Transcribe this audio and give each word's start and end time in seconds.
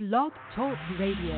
Blog 0.00 0.32
Talk 0.56 0.76
Radio. 0.98 1.36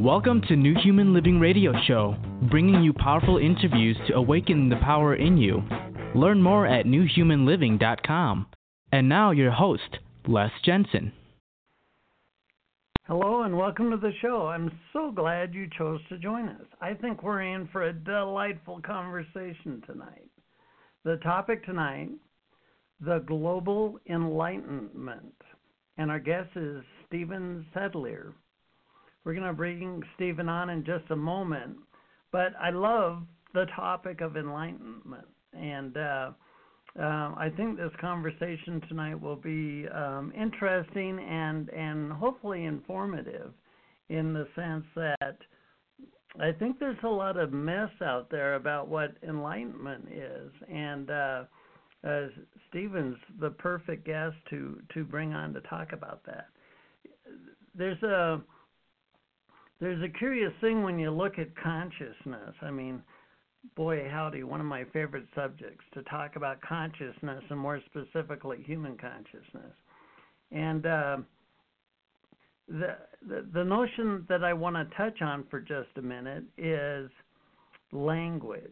Welcome 0.00 0.40
to 0.48 0.56
New 0.56 0.74
Human 0.82 1.12
Living 1.12 1.38
Radio 1.38 1.74
Show, 1.86 2.16
bringing 2.50 2.82
you 2.82 2.94
powerful 2.94 3.36
interviews 3.36 3.98
to 4.08 4.14
awaken 4.14 4.70
the 4.70 4.76
power 4.76 5.14
in 5.14 5.36
you. 5.36 5.62
Learn 6.14 6.40
more 6.40 6.66
at 6.66 6.86
newhumanliving.com. 6.86 8.46
And 8.90 9.06
now, 9.06 9.32
your 9.32 9.50
host, 9.50 9.98
Les 10.26 10.50
Jensen. 10.64 11.12
Hello 13.08 13.42
and 13.42 13.58
welcome 13.58 13.90
to 13.90 13.96
the 13.96 14.12
show. 14.22 14.46
I'm 14.46 14.70
so 14.92 15.10
glad 15.10 15.52
you 15.52 15.68
chose 15.76 15.98
to 16.08 16.18
join 16.18 16.48
us. 16.48 16.66
I 16.80 16.94
think 16.94 17.24
we're 17.24 17.42
in 17.42 17.68
for 17.72 17.88
a 17.88 17.92
delightful 17.92 18.80
conversation 18.80 19.82
tonight. 19.84 20.30
The 21.04 21.16
topic 21.16 21.66
tonight, 21.66 22.10
the 23.04 23.18
global 23.26 23.98
enlightenment. 24.08 25.34
And 25.98 26.12
our 26.12 26.20
guest 26.20 26.50
is 26.54 26.84
Steven 27.08 27.66
Sadleir. 27.74 28.34
We're 29.24 29.34
going 29.34 29.48
to 29.48 29.52
bring 29.52 30.00
Steven 30.14 30.48
on 30.48 30.70
in 30.70 30.84
just 30.84 31.10
a 31.10 31.16
moment, 31.16 31.78
but 32.30 32.52
I 32.60 32.70
love 32.70 33.24
the 33.52 33.66
topic 33.74 34.20
of 34.20 34.36
enlightenment. 34.36 35.26
And 35.52 35.96
uh, 35.96 36.30
uh, 36.98 37.32
I 37.36 37.50
think 37.56 37.78
this 37.78 37.92
conversation 38.00 38.82
tonight 38.88 39.20
will 39.20 39.36
be 39.36 39.86
um, 39.88 40.32
interesting 40.36 41.18
and 41.18 41.68
and 41.70 42.12
hopefully 42.12 42.64
informative, 42.64 43.52
in 44.08 44.34
the 44.34 44.46
sense 44.54 44.84
that 44.94 45.38
I 46.40 46.52
think 46.52 46.78
there's 46.78 47.02
a 47.02 47.08
lot 47.08 47.36
of 47.36 47.52
mess 47.52 47.90
out 48.02 48.30
there 48.30 48.54
about 48.56 48.88
what 48.88 49.14
enlightenment 49.26 50.08
is, 50.10 50.50
and 50.70 51.10
uh, 51.10 51.44
uh, 52.06 52.26
Steven's 52.68 53.16
the 53.40 53.50
perfect 53.50 54.04
guest 54.04 54.36
to 54.50 54.80
to 54.92 55.04
bring 55.04 55.32
on 55.32 55.54
to 55.54 55.60
talk 55.62 55.92
about 55.92 56.24
that. 56.26 56.48
There's 57.74 58.02
a 58.02 58.42
there's 59.80 60.02
a 60.02 60.18
curious 60.18 60.52
thing 60.60 60.82
when 60.82 60.98
you 60.98 61.10
look 61.10 61.38
at 61.38 61.48
consciousness. 61.56 62.54
I 62.60 62.70
mean, 62.70 63.02
boy, 63.76 64.08
howdy, 64.10 64.42
one 64.42 64.60
of 64.60 64.66
my 64.66 64.84
favorite 64.92 65.26
subjects 65.34 65.84
to 65.94 66.02
talk 66.04 66.36
about 66.36 66.60
consciousness 66.62 67.42
and 67.48 67.58
more 67.58 67.80
specifically 67.86 68.58
human 68.64 68.96
consciousness. 68.96 69.72
And 70.50 70.86
uh, 70.86 71.16
the, 72.68 72.96
the 73.26 73.46
the 73.52 73.64
notion 73.64 74.26
that 74.28 74.44
I 74.44 74.52
want 74.52 74.76
to 74.76 74.96
touch 74.96 75.22
on 75.22 75.44
for 75.50 75.60
just 75.60 75.88
a 75.96 76.02
minute 76.02 76.44
is 76.58 77.10
language. 77.92 78.62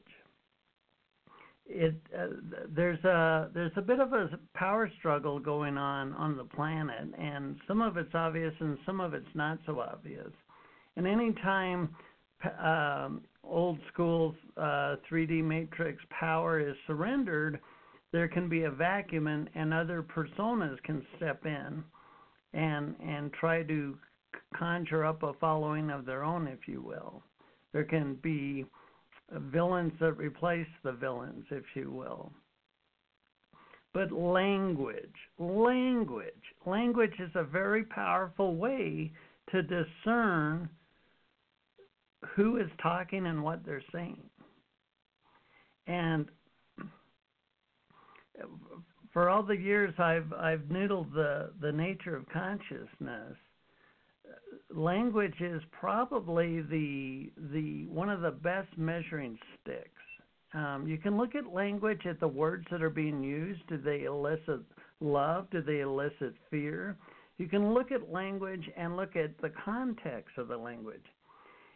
It 1.66 1.94
uh, 2.16 2.26
there's 2.68 3.02
a 3.04 3.48
there's 3.54 3.72
a 3.76 3.82
bit 3.82 4.00
of 4.00 4.12
a 4.12 4.28
power 4.54 4.90
struggle 4.98 5.38
going 5.38 5.78
on 5.78 6.12
on 6.14 6.36
the 6.36 6.44
planet, 6.44 7.08
and 7.18 7.56
some 7.66 7.80
of 7.80 7.96
it's 7.96 8.14
obvious 8.14 8.54
and 8.60 8.76
some 8.84 9.00
of 9.00 9.14
it's 9.14 9.34
not 9.34 9.58
so 9.66 9.80
obvious. 9.80 10.30
And 10.96 11.06
anytime 11.06 11.94
um, 12.62 13.22
old 13.44 13.78
school 13.92 14.34
uh, 14.56 14.96
3D 15.10 15.42
matrix 15.42 16.02
power 16.10 16.60
is 16.60 16.76
surrendered, 16.86 17.60
there 18.12 18.28
can 18.28 18.48
be 18.48 18.64
a 18.64 18.70
vacuum 18.70 19.26
and, 19.26 19.48
and 19.54 19.72
other 19.72 20.02
personas 20.02 20.82
can 20.82 21.04
step 21.16 21.44
in 21.46 21.82
and 22.52 22.96
and 23.00 23.32
try 23.32 23.62
to 23.62 23.96
conjure 24.56 25.04
up 25.04 25.22
a 25.22 25.32
following 25.34 25.90
of 25.90 26.04
their 26.04 26.24
own, 26.24 26.48
if 26.48 26.66
you 26.66 26.80
will. 26.82 27.22
There 27.72 27.84
can 27.84 28.16
be 28.16 28.64
villains 29.30 29.92
that 30.00 30.12
replace 30.14 30.66
the 30.82 30.92
villains, 30.92 31.44
if 31.50 31.64
you 31.74 31.90
will. 31.90 32.32
But 33.92 34.12
language, 34.12 35.14
language, 35.38 36.32
language 36.64 37.14
is 37.18 37.30
a 37.34 37.44
very 37.44 37.84
powerful 37.84 38.56
way 38.56 39.12
to 39.50 39.62
discern 39.62 40.68
who 42.34 42.58
is 42.58 42.68
talking 42.82 43.26
and 43.26 43.42
what 43.42 43.64
they're 43.64 43.82
saying. 43.92 44.22
And 45.86 46.26
for 49.12 49.28
all 49.28 49.42
the 49.42 49.56
years 49.56 49.94
I've 49.98 50.32
I've 50.32 50.60
noodled 50.70 51.12
the 51.12 51.50
the 51.60 51.72
nature 51.72 52.16
of 52.16 52.28
consciousness, 52.28 53.36
language 54.74 55.40
is 55.40 55.62
probably 55.72 56.62
the 56.62 57.32
the 57.52 57.86
one 57.86 58.08
of 58.08 58.20
the 58.20 58.30
best 58.30 58.68
measuring 58.76 59.38
sticks. 59.60 59.90
Um, 60.52 60.86
you 60.86 60.98
can 60.98 61.16
look 61.16 61.34
at 61.34 61.52
language 61.52 62.06
at 62.06 62.18
the 62.18 62.28
words 62.28 62.66
that 62.70 62.82
are 62.82 62.90
being 62.90 63.22
used. 63.22 63.66
Do 63.68 63.78
they 63.78 64.04
elicit 64.04 64.60
love? 65.00 65.48
Do 65.50 65.62
they 65.62 65.80
elicit 65.80 66.34
fear? 66.50 66.96
You 67.38 67.46
can 67.46 67.72
look 67.72 67.92
at 67.92 68.12
language 68.12 68.68
and 68.76 68.96
look 68.96 69.16
at 69.16 69.40
the 69.40 69.52
context 69.64 70.36
of 70.36 70.48
the 70.48 70.56
language. 70.56 71.04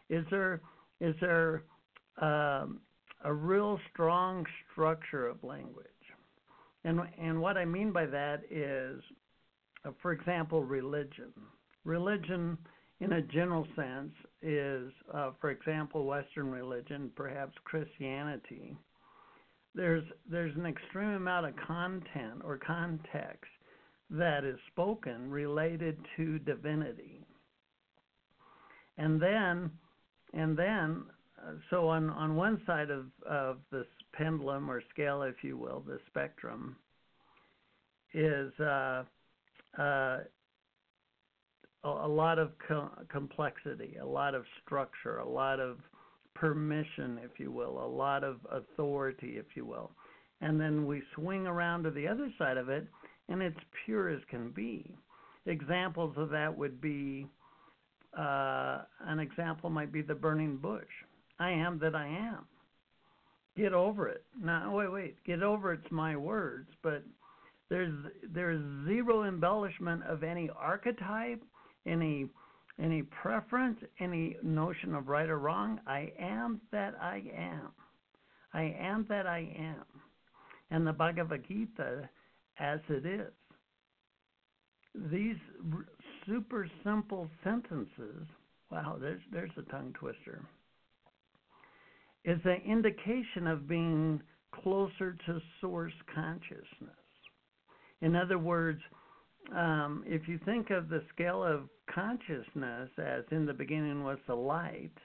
Is 0.09 0.25
there 0.29 0.61
is 0.99 1.15
there 1.19 1.63
um, 2.21 2.79
a 3.23 3.33
real 3.33 3.79
strong 3.91 4.45
structure 4.71 5.27
of 5.27 5.43
language? 5.43 5.85
And 6.83 7.01
and 7.19 7.41
what 7.41 7.57
I 7.57 7.65
mean 7.65 7.91
by 7.91 8.05
that 8.05 8.43
is, 8.49 9.01
uh, 9.85 9.91
for 10.01 10.11
example, 10.11 10.63
religion. 10.63 11.33
Religion, 11.83 12.57
in 12.99 13.13
a 13.13 13.21
general 13.21 13.67
sense, 13.75 14.13
is, 14.41 14.91
uh, 15.13 15.31
for 15.41 15.49
example, 15.51 16.05
Western 16.05 16.49
religion, 16.51 17.11
perhaps 17.15 17.53
Christianity. 17.63 18.77
There's 19.73 20.03
there's 20.29 20.55
an 20.55 20.65
extreme 20.65 21.09
amount 21.09 21.47
of 21.47 21.55
content 21.67 22.41
or 22.43 22.57
context 22.57 23.51
that 24.11 24.43
is 24.43 24.57
spoken 24.71 25.29
related 25.29 25.97
to 26.15 26.37
divinity. 26.39 27.25
And 28.97 29.19
then 29.19 29.71
and 30.35 30.57
then, 30.57 31.03
uh, 31.39 31.53
so 31.69 31.87
on, 31.87 32.09
on 32.09 32.35
one 32.35 32.61
side 32.67 32.89
of, 32.89 33.05
of 33.27 33.57
this 33.71 33.87
pendulum 34.13 34.69
or 34.69 34.83
scale, 34.93 35.23
if 35.23 35.35
you 35.41 35.57
will, 35.57 35.83
the 35.87 35.97
spectrum, 36.07 36.75
is 38.13 38.51
uh, 38.59 39.03
uh, 39.79 40.19
a, 41.83 42.07
lot 42.07 42.37
of 42.37 42.51
co- 42.67 42.91
complexity, 43.09 43.95
a 44.01 44.05
lot 44.05 44.35
of 44.35 44.43
structure, 44.63 45.17
a 45.19 45.27
lot 45.27 45.59
of 45.59 45.77
permission, 46.33 47.19
if 47.23 47.39
you 47.39 47.51
will, 47.51 47.83
a 47.83 47.87
lot 47.87 48.23
of 48.23 48.37
authority, 48.51 49.37
if 49.37 49.45
you 49.55 49.65
will. 49.65 49.91
And 50.41 50.59
then 50.59 50.85
we 50.85 51.01
swing 51.15 51.47
around 51.47 51.83
to 51.83 51.91
the 51.91 52.07
other 52.07 52.29
side 52.37 52.57
of 52.57 52.67
it, 52.67 52.85
and 53.29 53.41
it's 53.41 53.57
pure 53.85 54.09
as 54.09 54.19
can 54.29 54.51
be. 54.51 54.97
Examples 55.45 56.13
of 56.17 56.29
that 56.29 56.55
would 56.57 56.81
be 56.81 57.25
uh, 58.17 58.81
an 59.07 59.19
example 59.19 59.69
might 59.69 59.91
be 59.91 60.01
the 60.01 60.15
burning 60.15 60.57
bush. 60.57 60.83
I 61.39 61.51
am 61.51 61.79
that 61.79 61.95
I 61.95 62.07
am. 62.07 62.45
Get 63.57 63.73
over 63.73 64.07
it. 64.07 64.23
Now, 64.41 64.75
wait, 64.75 64.91
wait. 64.91 65.23
Get 65.25 65.41
over 65.43 65.73
it's 65.73 65.91
my 65.91 66.15
words, 66.15 66.69
but 66.83 67.03
there's 67.69 67.93
there's 68.33 68.61
zero 68.85 69.23
embellishment 69.23 70.03
of 70.03 70.23
any 70.23 70.49
archetype, 70.57 71.41
any 71.85 72.27
any 72.81 73.03
preference, 73.03 73.77
any 73.99 74.37
notion 74.43 74.93
of 74.93 75.07
right 75.07 75.29
or 75.29 75.39
wrong. 75.39 75.79
I 75.87 76.11
am 76.19 76.59
that 76.71 76.95
I 77.01 77.23
am. 77.35 77.71
I 78.53 78.75
am 78.79 79.05
that 79.09 79.25
I 79.25 79.49
am. 79.57 79.85
And 80.71 80.85
the 80.85 80.93
Bhagavad 80.93 81.47
Gita, 81.47 82.09
as 82.59 82.79
it 82.89 83.05
is. 83.05 83.31
These 85.11 85.37
super 86.25 86.67
simple 86.83 87.29
sentences, 87.43 88.27
wow, 88.71 88.97
there's 88.99 89.21
there's 89.31 89.51
a 89.57 89.61
tongue 89.71 89.93
twister, 89.99 90.41
is 92.23 92.39
an 92.45 92.61
indication 92.65 93.47
of 93.47 93.67
being 93.67 94.21
closer 94.51 95.15
to 95.25 95.39
source 95.61 95.93
consciousness. 96.13 96.95
In 98.01 98.15
other 98.15 98.39
words, 98.39 98.81
um, 99.55 100.03
if 100.07 100.27
you 100.27 100.39
think 100.45 100.69
of 100.69 100.89
the 100.89 101.03
scale 101.13 101.43
of 101.43 101.69
consciousness 101.93 102.89
as 102.97 103.23
in 103.31 103.45
the 103.45 103.53
beginning 103.53 104.03
was 104.03 104.17
the 104.27 104.35
light, 104.35 104.97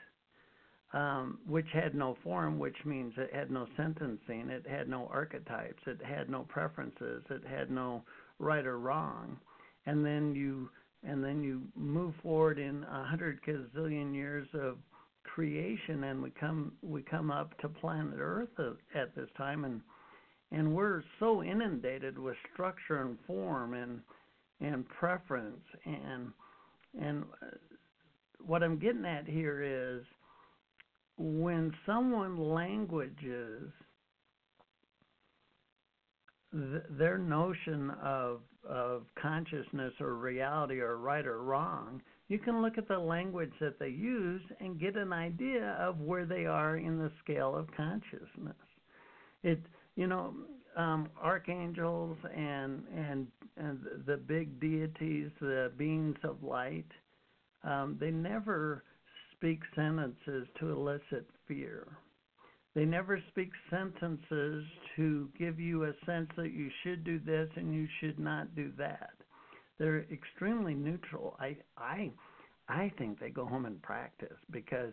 um, 0.92 1.38
which 1.46 1.66
had 1.72 1.94
no 1.94 2.16
form, 2.24 2.58
which 2.58 2.76
means 2.84 3.12
it 3.16 3.32
had 3.32 3.50
no 3.50 3.66
sentencing, 3.76 4.48
it 4.50 4.66
had 4.68 4.88
no 4.88 5.08
archetypes, 5.12 5.82
it 5.86 6.00
had 6.04 6.28
no 6.28 6.40
preferences, 6.48 7.22
it 7.30 7.42
had 7.46 7.70
no 7.70 8.02
right 8.38 8.66
or 8.66 8.78
wrong, 8.78 9.38
and 9.86 10.04
then 10.04 10.34
you 10.34 10.68
and 11.02 11.24
then 11.24 11.42
you 11.42 11.62
move 11.74 12.14
forward 12.22 12.58
in 12.58 12.84
a 12.84 13.04
hundred 13.04 13.40
gazillion 13.42 14.14
years 14.14 14.46
of 14.54 14.76
creation, 15.24 16.04
and 16.04 16.22
we 16.22 16.30
come 16.30 16.72
we 16.82 17.02
come 17.02 17.30
up 17.30 17.56
to 17.58 17.68
planet 17.68 18.18
Earth 18.18 18.48
at 18.94 19.14
this 19.14 19.28
time, 19.36 19.64
and 19.64 19.80
and 20.52 20.74
we're 20.74 21.02
so 21.18 21.42
inundated 21.42 22.18
with 22.18 22.36
structure 22.52 23.02
and 23.02 23.16
form 23.26 23.74
and 23.74 24.00
and 24.60 24.86
preference 24.88 25.64
and 25.84 26.32
and 27.00 27.24
uh, 27.42 27.46
what 28.44 28.62
I'm 28.62 28.78
getting 28.78 29.04
at 29.04 29.26
here 29.26 29.62
is 29.62 30.02
when 31.16 31.72
someone 31.86 32.38
languages 32.38 33.70
th- 36.52 36.82
their 36.90 37.18
notion 37.18 37.90
of 38.02 38.40
of 38.68 39.04
consciousness 39.20 39.92
or 40.00 40.14
reality 40.14 40.80
or 40.80 40.98
right 40.98 41.26
or 41.26 41.42
wrong, 41.42 42.02
you 42.28 42.38
can 42.38 42.60
look 42.60 42.76
at 42.76 42.86
the 42.88 42.98
language 42.98 43.52
that 43.58 43.78
they 43.78 43.88
use 43.88 44.42
and 44.60 44.78
get 44.78 44.96
an 44.96 45.12
idea 45.12 45.76
of 45.80 45.98
where 46.00 46.26
they 46.26 46.44
are 46.44 46.76
in 46.76 46.98
the 46.98 47.10
scale 47.24 47.56
of 47.56 47.66
consciousness. 47.76 48.54
It 49.42 49.60
you 49.96 50.06
know 50.06 50.34
um, 50.76 51.08
archangels 51.20 52.16
and 52.34 52.84
and 52.94 53.26
and 53.56 53.80
the 54.06 54.16
big 54.16 54.60
deities, 54.60 55.30
the 55.40 55.72
beings 55.76 56.16
of 56.22 56.42
light, 56.42 56.90
um, 57.64 57.96
they 58.00 58.10
never 58.10 58.84
speak 59.32 59.60
sentences 59.74 60.46
to 60.58 60.70
elicit 60.70 61.26
fear. 61.46 61.86
They 62.74 62.84
never 62.84 63.20
speak 63.28 63.50
sentences 63.68 64.64
to 64.96 65.28
give 65.38 65.58
you 65.58 65.84
a 65.84 65.92
sense 66.06 66.28
that 66.36 66.52
you 66.52 66.70
should 66.82 67.04
do 67.04 67.18
this 67.18 67.48
and 67.56 67.74
you 67.74 67.88
should 68.00 68.18
not 68.18 68.54
do 68.54 68.70
that. 68.78 69.10
They're 69.78 70.06
extremely 70.12 70.74
neutral. 70.74 71.36
I 71.40 71.56
I 71.76 72.12
I 72.68 72.92
think 72.98 73.18
they 73.18 73.30
go 73.30 73.46
home 73.46 73.66
and 73.66 73.82
practice 73.82 74.36
because 74.50 74.92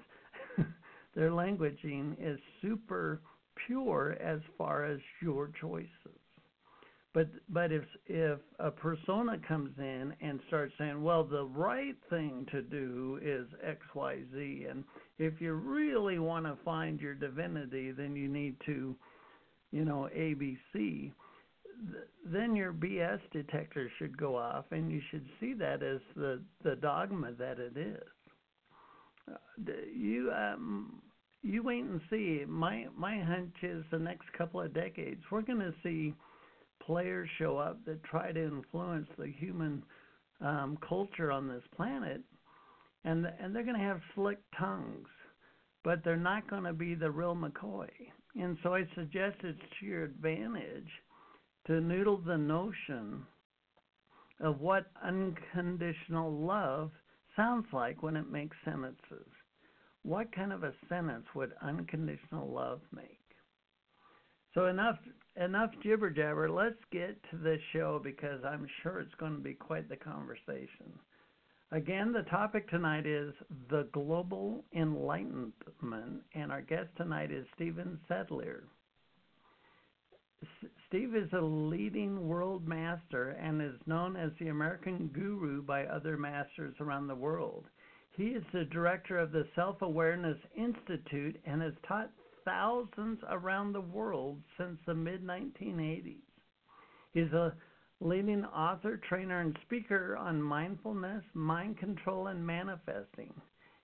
their 1.16 1.30
languaging 1.30 2.16
is 2.20 2.40
super 2.62 3.22
pure 3.68 4.18
as 4.22 4.40
far 4.58 4.86
as 4.86 5.00
your 5.22 5.52
choices. 5.62 6.20
But 7.14 7.30
but 7.50 7.72
if 7.72 7.84
if 8.06 8.40
a 8.60 8.70
persona 8.70 9.40
comes 9.48 9.72
in 9.78 10.14
and 10.22 10.40
starts 10.48 10.74
saying, 10.78 11.02
well, 11.02 11.24
the 11.24 11.46
right 11.46 11.96
thing 12.10 12.46
to 12.52 12.62
do 12.62 13.20
is 13.24 13.48
X 13.64 13.80
Y 13.96 14.20
Z, 14.34 14.66
and 14.70 14.84
if 15.18 15.40
you 15.42 15.54
really 15.54 16.20
want 16.20 16.46
to 16.46 16.58
find 16.64 17.00
your 17.00 17.16
divinity, 17.16 17.92
then 17.92 18.16
you 18.16 18.28
need 18.28 18.56
to, 18.66 18.96
you 19.72 19.86
know, 19.86 20.10
A 20.14 20.34
B 20.36 20.58
C. 20.74 21.12
Then 22.26 22.56
your 22.56 22.74
BS 22.74 23.20
detector 23.32 23.90
should 23.98 24.18
go 24.18 24.36
off, 24.36 24.66
and 24.72 24.92
you 24.92 25.02
should 25.10 25.26
see 25.40 25.54
that 25.54 25.82
as 25.82 26.02
the 26.16 26.42
the 26.64 26.76
dogma 26.76 27.32
that 27.34 27.58
it 27.60 27.78
is. 27.78 28.04
Uh, 29.32 29.72
you 29.96 30.32
um, 30.34 31.02
you 31.42 31.64
wait 31.64 31.84
and 31.84 32.02
see. 32.10 32.44
My 32.48 32.88
my 32.96 33.20
hunch 33.22 33.56
is 33.64 33.84
the 33.92 34.00
next 34.00 34.32
couple 34.38 34.62
of 34.62 34.74
decades 34.74 35.22
we're 35.32 35.42
going 35.42 35.60
to 35.60 35.74
see 35.84 36.14
players 36.88 37.30
show 37.38 37.58
up 37.58 37.84
that 37.86 38.04
try 38.04 38.32
to 38.32 38.44
influence 38.44 39.08
the 39.20 39.28
human 39.28 39.84
um, 40.42 40.78
culture 40.88 41.32
on 41.32 41.48
this 41.48 41.64
planet, 41.76 42.22
and 43.04 43.28
and 43.40 43.54
they're 43.54 43.64
going 43.64 43.78
to 43.78 43.84
have 43.84 44.00
slick 44.16 44.40
tongues, 44.58 45.10
but 45.84 46.04
they're 46.04 46.16
not 46.16 46.50
going 46.50 46.64
to 46.64 46.74
be 46.74 46.96
the 46.96 47.12
real 47.12 47.36
McCoy. 47.36 47.90
And 48.36 48.58
so 48.64 48.74
I 48.74 48.88
suggest 48.96 49.38
it's 49.44 49.60
to 49.80 49.86
your 49.86 50.04
advantage 50.06 50.90
to 51.68 51.82
noodle 51.82 52.18
the 52.18 52.38
notion 52.38 53.24
of 54.40 54.62
what 54.62 54.92
unconditional 55.04 56.32
love 56.32 56.92
sounds 57.36 57.66
like 57.74 58.02
when 58.04 58.16
it 58.16 58.32
makes 58.32 58.56
sentences. 58.64 59.28
What 60.04 60.34
kind 60.34 60.54
of 60.54 60.64
a 60.64 60.74
sentence 60.88 61.26
would 61.36 61.52
unconditional 61.62 62.48
love 62.50 62.80
make? 62.96 63.20
So 64.54 64.68
enough 64.68 64.98
enough 65.40 65.72
jibber 65.84 66.10
jabber. 66.10 66.50
Let's 66.50 66.84
get 66.92 67.18
to 67.32 67.38
the 67.38 67.58
show 67.74 68.00
because 68.04 68.44
I'm 68.44 68.68
sure 68.82 69.00
it's 69.00 69.16
going 69.16 69.36
to 69.36 69.42
be 69.42 69.54
quite 69.54 69.90
the 69.90 69.96
conversation. 69.96 71.00
Again, 71.72 72.14
the 72.14 72.24
topic 72.24 72.70
tonight 72.70 73.06
is 73.06 73.34
the 73.70 73.88
global 73.92 74.64
enlightenment, 74.74 76.22
and 76.34 76.52
our 76.52 76.62
guest 76.62 76.90
tonight 76.96 77.30
is 77.30 77.46
Steven 77.56 78.00
Sadleir. 78.10 78.62
S- 80.42 80.70
Steve 80.88 81.14
is 81.16 81.32
a 81.34 81.42
leading 81.42 82.28
world 82.28 82.66
master 82.66 83.32
and 83.32 83.62
is 83.62 83.76
known 83.86 84.16
as 84.16 84.32
the 84.40 84.48
American 84.48 85.08
guru 85.08 85.62
by 85.62 85.86
other 85.86 86.16
masters 86.16 86.76
around 86.80 87.08
the 87.08 87.16
world. 87.16 87.66
He 88.12 88.28
is 88.28 88.44
the 88.54 88.66
director 88.66 89.20
of 89.20 89.32
the 89.32 89.46
Self 89.54 89.82
Awareness 89.82 90.38
Institute 90.56 91.38
and 91.46 91.62
has 91.62 91.74
taught 91.86 92.12
thousands 92.48 93.20
around 93.30 93.74
the 93.74 93.82
world 93.82 94.38
since 94.58 94.78
the 94.86 94.94
mid 94.94 95.22
1980s. 95.22 96.16
He's 97.14 97.34
a 97.34 97.54
leading 98.00 98.46
author, 98.46 99.02
trainer, 99.10 99.42
and 99.42 99.58
speaker 99.66 100.16
on 100.16 100.42
mindfulness, 100.42 101.24
mind 101.34 101.78
control, 101.78 102.28
and 102.28 102.46
manifesting. 102.46 103.34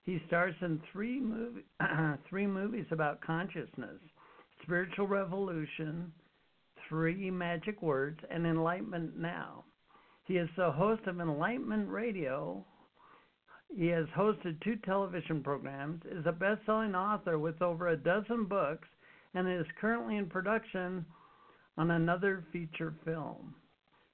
He 0.04 0.22
stars 0.28 0.56
in 0.62 0.82
three, 0.92 1.20
movie, 1.20 1.66
three 2.30 2.48
movies 2.48 2.86
about 2.92 3.22
consciousness 3.22 4.00
Spiritual 4.64 5.08
Revolution, 5.08 6.12
Three 6.88 7.30
Magic 7.30 7.82
Words, 7.82 8.20
and 8.32 8.46
Enlightenment 8.46 9.18
Now. 9.18 9.66
He 10.26 10.38
is 10.38 10.50
the 10.56 10.72
host 10.72 11.02
of 11.08 11.20
Enlightenment 11.20 11.90
Radio, 11.90 12.66
he 13.76 13.88
has 13.88 14.06
hosted 14.16 14.62
two 14.62 14.76
television 14.78 15.42
programs, 15.42 16.02
is 16.12 16.26
a 16.26 16.32
best 16.32 16.62
selling 16.66 16.96
author 16.96 17.40
with 17.40 17.62
over 17.62 17.90
a 17.90 17.98
dozen 17.98 18.46
books, 18.46 18.88
and 19.34 19.48
is 19.48 19.66
currently 19.80 20.18
in 20.18 20.28
production 20.28 21.06
on 21.78 21.92
another 21.92 22.46
feature 22.52 22.94
film. 23.04 23.56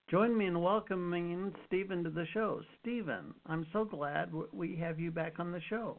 Join 0.10 0.36
me 0.36 0.48
in 0.48 0.60
welcoming 0.60 1.54
Steven 1.68 2.04
to 2.04 2.10
the 2.10 2.26
show. 2.34 2.62
Steven, 2.82 3.34
I'm 3.46 3.68
so 3.72 3.86
glad 3.86 4.32
we 4.52 4.76
have 4.78 5.00
you 5.00 5.12
back 5.12 5.40
on 5.40 5.52
the 5.52 5.62
show. 5.70 5.98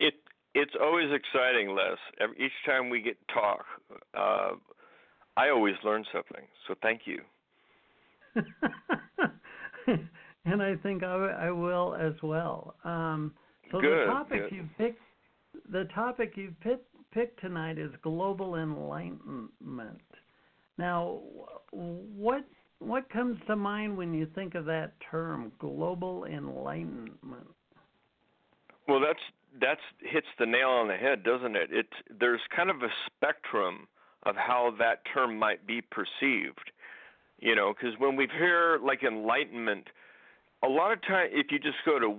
It 0.00 0.14
it's 0.54 0.72
always 0.80 1.12
exciting, 1.12 1.74
Les. 1.76 1.98
Each 2.38 2.52
time 2.64 2.88
we 2.88 3.02
get 3.02 3.18
to 3.28 3.34
talk, 3.34 3.66
uh, 4.14 4.52
I 5.36 5.50
always 5.50 5.74
learn 5.84 6.04
something. 6.10 6.46
So 6.66 6.74
thank 6.80 7.02
you. 7.04 7.20
and 10.46 10.62
I 10.62 10.76
think 10.76 11.02
I, 11.02 11.48
I 11.48 11.50
will 11.50 11.94
as 11.94 12.14
well. 12.22 12.76
Um, 12.84 13.32
so 13.70 13.80
good, 13.80 14.08
the 14.08 14.12
topic 14.12 14.42
good. 14.50 14.56
you've 14.56 14.78
picked, 14.78 15.00
the 15.70 15.84
topic 15.94 16.32
you've 16.36 16.58
picked, 16.60 16.88
picked 17.12 17.40
tonight 17.40 17.78
is 17.78 17.90
global 18.02 18.56
enlightenment. 18.56 20.00
Now, 20.78 21.20
what 21.72 22.44
what 22.78 23.08
comes 23.08 23.38
to 23.46 23.56
mind 23.56 23.96
when 23.96 24.12
you 24.12 24.26
think 24.34 24.54
of 24.54 24.66
that 24.66 24.92
term, 25.10 25.50
global 25.58 26.24
enlightenment? 26.26 27.48
Well, 28.86 29.00
that's 29.00 29.18
that's 29.60 29.80
hits 30.00 30.26
the 30.38 30.46
nail 30.46 30.68
on 30.68 30.88
the 30.88 30.96
head, 30.96 31.24
doesn't 31.24 31.56
it? 31.56 31.70
It's 31.72 31.88
there's 32.20 32.40
kind 32.54 32.70
of 32.70 32.82
a 32.82 32.90
spectrum 33.06 33.88
of 34.24 34.36
how 34.36 34.74
that 34.78 35.02
term 35.12 35.38
might 35.38 35.66
be 35.66 35.80
perceived. 35.80 36.70
You 37.38 37.54
know, 37.54 37.74
because 37.74 37.98
when 37.98 38.16
we 38.16 38.28
hear 38.38 38.78
like 38.82 39.02
enlightenment, 39.02 39.88
a 40.66 40.68
lot 40.68 40.92
of 40.92 41.00
time 41.02 41.28
if 41.32 41.46
you 41.50 41.58
just 41.58 41.78
go 41.84 41.98
to 41.98 42.16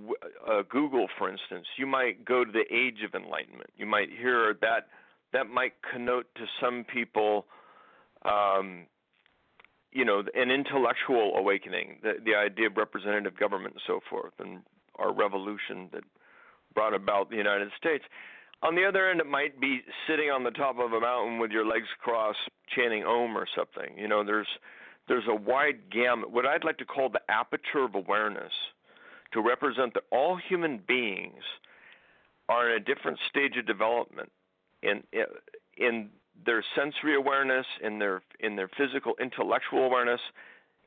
uh, 0.50 0.62
google 0.68 1.06
for 1.18 1.30
instance 1.30 1.66
you 1.76 1.86
might 1.86 2.24
go 2.24 2.44
to 2.44 2.50
the 2.50 2.64
age 2.74 3.02
of 3.06 3.14
enlightenment. 3.14 3.70
You 3.76 3.86
might 3.86 4.08
hear 4.10 4.54
that 4.60 4.88
that 5.32 5.48
might 5.48 5.74
connote 5.92 6.26
to 6.36 6.44
some 6.60 6.84
people 6.84 7.46
um 8.24 8.86
you 9.92 10.04
know 10.04 10.22
an 10.34 10.50
intellectual 10.50 11.34
awakening 11.36 11.98
the 12.02 12.14
the 12.24 12.34
idea 12.34 12.66
of 12.66 12.76
representative 12.76 13.36
government 13.38 13.74
and 13.74 13.82
so 13.86 14.00
forth 14.08 14.32
and 14.38 14.60
our 14.96 15.12
revolution 15.12 15.88
that 15.92 16.02
brought 16.74 16.94
about 16.94 17.30
the 17.30 17.36
united 17.36 17.68
states. 17.76 18.04
On 18.62 18.74
the 18.74 18.84
other 18.84 19.08
end 19.08 19.20
it 19.20 19.26
might 19.26 19.60
be 19.60 19.82
sitting 20.08 20.30
on 20.30 20.42
the 20.42 20.50
top 20.50 20.78
of 20.78 20.92
a 20.92 21.00
mountain 21.00 21.38
with 21.38 21.50
your 21.50 21.66
legs 21.66 21.86
crossed 22.00 22.38
chanting 22.74 23.04
om 23.04 23.36
or 23.36 23.46
something. 23.56 23.96
You 23.96 24.08
know 24.08 24.24
there's 24.24 24.48
there's 25.08 25.26
a 25.28 25.34
wide 25.34 25.90
gamut, 25.90 26.30
what 26.30 26.46
I'd 26.46 26.64
like 26.64 26.78
to 26.78 26.84
call 26.84 27.08
the 27.08 27.20
aperture 27.28 27.84
of 27.84 27.94
awareness, 27.94 28.52
to 29.32 29.40
represent 29.40 29.94
that 29.94 30.04
all 30.10 30.36
human 30.36 30.80
beings 30.86 31.42
are 32.48 32.70
in 32.70 32.76
a 32.76 32.84
different 32.84 33.18
stage 33.28 33.56
of 33.56 33.66
development 33.66 34.30
in 34.82 35.02
in 35.76 36.10
their 36.46 36.64
sensory 36.74 37.16
awareness, 37.16 37.66
in 37.82 37.98
their 37.98 38.22
in 38.40 38.56
their 38.56 38.68
physical 38.76 39.14
intellectual 39.20 39.84
awareness, 39.84 40.20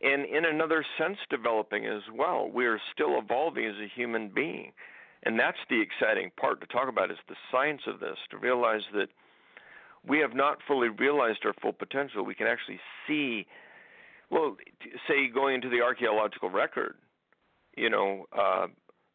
and 0.01 0.25
in 0.25 0.45
another 0.45 0.85
sense 0.97 1.17
developing 1.29 1.85
as 1.85 2.01
well. 2.13 2.49
We 2.51 2.65
are 2.65 2.79
still 2.93 3.19
evolving 3.19 3.65
as 3.65 3.75
a 3.75 3.87
human 3.87 4.29
being. 4.29 4.71
And 5.23 5.39
that's 5.39 5.57
the 5.69 5.79
exciting 5.79 6.31
part 6.39 6.61
to 6.61 6.67
talk 6.67 6.89
about 6.89 7.11
is 7.11 7.17
the 7.29 7.35
science 7.51 7.81
of 7.85 7.99
this, 7.99 8.17
to 8.31 8.37
realize 8.37 8.81
that 8.93 9.09
we 10.07 10.17
have 10.19 10.33
not 10.33 10.57
fully 10.67 10.89
realized 10.89 11.45
our 11.45 11.53
full 11.61 11.73
potential. 11.73 12.25
We 12.25 12.33
can 12.33 12.47
actually 12.47 12.79
see 13.07 13.45
well, 14.31 14.55
say 15.07 15.27
going 15.27 15.55
into 15.55 15.69
the 15.69 15.81
archaeological 15.81 16.49
record, 16.49 16.95
you 17.75 17.89
know, 17.89 18.25
uh, 18.31 18.67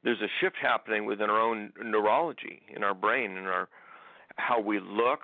there's 0.05 0.21
a 0.21 0.29
shift 0.41 0.57
happening 0.61 1.07
within 1.07 1.31
our 1.31 1.41
own 1.41 1.73
neurology, 1.83 2.63
in 2.75 2.85
our 2.85 2.95
brain, 2.95 3.33
in 3.33 3.45
our 3.45 3.69
how 4.37 4.61
we 4.61 4.79
look, 4.79 5.21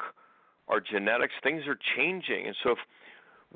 our 0.69 0.81
genetics. 0.81 1.35
Things 1.43 1.63
are 1.67 1.79
changing, 1.97 2.47
and 2.47 2.57
so 2.65 2.71
if 2.71 2.79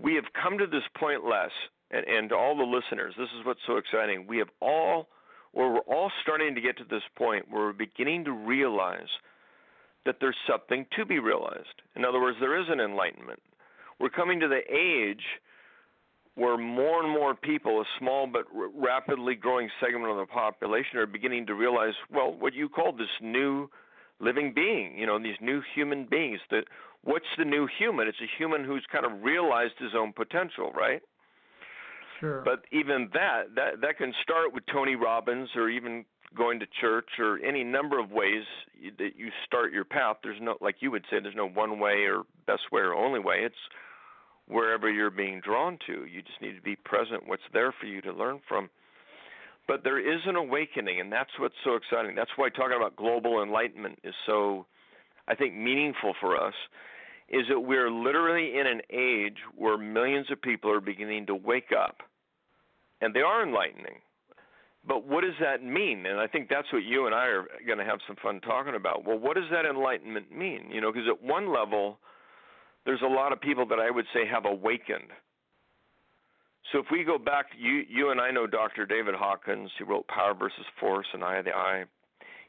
we 0.01 0.15
have 0.15 0.25
come 0.41 0.59
to 0.59 0.67
this 0.67 0.83
point, 0.99 1.25
Les, 1.25 1.51
and, 1.91 2.07
and 2.07 2.29
to 2.29 2.37
all 2.37 2.57
the 2.57 2.63
listeners, 2.63 3.15
this 3.17 3.29
is 3.39 3.45
what's 3.47 3.61
so 3.67 3.77
exciting. 3.77 4.27
We 4.27 4.39
have 4.39 4.51
all, 4.61 5.09
or 5.55 5.73
we're 5.73 5.81
all 5.81 6.13
starting 6.23 6.55
to 6.55 6.61
get 6.61 6.77
to 6.79 6.85
this 6.85 7.03
point 7.17 7.47
where 7.51 7.65
we're 7.65 7.73
beginning 7.73 8.25
to 8.27 8.33
realize 8.33 9.09
that 10.05 10.17
there's 10.21 10.37
something 10.49 10.87
to 10.97 11.07
be 11.07 11.19
realized. 11.19 11.83
In 11.97 12.05
other 12.05 12.21
words, 12.21 12.37
there 12.41 12.61
is 12.61 12.67
an 12.69 12.81
enlightenment. 12.81 13.41
We're 13.99 14.11
coming 14.11 14.39
to 14.41 14.49
the 14.49 14.61
age 14.71 15.25
where 16.37 16.59
more 16.59 17.03
and 17.03 17.11
more 17.11 17.35
people, 17.35 17.81
a 17.81 17.85
small 17.99 18.27
but 18.27 18.45
r- 18.55 18.69
rapidly 18.75 19.35
growing 19.35 19.71
segment 19.81 20.11
of 20.11 20.19
the 20.19 20.27
population, 20.27 20.99
are 20.99 21.07
beginning 21.07 21.47
to 21.47 21.55
realize, 21.55 21.95
well, 22.13 22.33
what 22.33 22.55
you 22.55 22.69
call 22.69 22.93
this 22.93 23.09
new 23.21 23.69
living 24.21 24.53
being, 24.55 24.97
you 24.97 25.07
know, 25.07 25.19
these 25.19 25.37
new 25.41 25.63
human 25.75 26.05
beings. 26.05 26.41
That 26.51 26.65
what's 27.03 27.27
the 27.39 27.45
new 27.45 27.67
human? 27.79 28.07
It's 28.07 28.21
a 28.21 28.39
human 28.39 28.65
who's 28.65 28.85
kind 28.93 29.05
of 29.05 29.23
realized 29.23 29.75
his 29.79 29.93
own 29.97 30.13
potential, 30.13 30.73
right? 30.73 31.03
Sure. 32.21 32.43
But 32.45 32.65
even 32.71 33.09
that, 33.15 33.55
that 33.57 33.81
that 33.81 33.99
can 33.99 34.13
start 34.23 34.53
with 34.53 34.65
Tony 34.73 34.95
Robbins, 34.95 35.49
or 35.57 35.69
even 35.69 36.05
going 36.35 36.61
to 36.61 36.67
church, 36.81 37.09
or 37.19 37.39
any 37.45 37.65
number 37.65 37.99
of 37.99 38.11
ways 38.11 38.45
that 38.99 39.17
you 39.17 39.31
start 39.47 39.73
your 39.73 39.85
path. 39.85 40.17
There's 40.23 40.41
no, 40.41 40.57
like 40.61 40.77
you 40.81 40.91
would 40.91 41.05
say, 41.11 41.19
there's 41.21 41.35
no 41.35 41.49
one 41.49 41.79
way 41.79 42.05
or 42.05 42.25
best 42.47 42.73
way 42.73 42.83
or 42.83 42.95
only 42.95 43.21
way. 43.21 43.37
It's 43.41 43.55
wherever 44.49 44.91
you're 44.91 45.11
being 45.11 45.41
drawn 45.41 45.79
to. 45.87 46.05
You 46.07 46.23
just 46.23 46.41
need 46.41 46.55
to 46.55 46.63
be 46.63 46.77
present, 46.77 47.27
what's 47.27 47.43
there 47.53 47.73
for 47.79 47.87
you 47.87 48.01
to 48.03 48.13
learn 48.13 48.41
from. 48.49 48.71
But 49.69 49.83
there 49.83 49.99
is 49.99 50.21
an 50.27 50.37
awakening, 50.37 51.01
and 51.01 51.13
that's 51.13 51.31
what's 51.39 51.55
so 51.65 51.75
exciting. 51.75 52.15
That's 52.15 52.31
why 52.37 52.51
talking 52.51 52.77
about 52.77 52.97
global 52.97 53.43
enlightenment 53.43 53.99
is 54.05 54.15
so, 54.25 54.67
I 55.27 55.35
think, 55.35 55.55
meaningful 55.55 56.15
for 56.21 56.37
us. 56.37 56.55
Is 57.29 57.43
that 57.49 57.59
we're 57.59 57.91
literally 57.91 58.57
in 58.57 58.69
an 58.69 58.83
age 58.89 59.39
where 59.57 59.77
millions 59.77 60.31
of 60.31 60.41
people 60.41 60.71
are 60.71 60.81
beginning 60.81 61.27
to 61.27 61.35
wake 61.35 61.73
up, 61.77 61.97
and 63.01 63.13
they 63.13 63.21
are 63.21 63.43
enlightening. 63.43 63.99
But 64.87 65.05
what 65.09 65.23
does 65.23 65.35
that 65.41 65.65
mean? 65.65 66.07
And 66.07 66.21
I 66.21 66.29
think 66.29 66.49
that's 66.49 66.73
what 66.73 66.85
you 66.85 67.07
and 67.07 67.15
I 67.15 67.27
are 67.27 67.47
going 67.67 67.79
to 67.79 67.85
have 67.85 67.99
some 68.07 68.15
fun 68.23 68.41
talking 68.41 68.77
about. 68.77 69.05
Well, 69.05 69.19
what 69.19 69.35
does 69.35 69.51
that 69.51 69.65
enlightenment 69.65 70.31
mean? 70.31 70.71
You 70.71 70.81
know, 70.81 70.93
because 70.93 71.09
at 71.09 71.21
one 71.21 71.53
level, 71.53 71.99
there's 72.87 73.03
a 73.03 73.07
lot 73.07 73.33
of 73.33 73.41
people 73.41 73.67
that 73.67 73.81
I 73.81 73.91
would 73.91 74.07
say 74.15 74.21
have 74.33 74.47
awakened. 74.47 75.11
So 76.73 76.79
if 76.79 76.87
we 76.91 77.05
go 77.05 77.19
back, 77.19 77.47
you 77.59 77.83
you 77.89 78.11
and 78.11 78.21
I 78.21 78.31
know 78.31 78.47
Dr. 78.47 78.87
David 78.87 79.15
Hawkins. 79.15 79.71
He 79.77 79.85
wrote 79.85 80.07
Power 80.09 80.35
versus 80.35 80.65
Force 80.81 81.07
and 81.13 81.23
Eye 81.23 81.39
of 81.39 81.45
the 81.45 81.55
I. 81.55 81.85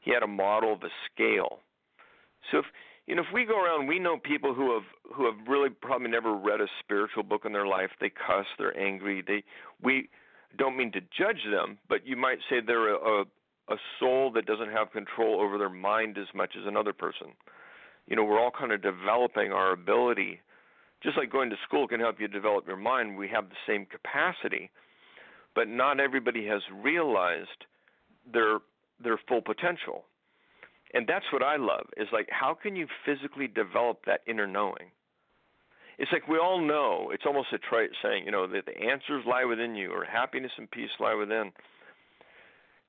He 0.01 0.11
had 0.11 0.23
a 0.23 0.27
model 0.27 0.73
of 0.73 0.83
a 0.83 0.89
scale. 1.11 1.59
So 2.51 2.59
if 2.59 2.65
you 3.07 3.15
know 3.15 3.23
if 3.23 3.33
we 3.33 3.45
go 3.45 3.61
around, 3.61 3.87
we 3.87 3.99
know 3.99 4.17
people 4.17 4.53
who 4.53 4.73
have 4.73 4.83
who 5.13 5.25
have 5.25 5.47
really 5.47 5.69
probably 5.69 6.09
never 6.09 6.33
read 6.33 6.61
a 6.61 6.67
spiritual 6.79 7.23
book 7.23 7.43
in 7.45 7.51
their 7.51 7.67
life. 7.67 7.89
They 7.99 8.09
cuss, 8.09 8.45
they're 8.57 8.77
angry. 8.79 9.23
They 9.25 9.43
we 9.81 10.09
don't 10.57 10.77
mean 10.77 10.91
to 10.93 11.01
judge 11.01 11.43
them, 11.51 11.77
but 11.89 12.05
you 12.05 12.15
might 12.15 12.39
say 12.49 12.57
they're 12.65 12.95
a, 12.95 13.21
a 13.21 13.23
a 13.69 13.75
soul 13.99 14.31
that 14.31 14.45
doesn't 14.45 14.71
have 14.71 14.91
control 14.91 15.41
over 15.41 15.57
their 15.57 15.69
mind 15.69 16.17
as 16.17 16.27
much 16.33 16.55
as 16.57 16.65
another 16.65 16.93
person 16.93 17.27
you 18.07 18.15
know 18.15 18.23
we're 18.23 18.39
all 18.39 18.51
kind 18.51 18.71
of 18.71 18.81
developing 18.81 19.51
our 19.51 19.71
ability 19.71 20.41
just 21.03 21.17
like 21.17 21.31
going 21.31 21.49
to 21.49 21.55
school 21.67 21.87
can 21.87 21.99
help 21.99 22.19
you 22.19 22.27
develop 22.27 22.65
your 22.67 22.77
mind 22.77 23.17
we 23.17 23.27
have 23.27 23.49
the 23.49 23.55
same 23.67 23.85
capacity 23.85 24.69
but 25.57 25.67
not 25.67 25.99
everybody 25.99 26.45
has 26.45 26.61
realized 26.71 27.65
their 28.31 28.59
their 29.03 29.19
full 29.27 29.41
potential. 29.41 30.05
And 30.93 31.05
that's 31.07 31.25
what 31.33 31.43
i 31.43 31.57
love 31.57 31.87
is 31.97 32.07
like 32.13 32.27
how 32.29 32.53
can 32.53 32.75
you 32.75 32.87
physically 33.03 33.47
develop 33.47 34.05
that 34.05 34.21
inner 34.27 34.45
knowing? 34.45 34.91
It's 35.97 36.11
like 36.11 36.27
we 36.27 36.37
all 36.37 36.61
know 36.61 37.09
it's 37.11 37.25
almost 37.25 37.47
a 37.53 37.57
trite 37.57 37.89
saying 38.03 38.25
you 38.25 38.31
know 38.31 38.45
that 38.45 38.67
the 38.67 38.77
answers 38.79 39.25
lie 39.25 39.45
within 39.45 39.75
you 39.75 39.91
or 39.91 40.05
happiness 40.05 40.51
and 40.57 40.69
peace 40.69 40.91
lie 40.99 41.15
within. 41.15 41.51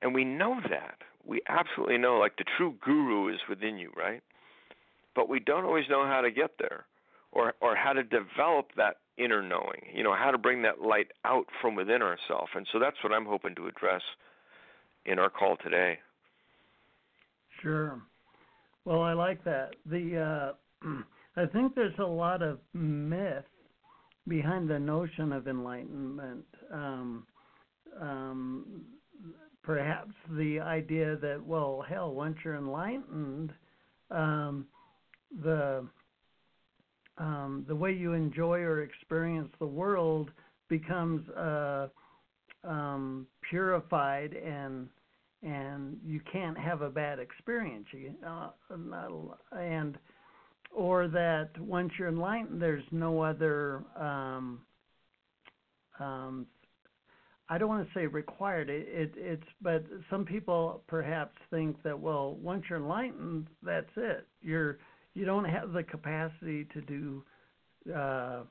And 0.03 0.13
we 0.13 0.23
know 0.23 0.59
that. 0.69 0.99
We 1.25 1.41
absolutely 1.49 1.97
know 1.97 2.19
like 2.19 2.37
the 2.37 2.45
true 2.55 2.75
guru 2.85 3.33
is 3.33 3.39
within 3.49 3.79
you 3.79 3.91
right 3.97 4.21
but 5.15 5.29
we 5.29 5.39
don't 5.39 5.65
always 5.65 5.85
know 5.89 6.05
how 6.05 6.21
to 6.21 6.31
get 6.31 6.51
there 6.59 6.85
or 7.31 7.53
or 7.61 7.75
how 7.75 7.93
to 7.93 8.03
develop 8.03 8.67
that 8.75 8.97
inner 9.17 9.41
knowing 9.41 9.81
you 9.93 10.03
know 10.03 10.15
how 10.15 10.31
to 10.31 10.37
bring 10.37 10.61
that 10.61 10.81
light 10.81 11.07
out 11.25 11.45
from 11.61 11.75
within 11.75 12.01
ourselves 12.01 12.49
and 12.55 12.65
so 12.71 12.79
that's 12.79 12.97
what 13.03 13.13
i'm 13.13 13.25
hoping 13.25 13.53
to 13.55 13.67
address 13.67 14.01
in 15.05 15.19
our 15.19 15.29
call 15.29 15.57
today. 15.63 15.97
Sure. 17.61 18.01
Well 18.85 19.01
i 19.01 19.13
like 19.13 19.43
that. 19.43 19.75
The 19.85 20.53
uh 20.83 20.87
i 21.35 21.45
think 21.47 21.75
there's 21.75 21.97
a 21.99 22.03
lot 22.03 22.41
of 22.41 22.59
myth 22.73 23.43
behind 24.27 24.69
the 24.69 24.79
notion 24.79 25.33
of 25.33 25.47
enlightenment. 25.47 26.45
Um 26.73 27.25
um 27.99 28.85
perhaps 29.63 30.13
the 30.37 30.59
idea 30.59 31.17
that 31.17 31.43
well 31.45 31.83
hell 31.87 32.13
once 32.13 32.37
you're 32.43 32.55
enlightened 32.55 33.51
um 34.11 34.65
the 35.43 35.85
um, 37.17 37.65
the 37.67 37.75
way 37.75 37.91
you 37.91 38.13
enjoy 38.13 38.59
or 38.59 38.83
experience 38.83 39.49
the 39.59 39.65
world 39.65 40.31
becomes 40.69 41.27
uh, 41.31 41.87
um, 42.63 43.27
purified 43.49 44.33
and 44.33 44.87
and 45.41 45.97
you 46.05 46.19
can't 46.31 46.57
have 46.57 46.81
a 46.81 46.89
bad 46.89 47.19
experience. 47.19 47.85
You, 47.91 48.13
uh, 48.27 48.49
and 49.57 49.97
or 50.71 51.07
that 51.07 51.49
once 51.59 51.91
you're 51.97 52.09
enlightened, 52.09 52.61
there's 52.61 52.83
no 52.91 53.21
other. 53.21 53.83
Um, 53.97 54.61
um, 55.99 56.45
I 57.51 57.57
don't 57.57 57.69
want 57.69 57.87
to 57.87 57.93
say 57.99 58.05
required. 58.05 58.69
It, 58.69 58.87
it, 58.89 59.13
it's 59.15 59.47
but 59.61 59.83
some 60.09 60.25
people 60.25 60.83
perhaps 60.87 61.35
think 61.49 61.81
that 61.83 61.99
well, 61.99 62.35
once 62.35 62.63
you're 62.69 62.79
enlightened, 62.79 63.47
that's 63.63 63.89
it. 63.95 64.27
You're 64.41 64.77
you 65.13 65.25
don't 65.25 65.45
have 65.45 65.73
the 65.73 65.83
capacity 65.83 66.65
to 66.73 66.81
do 66.81 67.23
uh, 67.95 68.41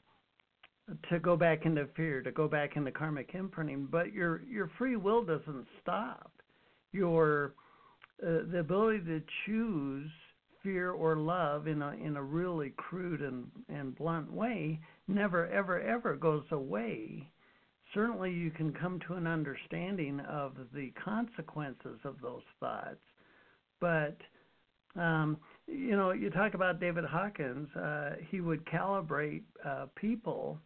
to 1.10 1.18
go 1.18 1.36
back 1.36 1.66
into 1.66 1.86
fear, 1.96 2.22
to 2.22 2.32
go 2.32 2.48
back 2.48 2.76
into 2.76 2.90
karmic 2.90 3.34
imprinting. 3.34 3.88
But 3.90 4.12
your 4.12 4.42
your 4.44 4.70
free 4.78 4.96
will 4.96 5.24
doesn't 5.24 5.66
stop. 5.82 6.32
Your 6.92 7.54
uh, 8.22 8.44
the 8.50 8.60
ability 8.60 9.00
to 9.04 9.22
choose 9.46 10.10
fear 10.62 10.90
or 10.90 11.16
love 11.16 11.66
in 11.66 11.82
a 11.82 11.92
in 11.92 12.16
a 12.16 12.22
really 12.22 12.72
crude 12.76 13.20
and 13.20 13.46
and 13.68 13.96
blunt 13.96 14.32
way 14.32 14.80
never 15.06 15.46
ever 15.48 15.80
ever 15.80 16.16
goes 16.16 16.44
away. 16.50 17.28
Certainly, 17.94 18.32
you 18.32 18.50
can 18.50 18.72
come 18.72 19.00
to 19.06 19.14
an 19.14 19.26
understanding 19.26 20.20
of 20.20 20.52
the 20.74 20.92
consequences 21.02 21.98
of 22.04 22.16
those 22.20 22.42
thoughts, 22.60 23.00
but 23.80 24.16
um, 24.94 25.38
you 25.68 25.96
know, 25.96 26.12
you 26.12 26.30
talk 26.30 26.54
about 26.54 26.80
David 26.80 27.04
Hawkins. 27.04 27.68
Uh, 27.76 28.12
he 28.30 28.40
would 28.40 28.64
calibrate 28.66 29.42
uh, 29.64 29.86
people. 29.94 30.58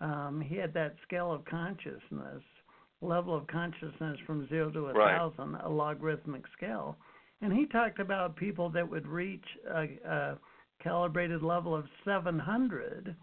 Um, 0.00 0.44
he 0.46 0.56
had 0.56 0.74
that 0.74 0.96
scale 1.06 1.32
of 1.32 1.44
consciousness, 1.44 2.42
level 3.00 3.36
of 3.36 3.46
consciousness 3.46 4.18
from 4.26 4.48
zero 4.48 4.70
to 4.70 4.86
a 4.88 4.92
right. 4.92 5.16
thousand, 5.16 5.54
a 5.56 5.68
logarithmic 5.68 6.42
scale. 6.56 6.96
And 7.40 7.52
he 7.52 7.66
talked 7.66 8.00
about 8.00 8.36
people 8.36 8.68
that 8.70 8.88
would 8.88 9.06
reach 9.06 9.44
a, 9.70 9.86
a 10.04 10.38
calibrated 10.82 11.42
level 11.42 11.74
of 11.74 11.84
700 12.04 13.14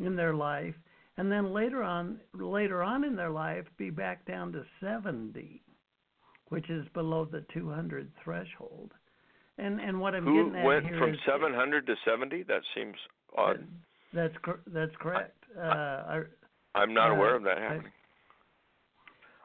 in 0.00 0.16
their 0.16 0.34
life, 0.34 0.74
and 1.16 1.30
then 1.30 1.52
later 1.52 1.82
on, 1.82 2.18
later 2.34 2.82
on 2.82 3.04
in 3.04 3.14
their 3.14 3.30
life, 3.30 3.66
be 3.76 3.90
back 3.90 4.24
down 4.26 4.52
to 4.52 4.64
70, 4.80 5.62
which 6.48 6.68
is 6.70 6.86
below 6.94 7.26
the 7.26 7.44
200 7.52 8.10
threshold. 8.24 8.92
And 9.60 9.80
and 9.80 10.00
what 10.00 10.14
I'm 10.14 10.24
Who 10.24 10.44
getting 10.44 10.60
at 10.60 10.64
went 10.64 10.86
here 10.86 10.98
from 10.98 11.10
is 11.10 11.20
700 11.26 11.86
to 11.86 11.94
70? 12.04 12.44
That 12.44 12.62
seems 12.74 12.96
odd. 13.36 13.66
That's 14.12 14.34
cor- 14.42 14.60
that's 14.68 14.94
correct. 14.98 15.36
Uh, 15.56 15.60
I, 15.62 16.20
I'm 16.74 16.94
not 16.94 17.10
uh, 17.10 17.14
aware 17.14 17.36
of 17.36 17.42
that 17.44 17.58
happening. 17.58 17.92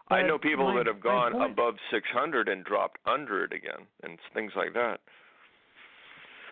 I, 0.10 0.22
but 0.22 0.28
know 0.28 0.38
people 0.38 0.72
my- 0.72 0.78
that 0.78 0.88
have 0.88 1.02
gone 1.02 1.34
point- 1.34 1.52
above 1.52 1.76
600 1.92 2.48
and 2.48 2.64
dropped 2.64 3.00
under 3.06 3.44
it 3.44 3.52
again, 3.52 3.88
and 4.04 4.18
things 4.34 4.54
like 4.56 4.74
that. 4.74 5.00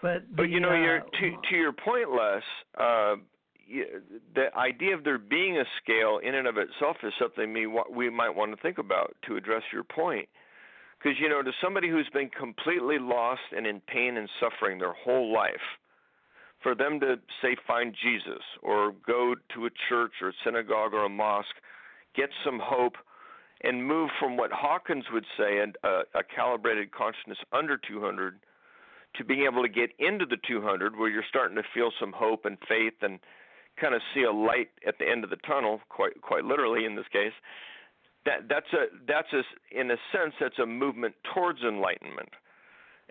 But 0.01 0.35
But 0.35 0.49
you 0.49 0.59
know, 0.59 0.73
your 0.73 0.99
uh, 0.99 1.03
to 1.19 1.37
to 1.49 1.55
your 1.55 1.71
point, 1.71 2.09
Les. 2.11 2.43
Uh, 2.77 3.15
the 4.35 4.55
idea 4.57 4.93
of 4.93 5.05
there 5.05 5.17
being 5.17 5.57
a 5.57 5.63
scale 5.81 6.19
in 6.21 6.35
and 6.35 6.47
of 6.47 6.57
itself 6.57 6.97
is 7.01 7.13
something 7.17 7.53
we 7.53 7.65
we 7.89 8.09
might 8.09 8.29
want 8.35 8.53
to 8.53 8.61
think 8.61 8.77
about 8.77 9.15
to 9.25 9.37
address 9.37 9.63
your 9.71 9.85
point. 9.85 10.27
Because 11.03 11.19
you 11.19 11.27
know, 11.27 11.41
to 11.41 11.51
somebody 11.61 11.89
who's 11.89 12.07
been 12.13 12.29
completely 12.29 12.97
lost 12.97 13.41
and 13.55 13.67
in 13.67 13.81
pain 13.81 14.15
and 14.15 14.29
suffering 14.39 14.79
their 14.79 14.93
whole 14.93 15.33
life, 15.33 15.65
for 16.61 16.73
them 16.73 16.99
to 17.01 17.15
say 17.41 17.57
find 17.67 17.93
Jesus 18.01 18.41
or 18.61 18.93
go 19.05 19.35
to 19.53 19.65
a 19.65 19.69
church 19.89 20.13
or 20.21 20.29
a 20.29 20.33
synagogue 20.45 20.93
or 20.93 21.03
a 21.03 21.09
mosque, 21.09 21.59
get 22.15 22.29
some 22.45 22.59
hope, 22.63 22.93
and 23.63 23.85
move 23.85 24.09
from 24.17 24.37
what 24.37 24.51
Hawkins 24.53 25.05
would 25.11 25.25
say 25.37 25.59
and 25.59 25.75
a, 25.83 26.01
a 26.15 26.23
calibrated 26.23 26.91
consciousness 26.93 27.37
under 27.51 27.77
200 27.77 28.39
to 29.15 29.25
being 29.25 29.45
able 29.49 29.61
to 29.61 29.69
get 29.69 29.91
into 29.99 30.25
the 30.25 30.37
200 30.47 30.97
where 30.97 31.09
you're 31.09 31.23
starting 31.29 31.55
to 31.57 31.63
feel 31.73 31.91
some 31.99 32.13
hope 32.13 32.45
and 32.45 32.57
faith 32.67 32.93
and 33.01 33.19
kind 33.79 33.93
of 33.93 34.01
see 34.13 34.23
a 34.23 34.31
light 34.31 34.69
at 34.87 34.95
the 34.99 35.05
end 35.07 35.23
of 35.23 35.29
the 35.29 35.37
tunnel 35.47 35.79
quite 35.89 36.21
quite 36.21 36.45
literally 36.45 36.85
in 36.85 36.95
this 36.95 37.07
case 37.11 37.33
that 38.25 38.47
that's 38.49 38.71
a 38.73 38.85
that's 39.07 39.27
a 39.33 39.43
in 39.77 39.91
a 39.91 39.97
sense 40.11 40.33
that's 40.39 40.59
a 40.59 40.65
movement 40.65 41.15
towards 41.33 41.61
enlightenment. 41.61 42.29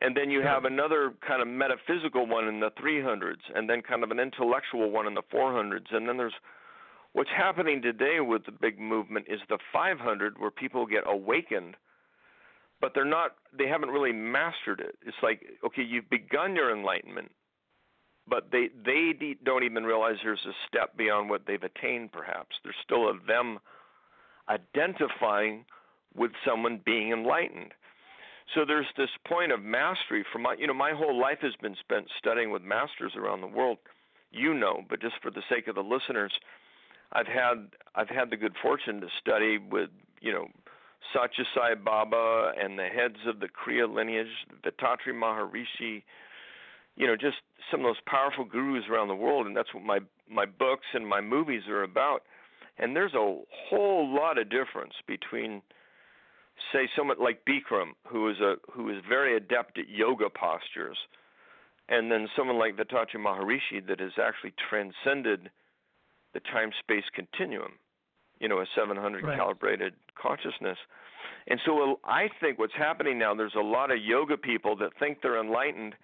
And 0.00 0.16
then 0.16 0.31
you 0.31 0.42
have 0.42 0.64
another 0.64 1.12
kind 1.26 1.40
of 1.42 1.47
metaphysical 1.47 2.26
one 2.26 2.49
in 2.49 2.59
the 2.59 2.71
300s, 2.73 3.37
and 3.54 3.71
then 3.71 3.83
kind 3.83 4.02
of 4.02 4.11
an 4.11 4.19
intellectual 4.19 4.90
one 4.90 5.07
in 5.07 5.14
the 5.14 5.23
400s, 5.33 5.95
and 5.95 6.09
then 6.09 6.16
there's 6.16 6.33
what's 7.12 7.31
happening 7.31 7.83
today 7.83 8.19
with 8.21 8.45
the 8.47 8.52
big 8.52 8.81
movement 8.81 9.26
is 9.28 9.40
the 9.49 9.59
500 9.73 10.38
where 10.38 10.50
people 10.50 10.87
get 10.87 11.04
awakened 11.07 11.76
but 12.81 12.92
they're 12.95 13.04
not 13.04 13.37
they 13.57 13.69
haven't 13.69 13.90
really 13.90 14.12
mastered 14.12 14.81
it. 14.81 14.97
It's 15.07 15.16
like 15.23 15.42
okay 15.64 15.83
you've 15.83 16.11
begun 16.11 16.57
your 16.57 16.76
enlightenment 16.76 17.31
but 18.28 18.49
they 18.50 18.69
they 18.85 19.12
de- 19.19 19.38
don't 19.45 19.64
even 19.64 19.85
realize 19.85 20.16
there's 20.23 20.45
a 20.47 20.52
step 20.69 20.97
beyond 20.97 21.31
what 21.31 21.42
they've 21.47 21.62
attained 21.62 22.12
perhaps. 22.12 22.57
There's 22.62 22.76
still 22.83 23.09
a 23.09 23.14
them 23.26 23.59
identifying 24.49 25.65
with 26.15 26.33
someone 26.47 26.81
being 26.85 27.13
enlightened 27.13 27.73
so 28.55 28.65
there's 28.67 28.87
this 28.97 29.11
point 29.27 29.53
of 29.53 29.63
mastery 29.63 30.25
for 30.33 30.39
my 30.39 30.55
you 30.59 30.67
know 30.67 30.75
my 30.75 30.93
whole 30.93 31.19
life 31.19 31.39
has 31.41 31.55
been 31.63 31.77
spent 31.81 32.07
studying 32.19 32.51
with 32.51 32.63
masters 32.63 33.13
around 33.17 33.41
the 33.41 33.47
world 33.47 33.79
you 34.31 34.53
know 34.53 34.83
but 34.89 35.01
just 35.01 35.15
for 35.23 35.31
the 35.31 35.43
sake 35.49 35.69
of 35.69 35.75
the 35.75 35.83
listeners 35.83 36.33
I've 37.13 37.27
had 37.27 37.69
I've 37.95 38.09
had 38.09 38.31
the 38.31 38.37
good 38.37 38.55
fortune 38.63 39.01
to 39.01 39.09
study 39.21 39.59
with 39.59 39.91
you 40.21 40.33
know 40.33 40.49
Sathya 41.15 41.45
Sai 41.55 41.75
Baba 41.75 42.53
and 42.61 42.79
the 42.79 42.87
heads 42.87 43.17
of 43.27 43.41
the 43.41 43.49
Kriya 43.49 43.93
lineage, 43.93 44.29
Vethathiri 44.65 45.13
Maharishi, 45.13 46.03
you 46.97 47.07
know, 47.07 47.17
just 47.17 47.39
some 47.71 47.81
of 47.81 47.87
those 47.87 48.01
powerful 48.07 48.45
gurus 48.45 48.85
around 48.91 49.09
the 49.09 49.15
world, 49.15 49.47
and 49.47 49.57
that's 49.57 49.73
what 49.75 49.83
my 49.83 49.99
my 50.31 50.47
books 50.47 50.87
and 50.95 51.07
my 51.07 51.21
movies 51.21 51.63
are 51.69 51.83
about. 51.83 52.23
And 52.79 52.97
there's 52.97 53.14
a 53.14 53.38
whole 53.69 54.09
lot 54.14 54.38
of 54.38 54.49
difference 54.49 54.95
between, 55.07 55.62
say, 56.73 56.88
someone 56.97 57.19
like 57.21 57.45
Bikram, 57.45 57.91
who 58.07 58.29
is 58.29 58.41
a 58.41 58.57
who 58.73 58.88
is 58.88 59.02
very 59.09 59.37
adept 59.37 59.79
at 59.79 59.88
yoga 59.88 60.29
postures, 60.31 60.99
and 61.88 62.11
then 62.11 62.29
someone 62.37 62.59
like 62.59 62.76
Vethathiri 62.76 63.17
Maharishi 63.17 63.87
that 63.87 64.00
has 64.00 64.12
actually 64.23 64.52
transcended 64.69 65.50
the 66.33 66.41
time 66.41 66.71
space 66.79 67.05
continuum, 67.14 67.73
you 68.41 68.49
know, 68.49 68.61
a 68.61 68.67
700 68.75 69.23
Right. 69.23 69.37
calibrated 69.37 69.95
consciousness. 70.14 70.79
And 71.47 71.61
so 71.67 72.00
I 72.05 72.29
think 72.41 72.59
what's 72.59 72.75
happening 72.75 73.19
now, 73.19 73.35
there's 73.35 73.55
a 73.55 73.61
lot 73.61 73.91
of 73.91 73.99
yoga 74.02 74.37
people 74.38 74.76
that 74.76 74.95
think 74.99 75.21
they're 75.21 75.38
enlightened, 75.41 75.95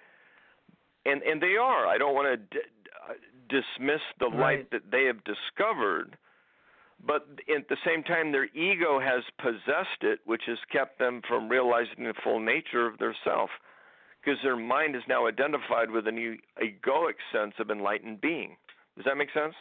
and 1.06 1.22
and 1.22 1.40
they 1.42 1.56
are. 1.56 1.86
I 1.86 1.96
don't 1.96 2.14
want 2.14 2.28
to 2.28 2.36
d- 2.58 2.66
uh, 3.08 3.14
dismiss 3.48 4.02
the 4.20 4.26
Right. 4.28 4.38
light 4.58 4.70
that 4.72 4.90
they 4.90 5.04
have 5.06 5.24
discovered, 5.24 6.18
but 7.04 7.26
at 7.54 7.68
the 7.68 7.76
same 7.86 8.02
time, 8.02 8.32
their 8.32 8.46
ego 8.54 8.98
has 9.00 9.22
possessed 9.38 10.02
it, 10.02 10.20
which 10.24 10.42
has 10.46 10.58
kept 10.72 10.98
them 10.98 11.22
from 11.28 11.48
realizing 11.48 12.04
the 12.04 12.14
full 12.24 12.40
nature 12.40 12.86
of 12.86 12.98
their 12.98 13.14
self, 13.24 13.50
because 14.20 14.38
their 14.42 14.56
mind 14.56 14.96
is 14.96 15.02
now 15.08 15.26
identified 15.26 15.90
with 15.90 16.08
an 16.08 16.18
e- 16.18 16.40
egoic 16.62 17.14
sense 17.32 17.54
of 17.58 17.70
enlightened 17.70 18.20
being. 18.20 18.56
Does 18.96 19.04
that 19.04 19.16
make 19.16 19.32
sense? 19.32 19.54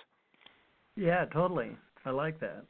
Yeah, 0.95 1.25
totally. 1.25 1.77
I 2.05 2.09
like 2.09 2.39
that. 2.39 2.65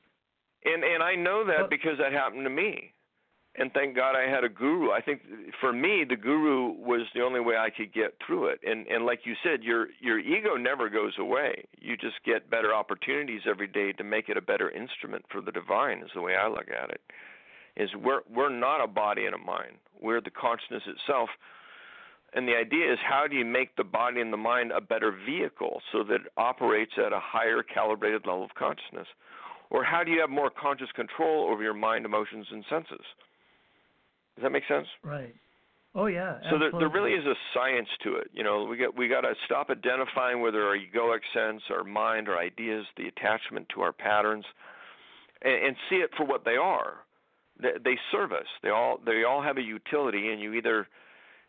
And 0.66 0.84
and 0.84 1.02
I 1.02 1.16
know 1.16 1.46
that 1.46 1.70
because 1.70 1.98
that 2.00 2.12
happened 2.12 2.44
to 2.44 2.50
me. 2.50 2.92
And 3.60 3.74
thank 3.74 3.96
God 3.96 4.16
I 4.16 4.30
had 4.30 4.44
a 4.44 4.50
guru. 4.50 4.92
I 4.92 5.02
think 5.02 5.22
for 5.60 5.74
me 5.74 6.06
the 6.08 6.16
guru 6.16 6.74
was 6.74 7.08
the 7.16 7.22
only 7.22 7.40
way 7.40 7.56
I 7.58 7.72
could 7.72 7.92
get 7.92 8.14
through 8.26 8.48
it. 8.48 8.60
And 8.64 8.86
and 8.88 9.06
like 9.06 9.22
you 9.26 9.34
said, 9.44 9.64
your 9.64 9.88
your 10.00 10.20
ego 10.20 10.56
never 10.56 10.90
goes 10.90 11.14
away. 11.20 11.66
You 11.80 11.98
just 11.98 12.24
get 12.24 12.52
better 12.52 12.74
opportunities 12.74 13.42
every 13.50 13.68
day 13.68 13.94
to 13.94 14.04
make 14.04 14.30
it 14.30 14.38
a 14.38 14.42
better 14.42 14.70
instrument 14.70 15.26
for 15.32 15.42
the 15.42 15.52
divine 15.52 16.00
is 16.00 16.12
the 16.14 16.22
way 16.22 16.36
I 16.36 16.48
look 16.48 16.70
at 16.70 16.92
it. 16.92 17.02
Is 17.76 17.90
we're 17.96 18.22
we're 18.32 18.56
not 18.56 18.84
a 18.84 18.88
body 18.88 19.26
and 19.26 19.34
a 19.34 19.40
mind. 19.40 19.78
We're 20.00 20.22
the 20.22 20.32
consciousness 20.32 20.84
itself. 20.86 21.30
And 22.34 22.48
the 22.48 22.56
idea 22.56 22.92
is 22.94 23.00
how 23.02 23.26
do 23.28 23.36
you 23.36 23.46
make 23.46 23.76
the 23.76 23.84
body 23.84 24.22
and 24.22 24.32
the 24.32 24.38
mind 24.38 24.72
a 24.72 24.82
better 24.82 25.12
vehicle 25.12 25.82
so 25.92 26.04
that 26.04 26.16
it 26.16 26.32
operates 26.38 26.92
at 26.98 27.14
a 27.14 27.20
higher 27.20 27.64
calibrated 27.64 28.28
level 28.28 28.44
of 28.44 28.54
consciousness? 28.54 29.08
Or 29.72 29.84
how 29.84 30.04
do 30.04 30.12
you 30.12 30.22
have 30.22 30.30
more 30.30 30.52
conscious 30.52 30.92
control 30.96 31.50
over 31.52 31.64
your 31.64 31.74
mind, 31.74 32.06
emotions, 32.06 32.46
and 32.52 32.64
senses? 32.70 33.06
Does 34.38 34.44
that 34.44 34.52
make 34.52 34.68
sense? 34.68 34.88
Right. 35.04 35.34
Oh 35.96 36.06
yeah. 36.06 36.38
So 36.52 36.60
there, 36.60 36.70
there 36.78 36.90
really 36.90 37.14
is 37.14 37.26
a 37.26 37.34
science 37.56 37.88
to 38.04 38.18
it. 38.18 38.30
You 38.32 38.44
know, 38.44 38.66
we 38.66 38.78
got 38.78 38.96
we 38.96 39.08
got 39.08 39.22
to 39.22 39.34
stop 39.46 39.72
identifying 39.72 40.42
whether 40.42 40.64
our 40.64 40.78
egoic 40.78 41.22
sense, 41.34 41.64
our 41.72 41.84
mind, 41.84 42.30
our 42.30 42.38
ideas, 42.38 42.86
the 42.98 43.08
attachment 43.08 43.68
to 43.74 43.82
our 43.82 43.92
patterns, 43.92 44.46
and, 45.42 45.66
and 45.66 45.76
see 45.90 45.96
it 45.96 46.12
for 46.16 46.24
what 46.24 46.46
they 46.46 46.56
are. 46.56 46.98
They, 47.60 47.72
they 47.84 47.98
serve 48.12 48.32
us. 48.32 48.46
They 48.62 48.70
all 48.70 49.00
they 49.04 49.24
all 49.24 49.42
have 49.42 49.58
a 49.58 49.62
utility, 49.62 50.30
and 50.30 50.40
you 50.40 50.54
either 50.54 50.88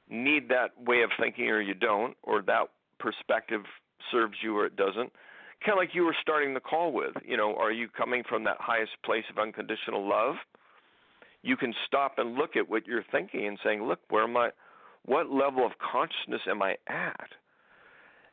need 0.09 0.49
that 0.49 0.71
way 0.83 1.03
of 1.03 1.11
thinking 1.21 1.51
or 1.51 1.61
you 1.61 1.75
don't, 1.75 2.17
or 2.23 2.41
that 2.41 2.69
perspective 2.99 3.61
serves 4.11 4.37
you 4.43 4.57
or 4.57 4.65
it 4.65 4.77
doesn't. 4.77 5.13
Kind 5.61 5.73
of 5.73 5.77
like 5.77 5.91
you 5.93 6.05
were 6.05 6.17
starting 6.23 6.55
the 6.55 6.61
call 6.61 6.93
with. 6.93 7.13
You 7.23 7.37
know, 7.37 7.55
are 7.57 7.73
you 7.73 7.89
coming 7.89 8.23
from 8.27 8.45
that 8.45 8.57
highest 8.61 8.93
place 9.05 9.25
of 9.31 9.39
unconditional 9.39 10.09
love? 10.09 10.37
You 11.43 11.57
can 11.57 11.75
stop 11.87 12.19
and 12.19 12.35
look 12.35 12.57
at 12.57 12.69
what 12.69 12.87
you're 12.87 13.05
thinking 13.11 13.47
and 13.47 13.59
saying, 13.65 13.85
look, 13.85 14.01
where 14.09 14.25
am 14.25 14.37
I? 14.37 14.51
What 15.05 15.31
level 15.31 15.65
of 15.65 15.73
consciousness 15.79 16.43
am 16.49 16.63
I 16.63 16.77
at? 16.89 17.31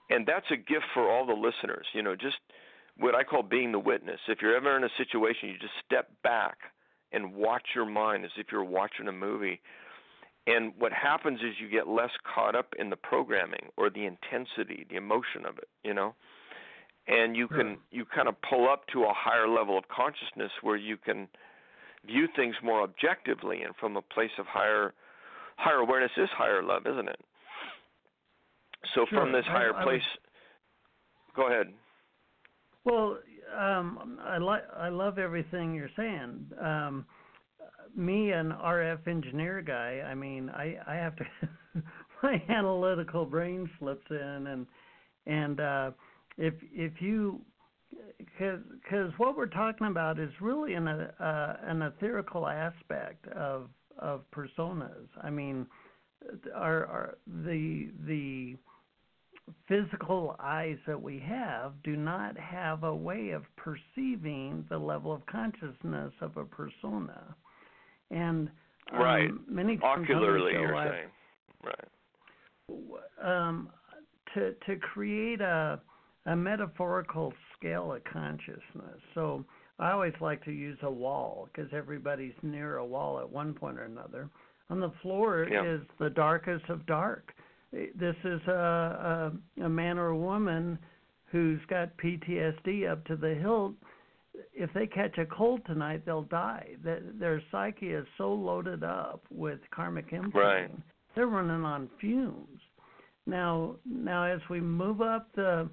And 0.10 0.26
that's 0.26 0.46
a 0.52 0.58
gift 0.58 0.86
for 0.94 1.10
all 1.10 1.26
the 1.26 1.34
listeners. 1.34 1.86
You 1.94 2.04
know, 2.04 2.16
just 2.16 2.38
what 2.98 3.16
I 3.16 3.24
call 3.24 3.44
being 3.44 3.72
the 3.72 3.80
witness. 3.80 4.20
If 4.28 4.40
you're 4.42 4.56
ever 4.56 4.76
in 4.76 4.84
a 4.84 4.90
situation, 4.98 5.50
you 5.50 5.58
just 5.60 5.74
step 5.86 6.10
back 6.24 6.58
and 7.12 7.34
watch 7.34 7.64
your 7.74 7.86
mind 7.86 8.26
as 8.26 8.32
if 8.38 8.48
you're 8.52 8.64
watching 8.64 9.08
a 9.08 9.12
movie. 9.12 9.62
And 10.48 10.74
what 10.78 10.92
happens 10.92 11.40
is 11.40 11.56
you 11.60 11.70
get 11.70 11.88
less 11.88 12.12
caught 12.34 12.56
up 12.56 12.74
in 12.78 12.90
the 12.90 12.96
programming 12.96 13.70
or 13.78 13.90
the 13.90 14.06
intensity, 14.06 14.86
the 14.90 14.96
emotion 14.96 15.46
of 15.48 15.58
it, 15.58 15.68
you 15.84 15.94
know? 15.94 16.14
And 17.08 17.36
you 17.36 17.48
can 17.48 17.78
you 17.92 18.04
kind 18.04 18.28
of 18.28 18.36
pull 18.48 18.68
up 18.68 18.88
to 18.94 19.04
a 19.04 19.14
higher 19.14 19.48
level 19.48 19.78
of 19.78 19.88
consciousness 19.90 20.52
where 20.62 20.76
you 20.76 20.98
can 20.98 21.28
view 22.06 22.28
things 22.36 22.56
more 22.64 22.82
objectively 22.82 23.64
and 23.64 23.76
from 23.76 23.98
a 23.98 24.02
place 24.02 24.32
of 24.38 24.46
higher 24.46 24.94
higher 25.58 25.78
awareness 25.78 26.12
is 26.18 26.30
higher 26.32 26.62
love, 26.62 26.86
isn't 26.86 27.08
it? 27.08 27.20
So 28.94 29.06
Sure. 29.10 29.20
from 29.22 29.32
this 29.32 29.46
higher 29.46 29.74
I 29.74 29.84
place 29.84 30.04
go 31.36 31.48
ahead. 31.48 31.74
Well, 32.84 33.18
um, 33.58 34.20
I 34.24 34.38
like 34.38 34.64
I 34.76 34.90
love 34.90 35.18
everything 35.18 35.74
you're 35.74 35.90
saying. 35.96 36.52
Um, 36.62 37.06
me, 37.96 38.32
an 38.32 38.52
RF 38.52 39.08
engineer 39.08 39.62
guy, 39.62 40.02
I 40.06 40.14
mean, 40.14 40.50
I 40.50 40.78
I 40.86 40.96
have 40.96 41.16
to 41.16 41.26
my 42.24 42.42
analytical 42.50 43.26
brain 43.26 43.70
slips 43.80 44.06
in, 44.10 44.48
and 44.48 44.68
and 45.26 45.60
uh, 45.60 45.92
if 46.38 46.54
if 46.72 47.02
you 47.02 47.42
because 48.18 49.12
what 49.18 49.38
we're 49.38 49.46
talking 49.46 49.88
about 49.88 50.20
is 50.20 50.30
really 50.42 50.74
an 50.74 50.88
uh, 50.88 51.58
an 51.64 51.82
etherical 51.82 52.52
aspect 52.52 53.28
of 53.30 53.70
of 54.00 54.22
personas. 54.32 55.08
I 55.22 55.30
mean, 55.30 55.66
our, 56.54 56.86
our 56.86 57.18
the 57.46 57.90
the 58.08 58.56
physical 59.68 60.36
eyes 60.40 60.78
that 60.88 61.00
we 61.02 61.20
have 61.20 61.74
do 61.84 61.96
not 61.96 62.38
have 62.38 62.84
a 62.84 62.96
way 62.96 63.30
of 63.30 63.44
perceiving 63.56 64.66
the 64.70 64.78
level 64.78 65.14
of 65.14 65.26
consciousness 65.28 66.12
of 66.22 66.38
a 66.38 66.46
persona. 66.46 67.36
And 68.12 68.50
um, 68.92 69.00
Right. 69.00 69.32
many 69.48 69.78
times 69.78 69.84
on 69.84 70.02
the 70.02 70.14
Ocularly 70.14 70.54
you're 70.54 70.92
saying. 70.92 71.10
Right. 71.64 73.48
um, 73.48 73.70
to 74.34 74.54
to 74.66 74.76
create 74.78 75.42
a 75.42 75.80
a 76.28 76.36
metaphorical 76.36 77.34
scale 77.66 77.94
of 77.94 78.04
consciousness. 78.04 79.00
So 79.14 79.44
I 79.80 79.92
always 79.92 80.14
like 80.22 80.44
to 80.46 80.52
use 80.52 80.78
a 80.84 80.92
wall 80.92 81.50
because 81.54 81.72
everybody's 81.74 82.34
near 82.44 82.78
a 82.78 82.86
wall 82.86 83.20
at 83.20 83.30
one 83.30 83.54
point 83.54 83.80
or 83.80 83.84
another. 83.84 84.30
On 84.70 84.80
the 84.80 84.92
floor 85.02 85.48
Yeah. 85.50 85.64
is 85.66 85.82
the 86.00 86.10
darkest 86.10 86.66
of 86.70 86.86
dark. 86.86 87.34
This 87.72 88.16
is 88.24 88.42
a, 88.48 89.32
a 89.60 89.64
a 89.66 89.70
man 89.70 89.98
or 89.98 90.08
a 90.08 90.18
woman 90.18 90.78
who's 91.32 91.60
got 91.68 91.96
PTSD 91.98 92.90
up 92.90 93.04
to 93.06 93.16
the 93.16 93.36
hilt. 93.36 93.74
If 94.54 94.72
they 94.74 94.88
catch 94.88 95.18
a 95.18 95.26
cold 95.26 95.62
tonight, 95.66 96.06
they'll 96.06 96.24
die. 96.24 96.76
Their, 96.84 97.02
their 97.20 97.42
psyche 97.52 97.92
is 97.92 98.06
so 98.18 98.34
loaded 98.34 98.84
up 98.84 99.22
with 99.30 99.60
karmic 99.72 100.14
imprinting. 100.14 100.82
They're 101.16 101.28
running 101.28 101.64
on 101.66 101.90
fumes. 102.00 102.60
Now, 103.26 103.76
now 103.86 104.24
as 104.24 104.40
we 104.50 104.62
move 104.62 105.02
up 105.02 105.30
the 105.36 105.70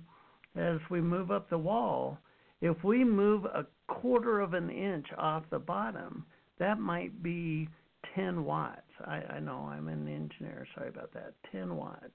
as 0.57 0.79
we 0.91 1.01
move 1.01 1.31
up 1.31 1.49
the 1.49 1.59
wall, 1.59 2.19
if 2.61 2.83
we 2.85 3.05
move 3.05 3.45
a 3.47 3.67
quarter 3.88 4.41
of 4.41 4.55
an 4.55 4.71
inch 4.71 5.07
off 5.19 5.45
the 5.51 5.59
bottom, 5.59 6.25
that 6.59 6.79
might 6.79 7.23
be 7.23 7.69
10 8.15 8.45
watts. 8.45 8.81
I, 9.05 9.23
I 9.31 9.41
know 9.41 9.69
I'm 9.73 9.88
an 9.88 10.07
engineer, 10.09 10.67
sorry 10.75 10.88
about 10.88 11.12
that. 11.15 11.35
10 11.51 11.75
watts. 11.77 12.12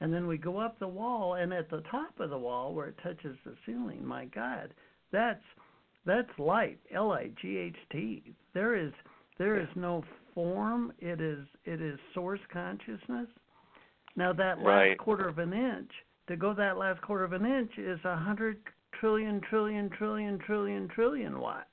And 0.00 0.12
then 0.12 0.26
we 0.26 0.36
go 0.38 0.58
up 0.58 0.78
the 0.78 0.88
wall, 0.88 1.34
and 1.34 1.52
at 1.52 1.70
the 1.70 1.82
top 1.90 2.18
of 2.20 2.30
the 2.30 2.38
wall 2.38 2.74
where 2.74 2.88
it 2.88 2.98
touches 3.02 3.36
the 3.44 3.54
ceiling, 3.64 4.04
my 4.04 4.26
God, 4.26 4.74
that's 5.12 5.42
that's 6.06 6.28
light, 6.38 6.78
L 6.94 7.12
I 7.12 7.30
G 7.40 7.56
H 7.56 7.76
T. 7.90 8.34
There 8.52 8.76
is 8.76 8.92
there 9.38 9.58
is 9.58 9.68
no 9.74 10.04
form. 10.34 10.92
It 10.98 11.20
is 11.20 11.46
it 11.64 11.80
is 11.80 11.98
source 12.12 12.40
consciousness. 12.52 13.28
Now 14.16 14.32
that 14.34 14.58
last 14.58 14.66
Right. 14.66 14.98
quarter 14.98 15.28
of 15.28 15.38
an 15.38 15.52
inch, 15.52 15.90
to 16.28 16.36
go 16.36 16.54
that 16.54 16.78
last 16.78 17.00
quarter 17.02 17.24
of 17.24 17.32
an 17.32 17.44
inch 17.44 17.72
is 17.78 17.98
a 18.04 18.16
hundred 18.16 18.58
trillion 19.00 19.40
trillion 19.48 19.90
trillion 19.90 20.38
trillion 20.38 20.88
trillion 20.88 21.38
watts. 21.40 21.68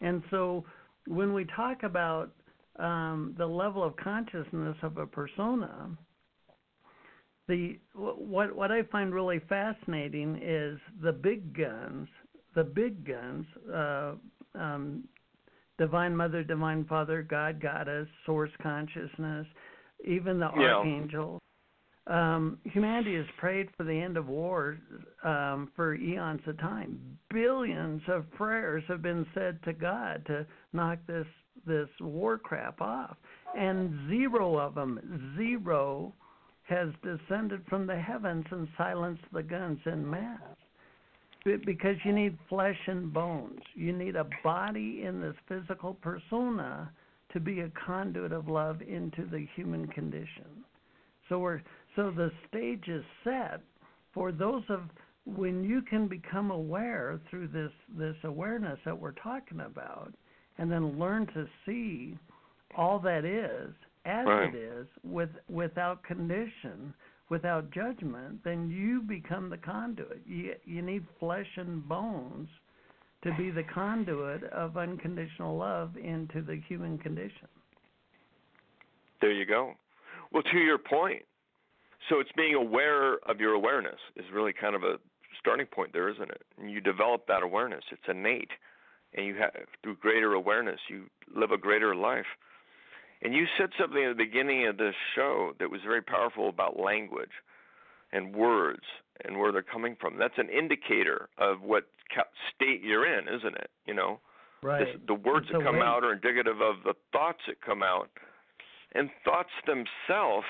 And 0.00 0.22
so 0.30 0.64
when 1.06 1.32
we 1.32 1.44
talk 1.56 1.82
about 1.82 2.32
um, 2.78 3.34
the 3.38 3.46
level 3.46 3.82
of 3.82 3.96
consciousness 3.96 4.76
of 4.82 4.98
a 4.98 5.06
persona, 5.06 5.90
the 7.48 7.78
what 7.94 8.54
what 8.54 8.72
I 8.72 8.82
find 8.84 9.14
really 9.14 9.40
fascinating 9.48 10.40
is 10.42 10.78
the 11.02 11.12
big 11.12 11.56
guns, 11.56 12.08
the 12.54 12.64
big 12.64 13.06
guns, 13.06 13.46
uh, 13.72 14.12
um, 14.54 15.04
divine 15.78 16.16
mother, 16.16 16.42
divine 16.42 16.84
father, 16.86 17.22
God, 17.22 17.60
goddess, 17.60 18.08
source 18.24 18.50
consciousness, 18.62 19.46
even 20.04 20.40
the 20.40 20.50
Yeah. 20.56 20.76
archangels. 20.76 21.40
Um, 22.06 22.58
humanity 22.64 23.16
has 23.16 23.26
prayed 23.36 23.68
for 23.76 23.82
the 23.82 23.92
end 23.92 24.16
of 24.16 24.28
war 24.28 24.78
um, 25.24 25.72
for 25.74 25.94
eons 25.94 26.40
of 26.46 26.56
time. 26.58 27.00
Billions 27.30 28.00
of 28.08 28.30
prayers 28.32 28.84
have 28.86 29.02
been 29.02 29.26
said 29.34 29.58
to 29.64 29.72
God 29.72 30.24
to 30.26 30.46
knock 30.72 30.98
this 31.06 31.26
this 31.66 31.88
war 32.00 32.38
crap 32.38 32.80
off, 32.80 33.16
and 33.58 34.08
zero 34.08 34.56
of 34.56 34.76
them, 34.76 35.34
zero, 35.36 36.12
has 36.68 36.90
descended 37.02 37.62
from 37.68 37.88
the 37.88 37.98
heavens 37.98 38.44
and 38.52 38.68
silenced 38.76 39.24
the 39.32 39.42
guns 39.42 39.80
in 39.86 40.08
mass. 40.08 40.40
Because 41.44 41.96
you 42.04 42.12
need 42.12 42.38
flesh 42.48 42.78
and 42.86 43.12
bones. 43.12 43.60
You 43.74 43.92
need 43.92 44.16
a 44.16 44.26
body 44.44 45.02
in 45.04 45.20
this 45.20 45.34
physical 45.48 45.94
persona 45.94 46.90
to 47.32 47.40
be 47.40 47.60
a 47.60 47.70
conduit 47.86 48.32
of 48.32 48.48
love 48.48 48.80
into 48.82 49.24
the 49.30 49.46
human 49.56 49.86
condition. 49.88 50.64
So 51.28 51.38
we're 51.38 51.62
so 51.96 52.10
the 52.10 52.30
stage 52.48 52.84
is 52.88 53.04
set 53.24 53.60
for 54.12 54.30
those 54.30 54.62
of 54.68 54.82
when 55.24 55.64
you 55.64 55.82
can 55.82 56.06
become 56.06 56.50
aware 56.52 57.18
through 57.28 57.48
this 57.48 57.72
this 57.98 58.16
awareness 58.24 58.78
that 58.84 58.96
we're 58.98 59.12
talking 59.12 59.60
about 59.60 60.12
and 60.58 60.70
then 60.70 60.98
learn 60.98 61.26
to 61.28 61.46
see 61.64 62.16
all 62.76 62.98
that 63.00 63.24
is 63.24 63.74
as 64.04 64.26
Right. 64.26 64.54
it 64.54 64.56
is 64.56 64.86
with 65.02 65.30
without 65.48 66.02
condition 66.04 66.94
without 67.28 67.70
judgment 67.72 68.42
then 68.44 68.70
you 68.70 69.00
become 69.02 69.50
the 69.50 69.56
conduit 69.56 70.20
you 70.26 70.54
you 70.64 70.82
need 70.82 71.04
flesh 71.18 71.48
and 71.56 71.86
bones 71.88 72.48
to 73.24 73.34
be 73.36 73.50
the 73.50 73.64
conduit 73.64 74.44
of 74.44 74.76
unconditional 74.76 75.56
love 75.56 75.96
into 75.96 76.40
the 76.42 76.60
human 76.68 76.96
condition 76.98 77.48
There 79.20 79.32
you 79.32 79.46
go. 79.46 79.72
Well, 80.32 80.42
to 80.44 80.58
your 80.58 80.78
point, 80.78 81.22
so 82.08 82.20
it's 82.20 82.32
being 82.36 82.54
aware 82.54 83.14
of 83.28 83.40
your 83.40 83.52
awareness 83.52 83.98
is 84.16 84.24
really 84.32 84.52
kind 84.52 84.74
of 84.74 84.82
a 84.82 84.96
starting 85.38 85.66
point 85.66 85.92
there, 85.92 86.08
isn't 86.08 86.30
it? 86.30 86.42
And 86.58 86.70
you 86.70 86.80
develop 86.80 87.26
that 87.28 87.42
awareness. 87.42 87.84
It's 87.90 88.02
innate, 88.08 88.50
and 89.14 89.26
you 89.26 89.34
have 89.36 89.52
through 89.82 89.96
greater 89.96 90.32
awareness, 90.32 90.80
you 90.88 91.04
live 91.34 91.50
a 91.50 91.58
greater 91.58 91.94
life. 91.94 92.26
And 93.22 93.34
you 93.34 93.46
said 93.58 93.70
something 93.80 94.04
at 94.04 94.16
the 94.16 94.24
beginning 94.24 94.66
of 94.66 94.76
this 94.76 94.94
show 95.14 95.52
that 95.58 95.70
was 95.70 95.80
very 95.84 96.02
powerful 96.02 96.48
about 96.48 96.78
language 96.78 97.30
and 98.12 98.34
words 98.34 98.82
and 99.24 99.38
where 99.38 99.52
they're 99.52 99.62
coming 99.62 99.96
from. 99.98 100.18
That's 100.18 100.38
an 100.38 100.50
indicator 100.50 101.28
of 101.38 101.62
what 101.62 101.84
state 102.54 102.82
you're 102.82 103.06
in, 103.06 103.26
isn't 103.26 103.56
it? 103.56 103.70
You 103.86 103.94
know, 103.94 104.20
right 104.62 104.84
this, 104.84 104.96
the 105.06 105.14
words 105.14 105.46
that 105.50 105.62
come 105.62 105.76
weight. 105.76 105.84
out 105.84 106.04
are 106.04 106.12
indicative 106.12 106.60
of 106.60 106.76
the 106.84 106.94
thoughts 107.12 107.40
that 107.48 107.60
come 107.62 107.82
out. 107.82 108.10
And 108.94 109.10
thoughts 109.24 109.50
themselves 109.66 110.46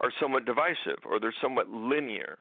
are 0.00 0.12
somewhat 0.20 0.44
divisive 0.44 0.98
or 1.08 1.20
they're 1.20 1.34
somewhat 1.42 1.68
linear. 1.68 2.38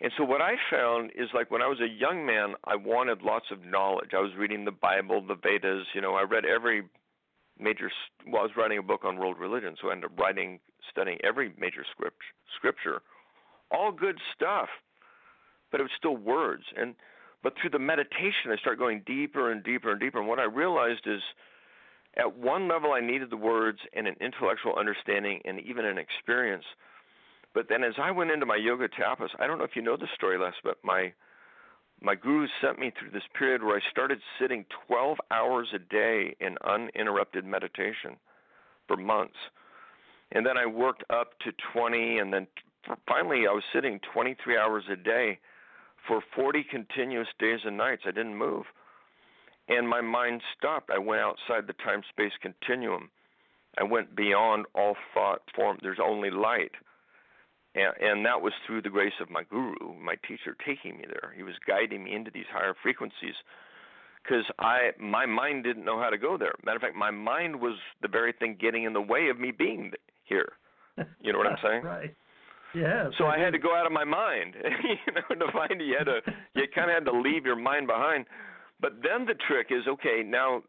And 0.00 0.12
so 0.16 0.24
what 0.24 0.40
I 0.40 0.54
found 0.70 1.10
is 1.16 1.28
like 1.34 1.50
when 1.50 1.62
I 1.62 1.66
was 1.66 1.80
a 1.80 1.88
young 1.88 2.24
man, 2.24 2.54
I 2.64 2.76
wanted 2.76 3.22
lots 3.22 3.46
of 3.50 3.64
knowledge. 3.64 4.10
I 4.14 4.20
was 4.20 4.30
reading 4.38 4.64
the 4.64 4.70
Bible, 4.70 5.20
the 5.26 5.34
Vedas, 5.34 5.86
you 5.94 6.00
know, 6.00 6.14
I 6.14 6.22
read 6.22 6.44
every 6.44 6.82
major 7.58 7.90
well, 8.26 8.42
I 8.42 8.44
was 8.44 8.56
writing 8.56 8.78
a 8.78 8.82
book 8.82 9.04
on 9.04 9.18
world 9.18 9.38
religion, 9.38 9.74
so 9.80 9.88
I 9.88 9.92
ended 9.92 10.12
up 10.12 10.18
writing 10.18 10.60
studying 10.88 11.18
every 11.24 11.52
major 11.58 11.84
script, 11.90 12.18
scripture. 12.56 13.02
All 13.72 13.90
good 13.90 14.18
stuff. 14.34 14.68
But 15.72 15.80
it 15.80 15.82
was 15.82 15.92
still 15.98 16.16
words 16.16 16.62
and 16.76 16.94
but 17.42 17.54
through 17.60 17.70
the 17.70 17.78
meditation 17.78 18.50
I 18.52 18.56
started 18.56 18.78
going 18.78 19.02
deeper 19.04 19.50
and 19.50 19.62
deeper 19.62 19.90
and 19.90 20.00
deeper 20.00 20.18
and 20.18 20.28
what 20.28 20.38
I 20.38 20.44
realized 20.44 21.06
is 21.06 21.22
at 22.18 22.36
one 22.36 22.68
level 22.68 22.92
I 22.92 23.00
needed 23.00 23.30
the 23.30 23.36
words 23.36 23.78
and 23.92 24.06
an 24.06 24.16
intellectual 24.20 24.74
understanding 24.76 25.40
and 25.44 25.60
even 25.60 25.84
an 25.84 25.98
experience. 25.98 26.64
But 27.54 27.68
then 27.68 27.84
as 27.84 27.94
I 27.98 28.10
went 28.10 28.30
into 28.30 28.46
my 28.46 28.56
yoga 28.56 28.88
tapas, 28.88 29.30
I 29.38 29.46
don't 29.46 29.58
know 29.58 29.64
if 29.64 29.76
you 29.76 29.82
know 29.82 29.96
the 29.96 30.08
story 30.14 30.38
Les, 30.38 30.54
but 30.62 30.78
my 30.82 31.12
my 32.00 32.14
guru 32.14 32.46
sent 32.60 32.78
me 32.78 32.92
through 32.96 33.10
this 33.10 33.24
period 33.36 33.64
where 33.64 33.76
I 33.76 33.90
started 33.90 34.20
sitting 34.38 34.64
12 34.86 35.18
hours 35.32 35.68
a 35.74 35.80
day 35.80 36.36
in 36.38 36.56
uninterrupted 36.64 37.44
meditation 37.44 38.16
for 38.86 38.96
months. 38.96 39.34
And 40.30 40.46
then 40.46 40.56
I 40.56 40.66
worked 40.66 41.02
up 41.10 41.38
to 41.40 41.50
20 41.72 42.18
and 42.18 42.32
then 42.32 42.46
finally 43.08 43.48
I 43.48 43.52
was 43.52 43.64
sitting 43.72 43.98
23 44.12 44.56
hours 44.56 44.84
a 44.88 44.94
day 44.94 45.40
for 46.06 46.22
40 46.36 46.64
continuous 46.70 47.28
days 47.40 47.60
and 47.64 47.76
nights. 47.76 48.02
I 48.06 48.12
didn't 48.12 48.36
move. 48.36 48.66
And 49.68 49.88
my 49.88 50.00
mind 50.00 50.40
stopped. 50.56 50.90
I 50.90 50.98
went 50.98 51.20
outside 51.20 51.66
the 51.66 51.74
time 51.84 52.02
space 52.10 52.32
continuum. 52.40 53.10
I 53.78 53.84
went 53.84 54.16
beyond 54.16 54.66
all 54.74 54.96
thought 55.14 55.42
form. 55.54 55.78
There's 55.82 55.98
only 56.02 56.30
light. 56.30 56.72
And, 57.74 57.92
and 58.00 58.26
that 58.26 58.40
was 58.40 58.52
through 58.66 58.82
the 58.82 58.88
grace 58.88 59.12
of 59.20 59.30
my 59.30 59.44
guru, 59.44 59.94
my 60.02 60.16
teacher, 60.26 60.56
taking 60.66 60.96
me 60.96 61.04
there. 61.06 61.32
He 61.36 61.42
was 61.42 61.54
guiding 61.66 62.04
me 62.04 62.14
into 62.14 62.30
these 62.30 62.46
higher 62.50 62.74
frequencies 62.82 63.34
because 64.22 64.44
I 64.58 64.90
my 64.98 65.26
mind 65.26 65.64
didn't 65.64 65.84
know 65.84 65.98
how 66.00 66.10
to 66.10 66.18
go 66.18 66.36
there. 66.36 66.52
Matter 66.64 66.76
of 66.76 66.82
fact, 66.82 66.96
my 66.96 67.10
mind 67.10 67.60
was 67.60 67.76
the 68.02 68.08
very 68.08 68.32
thing 68.32 68.56
getting 68.60 68.84
in 68.84 68.92
the 68.92 69.00
way 69.00 69.28
of 69.28 69.38
me 69.38 69.52
being 69.52 69.92
here. 70.24 70.52
You 71.20 71.32
know 71.32 71.38
what 71.38 71.46
I'm 71.46 71.58
saying? 71.62 71.82
right 71.82 72.14
yes 72.74 73.06
So 73.16 73.26
I 73.26 73.38
had 73.38 73.52
to 73.52 73.58
go 73.58 73.74
out 73.74 73.86
of 73.86 73.92
my 73.92 74.04
mind, 74.04 74.54
you 75.06 75.12
know, 75.14 75.46
to 75.46 75.52
find 75.52 75.80
you 75.80 75.96
had 75.96 76.04
to 76.04 76.20
you 76.54 76.64
kind 76.74 76.90
of 76.90 76.94
had 76.94 77.04
to 77.10 77.18
leave 77.18 77.44
your 77.46 77.56
mind 77.56 77.86
behind. 77.86 78.26
But 78.80 79.02
then 79.02 79.26
the 79.26 79.34
trick 79.34 79.68
is 79.70 79.86
okay, 79.88 80.22
now 80.24 80.62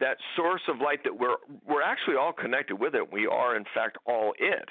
that 0.00 0.16
source 0.36 0.62
of 0.68 0.80
light 0.80 1.00
that 1.04 1.18
we're 1.18 1.36
we're 1.66 1.82
actually 1.82 2.16
all 2.16 2.32
connected 2.32 2.76
with 2.76 2.94
it. 2.94 3.12
We 3.12 3.26
are 3.26 3.56
in 3.56 3.64
fact 3.74 3.98
all 4.06 4.34
it. 4.38 4.68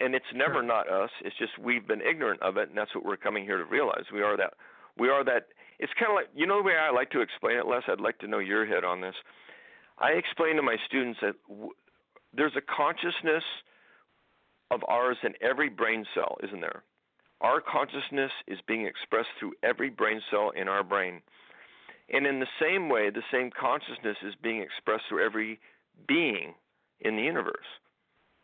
And 0.00 0.14
it's 0.14 0.32
never 0.34 0.54
Sure. 0.54 0.62
not 0.62 0.88
us. 0.88 1.10
It's 1.22 1.36
just 1.38 1.58
we've 1.58 1.86
been 1.86 2.00
ignorant 2.00 2.42
of 2.42 2.56
it 2.56 2.68
and 2.68 2.78
that's 2.78 2.94
what 2.94 3.04
we're 3.04 3.16
coming 3.16 3.44
here 3.44 3.58
to 3.58 3.64
realize. 3.64 4.04
We 4.12 4.22
are 4.22 4.36
that 4.36 4.54
we 4.96 5.08
are 5.08 5.24
that 5.24 5.48
it's 5.78 5.92
kind 5.94 6.10
of 6.10 6.16
like 6.16 6.28
you 6.34 6.46
know 6.46 6.58
the 6.58 6.62
way 6.64 6.76
I 6.76 6.90
like 6.90 7.10
to 7.10 7.20
explain 7.20 7.56
it, 7.58 7.66
Les. 7.66 7.82
I'd 7.88 8.00
like 8.00 8.18
to 8.18 8.28
know 8.28 8.38
your 8.38 8.66
head 8.66 8.84
on 8.84 9.00
this. 9.00 9.14
I 9.98 10.10
explain 10.12 10.56
to 10.56 10.62
my 10.62 10.76
students 10.86 11.18
that 11.22 11.34
w- 11.48 11.72
there's 12.32 12.56
a 12.56 12.60
consciousness 12.60 13.44
of 14.70 14.80
ours 14.88 15.16
in 15.22 15.34
every 15.40 15.68
brain 15.68 16.04
cell, 16.14 16.36
isn't 16.42 16.60
there? 16.60 16.82
Our 17.40 17.60
consciousness 17.60 18.32
is 18.46 18.58
being 18.66 18.86
expressed 18.86 19.28
through 19.38 19.54
every 19.62 19.90
brain 19.90 20.20
cell 20.30 20.50
in 20.50 20.68
our 20.68 20.82
brain. 20.82 21.22
And 22.12 22.26
in 22.26 22.40
the 22.40 22.46
same 22.60 22.88
way, 22.88 23.10
the 23.10 23.22
same 23.30 23.50
consciousness 23.50 24.16
is 24.26 24.34
being 24.42 24.62
expressed 24.62 25.04
through 25.08 25.24
every 25.24 25.60
being 26.06 26.54
in 27.00 27.16
the 27.16 27.22
universe. 27.22 27.66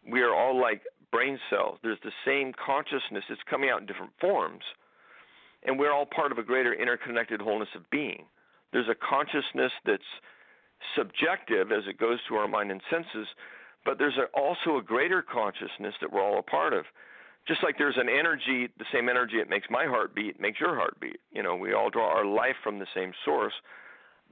We 0.08 0.20
are 0.20 0.34
all 0.34 0.60
like 0.60 0.82
brain 1.10 1.38
cells. 1.50 1.78
There's 1.82 1.98
the 2.04 2.12
same 2.24 2.52
consciousness. 2.52 3.24
It's 3.30 3.42
coming 3.48 3.70
out 3.70 3.80
in 3.80 3.86
different 3.86 4.12
forms. 4.20 4.62
And 5.64 5.78
we're 5.78 5.92
all 5.92 6.06
part 6.06 6.30
of 6.30 6.38
a 6.38 6.42
greater 6.42 6.74
interconnected 6.74 7.40
wholeness 7.40 7.70
of 7.74 7.88
being. 7.90 8.26
There's 8.72 8.88
a 8.88 8.94
consciousness 8.94 9.72
that's 9.86 10.02
subjective 10.94 11.72
as 11.72 11.84
it 11.88 11.98
goes 11.98 12.18
through 12.26 12.38
our 12.38 12.48
mind 12.48 12.70
and 12.70 12.82
senses, 12.90 13.28
but 13.84 13.98
there's 13.98 14.18
also 14.34 14.76
a 14.76 14.82
greater 14.82 15.22
consciousness 15.22 15.94
that 16.00 16.12
we're 16.12 16.22
all 16.22 16.38
a 16.38 16.42
part 16.42 16.72
of. 16.72 16.84
Just 17.46 17.62
like 17.62 17.76
there's 17.76 17.98
an 17.98 18.08
energy, 18.08 18.68
the 18.78 18.86
same 18.92 19.08
energy 19.08 19.36
that 19.38 19.50
makes 19.50 19.66
my 19.68 19.84
heart 19.84 20.14
beat 20.14 20.40
makes 20.40 20.60
your 20.60 20.74
heart 20.74 20.98
beat. 21.00 21.20
You 21.30 21.42
know, 21.42 21.54
we 21.54 21.74
all 21.74 21.90
draw 21.90 22.08
our 22.08 22.24
life 22.24 22.56
from 22.62 22.78
the 22.78 22.86
same 22.94 23.12
source, 23.24 23.52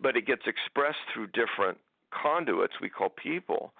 but 0.01 0.17
it 0.17 0.27
gets 0.27 0.43
expressed 0.47 0.99
through 1.13 1.29
different 1.29 1.79
conduits 2.11 2.75
we 2.81 2.89
call 2.89 3.11
people. 3.11 3.73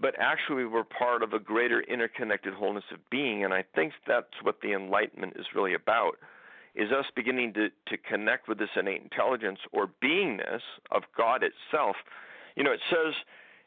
But 0.00 0.14
actually, 0.18 0.64
we're 0.64 0.84
part 0.84 1.22
of 1.22 1.32
a 1.32 1.38
greater 1.38 1.80
interconnected 1.82 2.54
wholeness 2.54 2.84
of 2.92 2.98
being, 3.10 3.44
and 3.44 3.52
I 3.52 3.64
think 3.74 3.92
that's 4.06 4.26
what 4.42 4.60
the 4.62 4.72
enlightenment 4.72 5.34
is 5.36 5.46
really 5.54 5.74
about 5.74 6.16
is 6.74 6.92
us 6.92 7.06
beginning 7.16 7.52
to, 7.54 7.68
to 7.88 7.96
connect 7.96 8.48
with 8.48 8.58
this 8.58 8.68
innate 8.76 9.02
intelligence 9.02 9.58
or 9.72 9.90
beingness 10.02 10.60
of 10.92 11.02
God 11.16 11.42
itself. 11.42 11.96
You 12.54 12.62
know, 12.62 12.72
it 12.72 12.80
says 12.88 13.14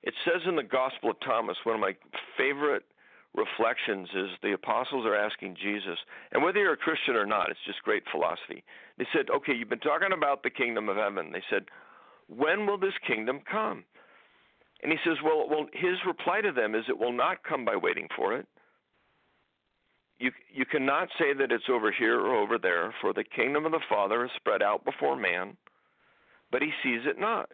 it 0.03 0.13
says 0.25 0.41
in 0.47 0.55
the 0.55 0.63
Gospel 0.63 1.11
of 1.11 1.19
Thomas, 1.19 1.57
one 1.63 1.75
of 1.75 1.81
my 1.81 1.95
favorite 2.37 2.85
reflections 3.33 4.09
is 4.15 4.29
the 4.41 4.53
apostles 4.53 5.05
are 5.05 5.15
asking 5.15 5.55
Jesus, 5.61 5.97
and 6.31 6.43
whether 6.43 6.59
you're 6.59 6.73
a 6.73 6.77
Christian 6.77 7.15
or 7.15 7.25
not, 7.25 7.49
it's 7.49 7.65
just 7.65 7.83
great 7.83 8.03
philosophy. 8.11 8.63
They 8.97 9.07
said, 9.13 9.29
Okay, 9.29 9.53
you've 9.53 9.69
been 9.69 9.79
talking 9.79 10.13
about 10.15 10.43
the 10.43 10.49
kingdom 10.49 10.89
of 10.89 10.97
heaven. 10.97 11.31
They 11.31 11.43
said, 11.49 11.65
When 12.27 12.65
will 12.65 12.77
this 12.77 12.97
kingdom 13.07 13.41
come? 13.49 13.85
And 14.83 14.91
he 14.91 14.97
says, 15.05 15.17
well, 15.23 15.47
well, 15.47 15.67
his 15.73 15.97
reply 16.05 16.41
to 16.41 16.51
them 16.51 16.73
is, 16.73 16.85
it 16.89 16.97
will 16.97 17.11
not 17.11 17.43
come 17.43 17.65
by 17.65 17.75
waiting 17.75 18.07
for 18.15 18.35
it. 18.35 18.47
You 20.17 20.31
you 20.53 20.65
cannot 20.65 21.09
say 21.17 21.33
that 21.33 21.51
it's 21.51 21.69
over 21.69 21.91
here 21.91 22.19
or 22.19 22.35
over 22.35 22.59
there, 22.59 22.93
for 23.01 23.11
the 23.11 23.23
kingdom 23.23 23.65
of 23.65 23.71
the 23.71 23.81
Father 23.89 24.23
is 24.23 24.31
spread 24.35 24.61
out 24.61 24.85
before 24.85 25.15
man, 25.15 25.57
but 26.51 26.61
he 26.61 26.69
sees 26.83 27.01
it 27.05 27.19
not. 27.19 27.49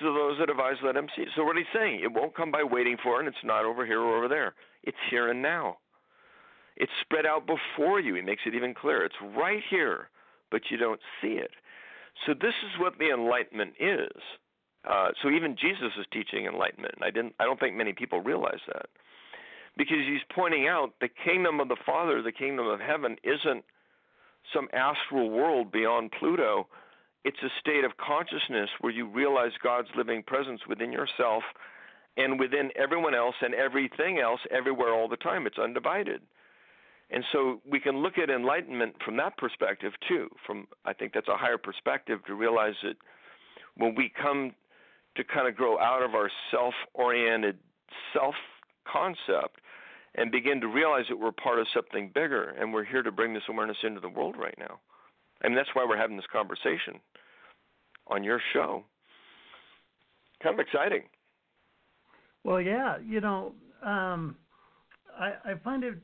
So 0.00 0.12
those 0.12 0.38
that 0.38 0.48
have 0.48 0.58
eyes, 0.58 0.76
let 0.82 0.96
him 0.96 1.08
see. 1.14 1.24
So 1.36 1.44
what 1.44 1.56
he's 1.56 1.66
saying, 1.74 2.00
it 2.02 2.12
won't 2.12 2.34
come 2.34 2.50
by 2.50 2.62
waiting 2.62 2.96
for 3.02 3.16
it, 3.16 3.20
and 3.20 3.28
it's 3.28 3.44
not 3.44 3.64
over 3.64 3.84
here 3.84 4.00
or 4.00 4.16
over 4.16 4.28
there. 4.28 4.54
It's 4.82 4.96
here 5.10 5.30
and 5.30 5.42
now. 5.42 5.78
It's 6.76 6.92
spread 7.02 7.26
out 7.26 7.46
before 7.46 8.00
you. 8.00 8.14
He 8.14 8.22
makes 8.22 8.42
it 8.46 8.54
even 8.54 8.74
clearer. 8.74 9.04
It's 9.04 9.36
right 9.36 9.62
here, 9.68 10.08
but 10.50 10.62
you 10.70 10.78
don't 10.78 11.00
see 11.20 11.34
it. 11.34 11.50
So 12.26 12.32
this 12.32 12.54
is 12.64 12.80
what 12.80 12.98
the 12.98 13.10
enlightenment 13.10 13.74
is. 13.78 14.22
Uh, 14.88 15.10
so 15.22 15.28
even 15.30 15.56
Jesus 15.60 15.92
is 15.98 16.06
teaching 16.12 16.46
enlightenment. 16.46 16.94
I 17.02 17.10
didn't. 17.10 17.34
I 17.38 17.44
don't 17.44 17.60
think 17.60 17.76
many 17.76 17.92
people 17.92 18.20
realize 18.20 18.60
that, 18.66 18.86
because 19.76 19.98
he's 20.08 20.24
pointing 20.34 20.66
out 20.66 20.94
the 21.00 21.08
kingdom 21.24 21.60
of 21.60 21.68
the 21.68 21.76
Father, 21.84 22.22
the 22.22 22.32
kingdom 22.32 22.66
of 22.66 22.80
heaven, 22.80 23.16
isn't 23.22 23.64
some 24.52 24.68
astral 24.72 25.30
world 25.30 25.70
beyond 25.70 26.10
Pluto. 26.18 26.66
It's 27.24 27.42
a 27.42 27.50
state 27.60 27.84
of 27.84 27.96
consciousness 27.98 28.68
where 28.80 28.92
you 28.92 29.06
realize 29.06 29.52
God's 29.62 29.88
living 29.96 30.22
presence 30.22 30.60
within 30.68 30.92
yourself 30.92 31.44
and 32.16 32.38
within 32.38 32.70
everyone 32.76 33.14
else 33.14 33.36
and 33.40 33.54
everything 33.54 34.18
else 34.18 34.40
everywhere 34.50 34.92
all 34.92 35.08
the 35.08 35.16
time. 35.16 35.46
It's 35.46 35.58
undivided. 35.58 36.20
And 37.10 37.24
so 37.30 37.60
we 37.68 37.78
can 37.78 37.98
look 37.98 38.18
at 38.18 38.30
enlightenment 38.30 38.96
from 39.04 39.16
that 39.18 39.36
perspective 39.36 39.92
too. 40.08 40.28
From 40.46 40.66
I 40.84 40.92
think 40.94 41.12
that's 41.12 41.28
a 41.28 41.36
higher 41.36 41.58
perspective 41.58 42.20
to 42.26 42.34
realize 42.34 42.74
that 42.82 42.96
when 43.76 43.94
we 43.94 44.10
come 44.20 44.52
to 45.16 45.24
kind 45.24 45.46
of 45.46 45.54
grow 45.54 45.78
out 45.78 46.02
of 46.02 46.14
our 46.14 46.30
self-oriented 46.50 47.58
self 48.14 48.34
concept 48.90 49.60
and 50.14 50.32
begin 50.32 50.60
to 50.60 50.68
realize 50.68 51.04
that 51.08 51.18
we're 51.18 51.32
part 51.32 51.58
of 51.58 51.66
something 51.72 52.10
bigger 52.14 52.54
and 52.58 52.72
we're 52.72 52.84
here 52.84 53.02
to 53.02 53.12
bring 53.12 53.34
this 53.34 53.42
awareness 53.48 53.76
into 53.82 54.00
the 54.00 54.08
world 54.08 54.36
right 54.38 54.56
now. 54.58 54.80
I 55.42 55.48
mean 55.48 55.56
that's 55.56 55.68
why 55.74 55.84
we're 55.88 55.96
having 55.98 56.16
this 56.16 56.26
conversation 56.32 57.00
on 58.08 58.22
your 58.24 58.40
show. 58.52 58.84
Kind 60.42 60.58
of 60.58 60.60
exciting. 60.60 61.02
Well, 62.44 62.60
yeah, 62.60 62.98
you 63.04 63.20
know, 63.20 63.52
um, 63.84 64.36
I, 65.18 65.34
I 65.44 65.54
find 65.62 65.84
it 65.84 65.94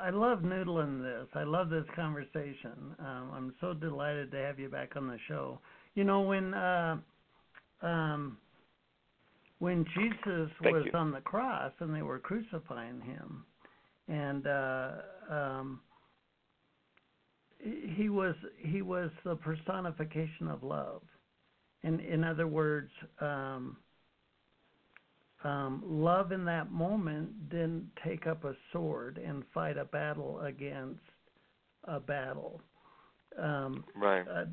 I 0.00 0.10
love 0.10 0.40
noodling 0.40 1.02
this. 1.02 1.28
I 1.34 1.42
love 1.42 1.70
this 1.70 1.84
conversation. 1.94 2.94
Um, 2.98 3.30
I'm 3.34 3.54
so 3.60 3.74
delighted 3.74 4.30
to 4.32 4.38
have 4.38 4.58
you 4.58 4.68
back 4.68 4.96
on 4.96 5.06
the 5.06 5.18
show. 5.28 5.58
You 5.94 6.04
know 6.04 6.20
when 6.20 6.54
uh, 6.54 6.96
um, 7.82 8.38
when 9.58 9.84
Jesus 9.96 10.50
Thank 10.62 10.74
was 10.74 10.84
you. 10.86 10.98
on 10.98 11.10
the 11.10 11.20
cross 11.20 11.72
and 11.80 11.94
they 11.94 12.02
were 12.02 12.18
crucifying 12.18 13.00
him, 13.00 13.44
and 14.08 14.46
uh, 14.46 14.90
um, 15.30 15.80
he 17.60 18.08
was 18.08 18.34
he 18.58 18.82
was 18.82 19.10
the 19.24 19.36
personification 19.36 20.48
of 20.48 20.62
love. 20.62 21.02
In 21.82 22.00
in 22.00 22.24
other 22.24 22.46
words. 22.46 22.90
Um, 23.20 23.76
um, 25.44 25.82
love 25.86 26.32
in 26.32 26.44
that 26.46 26.72
moment 26.72 27.48
didn't 27.48 27.88
take 28.04 28.26
up 28.26 28.44
a 28.44 28.54
sword 28.72 29.18
and 29.24 29.44
fight 29.54 29.78
a 29.78 29.84
battle 29.84 30.40
against 30.40 31.00
a 31.84 32.00
battle. 32.00 32.60
Um, 33.38 33.84
Right. 33.94 34.26
uh, 34.28 34.46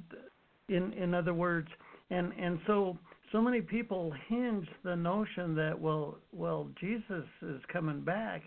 in 0.69 0.93
in 0.93 1.13
other 1.13 1.33
words, 1.33 1.67
and 2.11 2.31
and 2.33 2.59
so 2.67 2.97
so 3.31 3.41
many 3.41 3.61
people 3.61 4.13
hinge 4.27 4.67
the 4.83 4.95
notion 4.95 5.55
that 5.55 5.79
well 5.79 6.17
well 6.31 6.69
Jesus 6.79 7.25
is 7.41 7.61
coming 7.71 8.01
back 8.01 8.41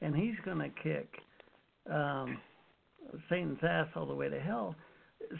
and 0.00 0.16
he's 0.16 0.34
going 0.44 0.58
to 0.58 0.70
kick 0.82 1.08
um, 1.90 2.40
Satan's 3.28 3.58
ass 3.62 3.88
all 3.96 4.06
the 4.06 4.14
way 4.14 4.28
to 4.28 4.40
hell. 4.40 4.74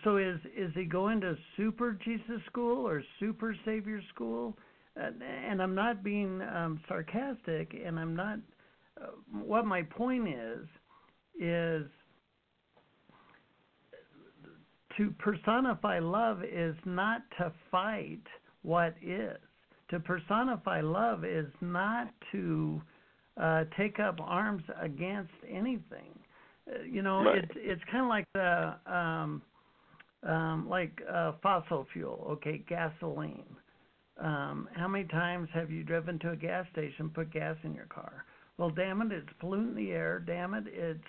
So 0.03 0.17
is 0.17 0.39
is 0.57 0.71
he 0.75 0.85
going 0.85 1.21
to 1.21 1.37
super 1.57 1.99
Jesus 2.05 2.41
school 2.47 2.87
or 2.87 3.03
super 3.21 3.55
Savior 3.65 4.01
school? 4.15 4.57
Uh, 4.99 5.11
and 5.49 5.61
I'm 5.61 5.75
not 5.75 6.05
being 6.05 6.41
um, 6.43 6.81
sarcastic, 6.89 7.75
and 7.85 7.99
I'm 7.99 8.15
not. 8.15 8.39
Uh, 9.01 9.07
what 9.33 9.67
my 9.67 9.83
point 9.83 10.29
is 10.29 10.67
is 11.39 11.87
to 14.97 15.11
personify 15.19 15.99
love 15.99 16.45
is 16.45 16.77
not 16.85 17.23
to 17.39 17.53
fight 17.71 18.23
what 18.63 18.95
is. 19.03 19.37
To 19.91 20.01
personify 20.01 20.81
love 20.81 21.25
is 21.25 21.47
not 21.61 22.09
to 22.33 22.81
uh, 23.37 23.65
take 23.77 23.99
up 23.99 24.19
arms 24.21 24.63
against 24.81 25.33
anything. 25.51 26.15
Uh, 26.69 26.83
you 26.83 27.03
know, 27.03 27.25
Right. 27.25 27.39
it's 27.45 27.53
it's 27.57 27.83
kind 27.91 28.05
of 28.05 28.09
like 28.09 28.27
the 28.33 28.75
um, 28.87 29.43
um, 30.23 30.69
like 30.69 31.03
uh, 31.11 31.33
fossil 31.43 31.87
fuel. 31.93 32.27
Okay, 32.31 32.59
gasoline. 32.69 33.45
Um, 34.19 34.69
how 34.75 34.87
many 34.89 35.05
times 35.09 35.49
have 35.53 35.71
you 35.71 35.83
driven 35.83 36.19
to 36.21 36.31
a 36.31 36.37
gas 36.37 36.67
station, 36.73 37.11
put 37.11 37.33
gas 37.33 37.57
in 37.65 37.75
your 37.75 37.87
car? 37.87 38.25
Well, 38.59 38.71
damn 38.71 39.03
it, 39.03 39.11
it's 39.13 39.29
polluting 39.41 39.75
the 39.75 39.91
air. 39.91 40.21
Damn 40.21 40.55
it, 40.55 40.65
it's 40.69 41.01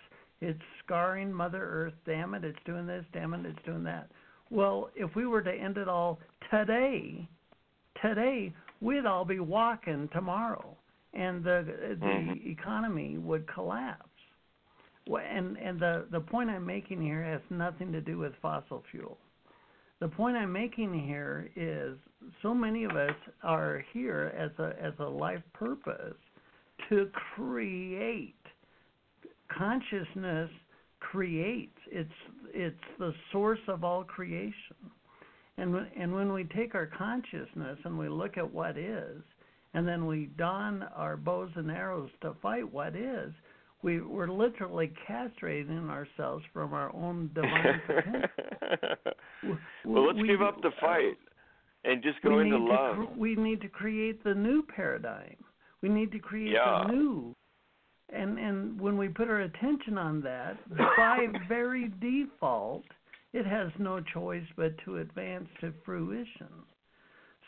it's 0.41 0.61
scarring 0.83 1.31
Mother 1.31 1.63
Earth. 1.63 1.93
Damn 2.05 2.33
it, 2.33 2.43
it's 2.43 2.59
doing 2.65 2.85
this. 2.87 3.05
Damn 3.13 3.33
it, 3.33 3.45
it's 3.45 3.63
doing 3.65 3.83
that. 3.83 4.09
Well, 4.49 4.89
if 4.95 5.15
we 5.15 5.25
were 5.25 5.41
to 5.41 5.51
end 5.53 5.77
it 5.77 5.87
all 5.87 6.19
today, 6.51 7.27
today 8.01 8.53
we'd 8.81 9.05
all 9.05 9.25
be 9.25 9.39
walking 9.39 10.09
tomorrow, 10.11 10.75
and 11.13 11.43
the 11.43 11.95
the 11.99 12.05
Mhm. 12.05 12.45
economy 12.47 13.17
would 13.17 13.47
collapse. 13.47 14.09
And 15.07 15.57
and 15.57 15.79
the 15.79 16.05
the 16.11 16.19
point 16.19 16.49
I'm 16.49 16.65
making 16.65 17.01
here 17.01 17.23
has 17.23 17.41
nothing 17.49 17.91
to 17.91 18.01
do 18.01 18.17
with 18.17 18.33
fossil 18.41 18.83
fuel. 18.91 19.17
The 19.99 20.07
point 20.07 20.35
I'm 20.35 20.51
making 20.51 20.93
here 21.05 21.49
is 21.55 21.97
so 22.41 22.53
many 22.53 22.83
of 22.83 22.91
us 22.91 23.15
are 23.43 23.83
here 23.93 24.33
as 24.37 24.51
a 24.59 24.75
as 24.81 24.93
a 24.99 25.05
life 25.05 25.43
purpose 25.53 26.17
to 26.89 27.09
create. 27.35 28.35
Consciousness 29.55 30.49
creates. 30.99 31.77
It's 31.91 32.09
it's 32.53 32.75
the 32.99 33.13
source 33.31 33.59
of 33.67 33.83
all 33.83 34.03
creation. 34.03 34.75
And 35.57 35.87
and 35.97 36.13
when 36.13 36.33
we 36.33 36.43
take 36.45 36.75
our 36.75 36.87
consciousness 36.87 37.77
and 37.85 37.97
we 37.97 38.09
look 38.09 38.37
at 38.37 38.53
what 38.53 38.77
is, 38.77 39.21
and 39.73 39.87
then 39.87 40.05
we 40.05 40.29
don 40.37 40.83
our 40.95 41.15
bows 41.15 41.51
and 41.55 41.71
arrows 41.71 42.09
to 42.21 42.33
fight 42.41 42.71
what 42.71 42.95
is, 42.95 43.31
we 43.86 44.02
we're 44.02 44.28
literally 44.28 44.91
castrating 45.08 45.89
ourselves 45.89 46.43
from 46.52 46.74
our 46.74 46.93
own 46.95 47.30
divine 47.34 47.82
potential. 47.86 48.89
Well, 49.86 50.08
let's 50.08 50.19
we- 50.19 50.28
give 50.28 50.41
up 50.41 50.62
the 50.63 50.71
fight 50.82 51.17
and 51.84 52.02
just 52.02 52.19
go 52.24 52.39
into 52.39 52.58
love. 52.58 52.95
Cr- 52.95 53.19
we 53.19 53.36
need 53.36 53.62
to 53.62 53.67
create 53.69 54.24
the 54.24 54.34
new 54.34 54.63
paradigm. 54.76 55.36
We 55.84 55.89
need 55.89 56.12
to 56.13 56.19
create 56.19 56.54
Yeah. 56.54 56.86
the 56.88 56.91
new. 56.93 57.36
And 58.12 58.39
and 58.39 58.82
when 58.82 58.98
we 58.98 59.08
put 59.08 59.28
our 59.30 59.41
attention 59.41 59.98
on 60.00 60.21
that, 60.21 60.58
by 60.98 61.28
very 61.48 61.91
default, 62.02 62.86
it 63.34 63.45
has 63.45 63.69
no 63.78 64.02
choice 64.02 64.45
but 64.58 64.76
to 64.86 64.98
advance 64.98 65.48
to 65.62 65.71
fruition. 65.86 66.54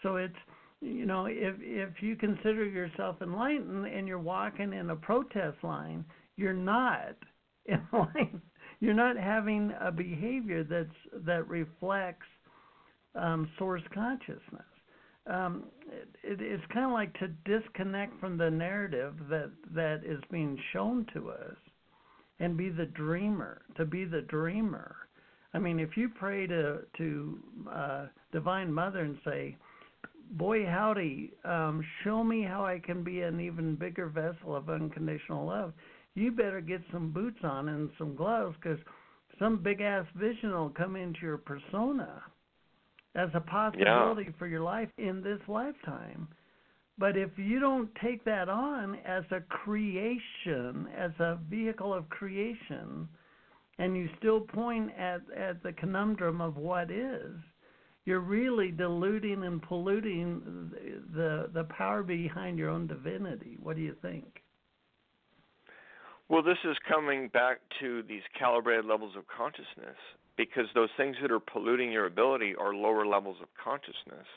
So 0.03 0.17
it's 0.17 0.41
you 0.81 1.05
know 1.07 1.25
if 1.25 1.55
if 1.59 2.01
you 2.03 2.15
consider 2.15 2.63
yourself 2.65 3.15
enlightened 3.23 3.87
and 3.87 4.07
you're 4.07 4.19
walking 4.19 4.73
in 4.73 4.91
a 4.91 4.95
protest 4.95 5.57
line, 5.63 6.05
you're 6.37 6.53
not 6.53 7.17
enlightened. 7.67 8.41
You're 8.79 8.93
not 8.93 9.17
having 9.17 9.73
a 9.81 9.91
behavior 9.91 10.63
that's 10.63 11.25
that 11.25 11.47
reflects 11.47 12.27
um, 13.15 13.49
source 13.57 13.81
consciousness. 13.93 14.61
Um, 15.25 15.63
it, 16.23 16.39
it's 16.39 16.63
kind 16.71 16.85
of 16.85 16.91
like 16.91 17.13
to 17.19 17.27
disconnect 17.45 18.19
from 18.19 18.37
the 18.37 18.49
narrative 18.49 19.15
that 19.29 19.51
that 19.73 20.01
is 20.05 20.19
being 20.31 20.57
shown 20.71 21.05
to 21.13 21.31
us, 21.31 21.57
and 22.39 22.55
be 22.55 22.69
the 22.69 22.85
dreamer. 22.85 23.61
To 23.77 23.85
be 23.85 24.05
the 24.05 24.21
dreamer. 24.21 24.95
I 25.53 25.59
mean, 25.59 25.79
if 25.79 25.97
you 25.97 26.09
pray 26.09 26.45
to 26.47 26.79
to 26.97 27.39
uh, 27.71 28.05
Divine 28.31 28.71
Mother 28.71 28.99
and 28.99 29.17
say, 29.25 29.57
"Boy, 30.31 30.65
howdy, 30.65 31.33
um, 31.43 31.83
show 32.03 32.23
me 32.23 32.43
how 32.43 32.63
I 32.63 32.79
can 32.79 33.03
be 33.03 33.21
an 33.21 33.39
even 33.39 33.75
bigger 33.75 34.07
vessel 34.07 34.55
of 34.55 34.69
unconditional 34.69 35.47
love," 35.47 35.73
you 36.17 36.31
better 36.31 36.61
get 36.61 36.81
some 36.91 37.11
boots 37.11 37.39
on 37.43 37.69
and 37.69 37.89
some 37.97 38.15
gloves 38.15 38.55
because 38.61 38.79
some 39.39 39.61
big 39.61 39.81
ass 39.81 40.05
vision 40.15 40.51
will 40.51 40.69
come 40.69 40.95
into 40.95 41.19
your 41.21 41.37
persona 41.37 42.23
as 43.15 43.29
a 43.33 43.39
possibility 43.39 44.33
for 44.37 44.47
your 44.47 44.61
life 44.61 44.89
in 44.97 45.21
this 45.21 45.39
lifetime. 45.47 46.27
But 46.99 47.15
if 47.15 47.29
you 47.37 47.59
don't 47.59 47.89
take 48.03 48.25
that 48.25 48.49
on 48.49 48.95
as 49.05 49.23
a 49.31 49.41
creation, 49.41 50.87
as 50.97 51.11
a 51.19 51.37
vehicle 51.49 51.93
of 51.93 52.09
creation, 52.09 53.07
and 53.77 53.95
you 53.95 54.09
still 54.17 54.39
point 54.39 54.89
at, 54.97 55.21
at 55.37 55.61
the 55.61 55.73
conundrum 55.73 56.41
of 56.41 56.57
what 56.57 56.89
is, 56.89 57.35
you're 58.05 58.21
really 58.21 58.71
diluting 58.71 59.43
and 59.43 59.61
polluting 59.61 60.71
the 61.13 61.49
the 61.53 61.65
power 61.65 62.01
behind 62.01 62.57
your 62.57 62.69
own 62.69 62.87
divinity. 62.87 63.57
What 63.61 63.75
do 63.75 63.81
you 63.81 63.95
think? 64.01 64.41
Well, 66.29 66.43
this 66.43 66.57
is 66.65 66.75
coming 66.87 67.29
back 67.29 67.59
to 67.79 68.03
these 68.03 68.21
calibrated 68.37 68.85
levels 68.85 69.15
of 69.15 69.23
consciousness 69.27 69.95
because 70.35 70.65
those 70.75 70.89
things 70.97 71.15
that 71.21 71.31
are 71.31 71.39
polluting 71.39 71.91
your 71.91 72.05
ability 72.05 72.53
are 72.59 72.73
lower 72.73 73.05
levels 73.05 73.37
of 73.41 73.47
consciousness. 73.61 74.27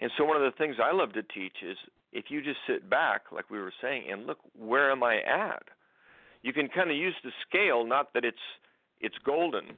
And 0.00 0.10
so, 0.18 0.24
one 0.24 0.36
of 0.36 0.42
the 0.42 0.56
things 0.58 0.76
I 0.82 0.92
love 0.92 1.12
to 1.12 1.22
teach 1.22 1.62
is 1.62 1.76
if 2.12 2.26
you 2.28 2.42
just 2.42 2.58
sit 2.66 2.90
back, 2.90 3.22
like 3.32 3.48
we 3.48 3.58
were 3.58 3.72
saying, 3.80 4.10
and 4.10 4.26
look, 4.26 4.38
where 4.58 4.90
am 4.90 5.02
I 5.02 5.16
at? 5.18 5.62
You 6.42 6.52
can 6.52 6.68
kind 6.68 6.90
of 6.90 6.96
use 6.96 7.14
the 7.22 7.30
scale, 7.48 7.86
not 7.86 8.12
that 8.14 8.24
it's 8.24 8.36
it's 9.00 9.16
golden, 9.24 9.76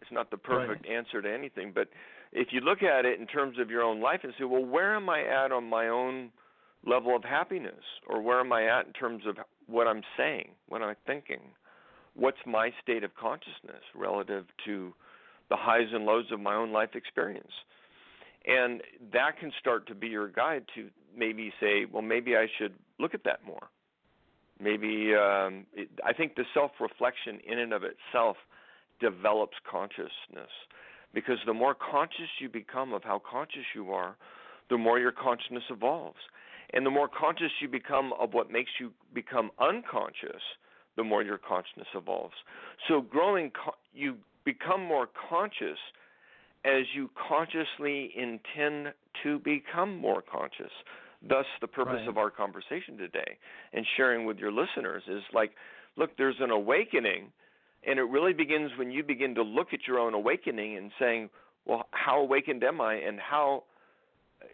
it's 0.00 0.12
not 0.12 0.30
the 0.30 0.36
perfect 0.36 0.86
right. 0.86 0.96
answer 0.96 1.22
to 1.22 1.32
anything, 1.32 1.72
but 1.74 1.88
if 2.32 2.48
you 2.50 2.60
look 2.60 2.82
at 2.82 3.04
it 3.04 3.18
in 3.18 3.26
terms 3.26 3.58
of 3.58 3.70
your 3.70 3.82
own 3.82 4.00
life 4.00 4.20
and 4.22 4.32
say, 4.38 4.44
well, 4.44 4.64
where 4.64 4.96
am 4.96 5.08
I 5.08 5.20
at 5.22 5.52
on 5.52 5.64
my 5.64 5.88
own 5.88 6.30
level 6.84 7.16
of 7.16 7.24
happiness, 7.24 7.84
or 8.06 8.20
where 8.20 8.40
am 8.40 8.52
I 8.52 8.64
at 8.64 8.86
in 8.86 8.92
terms 8.92 9.24
of 9.26 9.36
what 9.68 9.86
I'm 9.86 10.02
saying, 10.16 10.50
what 10.68 10.82
I'm 10.82 10.96
thinking? 11.06 11.40
What's 12.14 12.38
my 12.46 12.70
state 12.82 13.04
of 13.04 13.14
consciousness 13.14 13.82
relative 13.94 14.46
to 14.64 14.92
the 15.50 15.56
highs 15.56 15.88
and 15.92 16.04
lows 16.04 16.26
of 16.32 16.40
my 16.40 16.54
own 16.54 16.72
life 16.72 16.90
experience? 16.94 17.52
And 18.46 18.82
that 19.12 19.38
can 19.38 19.52
start 19.60 19.86
to 19.88 19.94
be 19.94 20.08
your 20.08 20.28
guide 20.28 20.64
to 20.74 20.88
maybe 21.16 21.52
say, 21.60 21.84
well, 21.90 22.02
maybe 22.02 22.36
I 22.36 22.46
should 22.58 22.74
look 22.98 23.14
at 23.14 23.24
that 23.24 23.44
more. 23.46 23.68
Maybe 24.60 25.14
um, 25.14 25.66
it, 25.72 25.88
I 26.04 26.12
think 26.12 26.34
the 26.34 26.44
self 26.52 26.72
reflection 26.80 27.38
in 27.46 27.58
and 27.58 27.72
of 27.72 27.82
itself 27.84 28.36
develops 29.00 29.56
consciousness 29.70 30.50
because 31.14 31.38
the 31.46 31.54
more 31.54 31.74
conscious 31.74 32.28
you 32.40 32.48
become 32.48 32.92
of 32.92 33.04
how 33.04 33.20
conscious 33.30 33.64
you 33.74 33.92
are, 33.92 34.16
the 34.70 34.76
more 34.76 34.98
your 34.98 35.12
consciousness 35.12 35.62
evolves. 35.70 36.18
And 36.74 36.84
the 36.84 36.90
more 36.90 37.08
conscious 37.08 37.50
you 37.60 37.68
become 37.68 38.12
of 38.18 38.34
what 38.34 38.50
makes 38.50 38.70
you 38.78 38.92
become 39.14 39.50
unconscious, 39.58 40.42
the 40.96 41.04
more 41.04 41.22
your 41.22 41.38
consciousness 41.38 41.86
evolves. 41.94 42.34
So 42.88 43.00
growing 43.00 43.50
you 43.94 44.16
become 44.44 44.82
more 44.82 45.08
conscious 45.28 45.78
as 46.64 46.84
you 46.94 47.08
consciously 47.28 48.12
intend 48.16 48.92
to 49.22 49.38
become 49.38 49.96
more 49.96 50.22
conscious. 50.22 50.72
Thus, 51.26 51.46
the 51.60 51.66
purpose 51.66 52.00
right. 52.00 52.08
of 52.08 52.18
our 52.18 52.30
conversation 52.30 52.96
today 52.96 53.38
and 53.72 53.84
sharing 53.96 54.24
with 54.24 54.38
your 54.38 54.52
listeners 54.52 55.02
is 55.08 55.22
like, 55.32 55.52
look, 55.96 56.16
there's 56.16 56.36
an 56.40 56.50
awakening, 56.50 57.32
and 57.86 57.98
it 57.98 58.02
really 58.02 58.32
begins 58.32 58.70
when 58.78 58.90
you 58.90 59.02
begin 59.02 59.34
to 59.34 59.42
look 59.42 59.68
at 59.72 59.80
your 59.86 59.98
own 59.98 60.14
awakening 60.14 60.76
and 60.76 60.92
saying, 60.98 61.28
well, 61.66 61.86
how 61.90 62.20
awakened 62.20 62.62
am 62.62 62.80
I, 62.80 62.94
and 62.94 63.18
how 63.18 63.64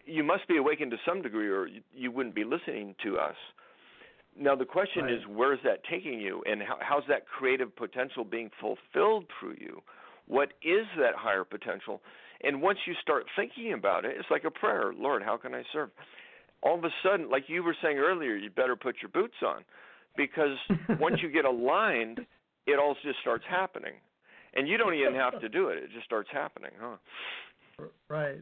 you 0.05 0.23
must 0.23 0.47
be 0.49 0.57
awakened 0.57 0.91
to 0.91 0.97
some 1.07 1.23
degree, 1.23 1.49
or 1.49 1.69
you 1.93 2.11
wouldn't 2.11 2.35
be 2.35 2.45
listening 2.45 2.95
to 3.05 3.19
us. 3.19 3.37
Now 4.39 4.57
the 4.57 4.65
question 4.65 5.05
right. 5.05 5.15
is, 5.15 5.21
where 5.29 5.53
is 5.53 5.61
that 5.65 5.81
taking 5.91 6.21
you, 6.21 6.43
and 6.47 6.63
how, 6.63 6.79
how's 6.81 7.05
that 7.09 7.27
creative 7.27 7.75
potential 7.75 8.25
being 8.25 8.51
fulfilled 8.61 9.27
through 9.39 9.57
you? 9.59 9.81
What 10.27 10.53
is 10.63 10.87
that 10.99 11.15
higher 11.17 11.45
potential? 11.45 12.01
And 12.43 12.61
once 12.61 12.79
you 12.87 12.95
start 13.01 13.25
thinking 13.37 13.73
about 13.73 14.05
it, 14.05 14.17
it's 14.19 14.31
like 14.31 14.45
a 14.45 14.51
prayer. 14.51 14.93
Lord, 14.97 15.23
how 15.23 15.37
can 15.37 15.55
I 15.55 15.63
serve? 15.73 15.91
All 16.63 16.77
of 16.77 16.85
a 16.85 16.91
sudden, 17.03 17.31
like 17.31 17.45
you 17.49 17.63
were 17.63 17.77
saying 17.83 17.99
earlier, 17.99 18.35
you 18.35 18.51
better 18.51 18.77
put 18.77 18.97
your 19.03 19.11
boots 19.11 19.37
on, 19.47 19.65
because 20.17 20.57
once 20.99 21.17
you 21.23 21.31
get 21.31 21.45
aligned, 21.45 22.21
it 22.67 22.79
all 22.79 22.97
just 23.05 23.21
starts 23.21 23.45
happening, 23.49 23.95
and 24.55 24.67
you 24.67 24.77
don't 24.77 24.95
even 24.95 25.15
have 25.15 25.41
to 25.41 25.49
do 25.49 25.69
it. 25.69 25.79
It 25.79 25.91
just 25.93 26.07
starts 26.07 26.31
happening, 26.33 26.71
huh? 26.81 26.97
Right. 28.09 28.41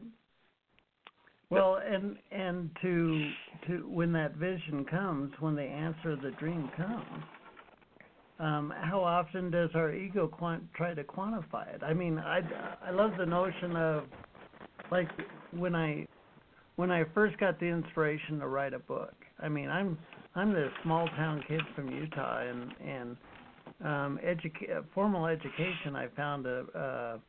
Well, 1.53 1.79
and 1.85 2.17
and 2.31 2.69
to 2.81 3.21
to 3.67 3.87
when 3.89 4.11
that 4.13 4.35
vision 4.35 4.85
comes, 4.85 5.31
when 5.39 5.55
the 5.55 5.61
answer 5.61 6.11
of 6.11 6.21
the 6.21 6.31
dream 6.31 6.69
comes, 6.75 7.23
um, 8.39 8.73
how 8.75 9.01
often 9.03 9.51
does 9.51 9.69
our 9.75 9.93
ego 9.93 10.27
quant- 10.27 10.73
try 10.73 10.93
to 10.93 11.03
quantify 11.03 11.73
it? 11.73 11.83
I 11.83 11.93
mean, 11.93 12.17
I 12.17 12.41
I 12.85 12.91
love 12.91 13.11
the 13.17 13.25
notion 13.25 13.75
of 13.75 14.03
like 14.91 15.07
when 15.51 15.75
I 15.75 16.07
when 16.75 16.91
I 16.91 17.03
first 17.13 17.37
got 17.37 17.59
the 17.59 17.67
inspiration 17.67 18.39
to 18.39 18.47
write 18.47 18.73
a 18.73 18.79
book. 18.79 19.13
I 19.39 19.49
mean, 19.49 19.69
I'm 19.69 19.97
I'm 20.35 20.53
this 20.53 20.71
small 20.83 21.07
town 21.09 21.43
kid 21.47 21.61
from 21.75 21.91
Utah, 21.91 22.39
and 22.41 22.71
and 22.83 23.17
um, 23.83 24.19
educa- 24.25 24.83
formal 24.93 25.27
education 25.27 25.95
I 25.95 26.07
found 26.15 26.45
a, 26.45 27.19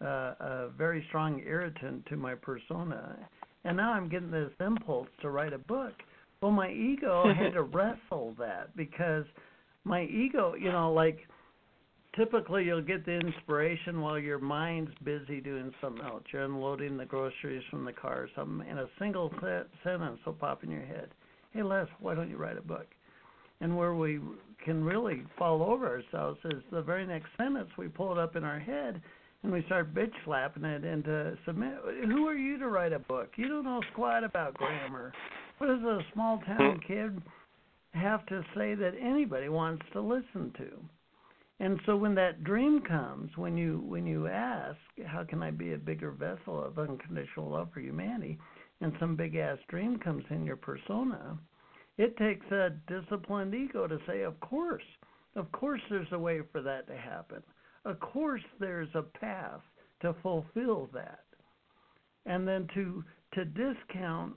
a, 0.00 0.04
a, 0.04 0.36
a 0.40 0.68
very 0.76 1.04
strong 1.08 1.42
irritant 1.44 2.06
to 2.06 2.16
my 2.16 2.34
persona 2.34 3.16
and 3.64 3.76
now 3.76 3.92
I'm 3.92 4.08
getting 4.08 4.30
this 4.30 4.50
impulse 4.60 5.08
to 5.22 5.30
write 5.30 5.52
a 5.52 5.58
book. 5.58 5.92
Well, 6.40 6.52
my 6.52 6.70
ego 6.70 7.24
had 7.38 7.54
to 7.54 7.62
wrestle 7.62 8.34
that 8.38 8.76
because 8.76 9.24
my 9.84 10.04
ego, 10.04 10.54
you 10.54 10.70
know, 10.70 10.92
like 10.92 11.18
typically 12.16 12.64
you'll 12.64 12.82
get 12.82 13.04
the 13.04 13.12
inspiration 13.12 14.00
while 14.00 14.18
your 14.18 14.38
mind's 14.38 14.92
busy 15.02 15.40
doing 15.40 15.72
something 15.80 16.04
else. 16.04 16.22
You're 16.32 16.44
unloading 16.44 16.96
the 16.96 17.06
groceries 17.06 17.62
from 17.70 17.84
the 17.84 17.92
car 17.92 18.22
or 18.22 18.28
something, 18.36 18.68
and 18.68 18.78
a 18.78 18.88
single 18.98 19.32
sentence 19.82 20.18
will 20.24 20.34
pop 20.34 20.64
in 20.64 20.70
your 20.70 20.84
head. 20.84 21.08
Hey, 21.52 21.62
Les, 21.62 21.86
why 22.00 22.14
don't 22.14 22.30
you 22.30 22.36
write 22.36 22.58
a 22.58 22.62
book? 22.62 22.86
And 23.60 23.76
where 23.76 23.94
we 23.94 24.20
can 24.64 24.84
really 24.84 25.22
fall 25.38 25.62
over 25.62 25.86
ourselves 25.86 26.38
is 26.44 26.62
the 26.70 26.82
very 26.82 27.06
next 27.06 27.28
sentence 27.36 27.68
we 27.78 27.88
pull 27.88 28.12
it 28.12 28.18
up 28.18 28.36
in 28.36 28.44
our 28.44 28.58
head 28.58 29.00
and 29.44 29.52
we 29.52 29.62
start 29.66 29.94
bitch 29.94 30.12
slapping 30.24 30.64
it 30.64 30.84
into 30.84 31.36
submit. 31.44 31.74
Who 32.06 32.26
are 32.26 32.34
you 32.34 32.58
to 32.58 32.68
write 32.68 32.94
a 32.94 32.98
book? 32.98 33.28
You 33.36 33.48
don't 33.48 33.64
know 33.64 33.82
squat 33.92 34.24
about 34.24 34.54
grammar. 34.54 35.12
What 35.58 35.66
does 35.66 35.82
a 35.82 36.00
small 36.14 36.40
town 36.46 36.80
hmm. 36.80 36.92
kid 36.92 37.22
have 37.92 38.26
to 38.26 38.42
say 38.56 38.74
that 38.74 38.94
anybody 39.00 39.50
wants 39.50 39.84
to 39.92 40.00
listen 40.00 40.52
to? 40.56 40.70
And 41.60 41.78
so 41.86 41.96
when 41.96 42.14
that 42.16 42.42
dream 42.42 42.80
comes, 42.80 43.30
when 43.36 43.56
you 43.56 43.84
when 43.86 44.06
you 44.06 44.26
ask, 44.26 44.78
how 45.06 45.24
can 45.24 45.42
I 45.42 45.50
be 45.50 45.74
a 45.74 45.78
bigger 45.78 46.10
vessel 46.10 46.64
of 46.64 46.78
unconditional 46.78 47.50
love 47.50 47.68
for 47.72 47.80
humanity, 47.80 48.38
and 48.80 48.94
some 48.98 49.14
big 49.14 49.36
ass 49.36 49.58
dream 49.68 49.98
comes 49.98 50.24
in 50.30 50.44
your 50.44 50.56
persona, 50.56 51.38
it 51.98 52.16
takes 52.16 52.50
a 52.50 52.70
disciplined 52.88 53.54
ego 53.54 53.86
to 53.86 53.98
say, 54.06 54.22
of 54.22 54.40
course, 54.40 54.82
of 55.36 55.52
course, 55.52 55.80
there's 55.90 56.10
a 56.12 56.18
way 56.18 56.40
for 56.50 56.62
that 56.62 56.88
to 56.88 56.96
happen 56.96 57.42
of 57.84 58.00
course 58.00 58.42
there's 58.58 58.88
a 58.94 59.02
path 59.02 59.60
to 60.02 60.14
fulfill 60.22 60.88
that. 60.92 61.24
And 62.26 62.46
then 62.46 62.68
to 62.74 63.04
to 63.34 63.44
discount 63.44 64.34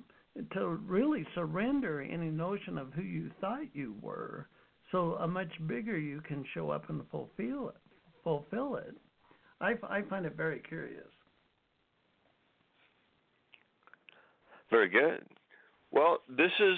to 0.54 0.68
really 0.86 1.26
surrender 1.34 2.02
any 2.02 2.30
notion 2.30 2.78
of 2.78 2.94
who 2.94 3.02
you 3.02 3.32
thought 3.42 3.74
you 3.74 3.96
were 4.02 4.48
so 4.92 5.14
a 5.16 5.28
much 5.28 5.52
bigger 5.68 5.98
you 5.98 6.22
can 6.22 6.46
show 6.54 6.70
up 6.70 6.90
and 6.90 7.02
fulfill 7.10 7.70
it 7.70 7.76
fulfill 8.24 8.76
it. 8.76 8.94
I, 9.62 9.74
I 9.90 10.02
find 10.04 10.26
it 10.26 10.36
very 10.36 10.60
curious. 10.60 11.08
Very 14.70 14.90
good. 14.90 15.24
Well 15.92 16.20
this 16.30 16.52
is 16.60 16.78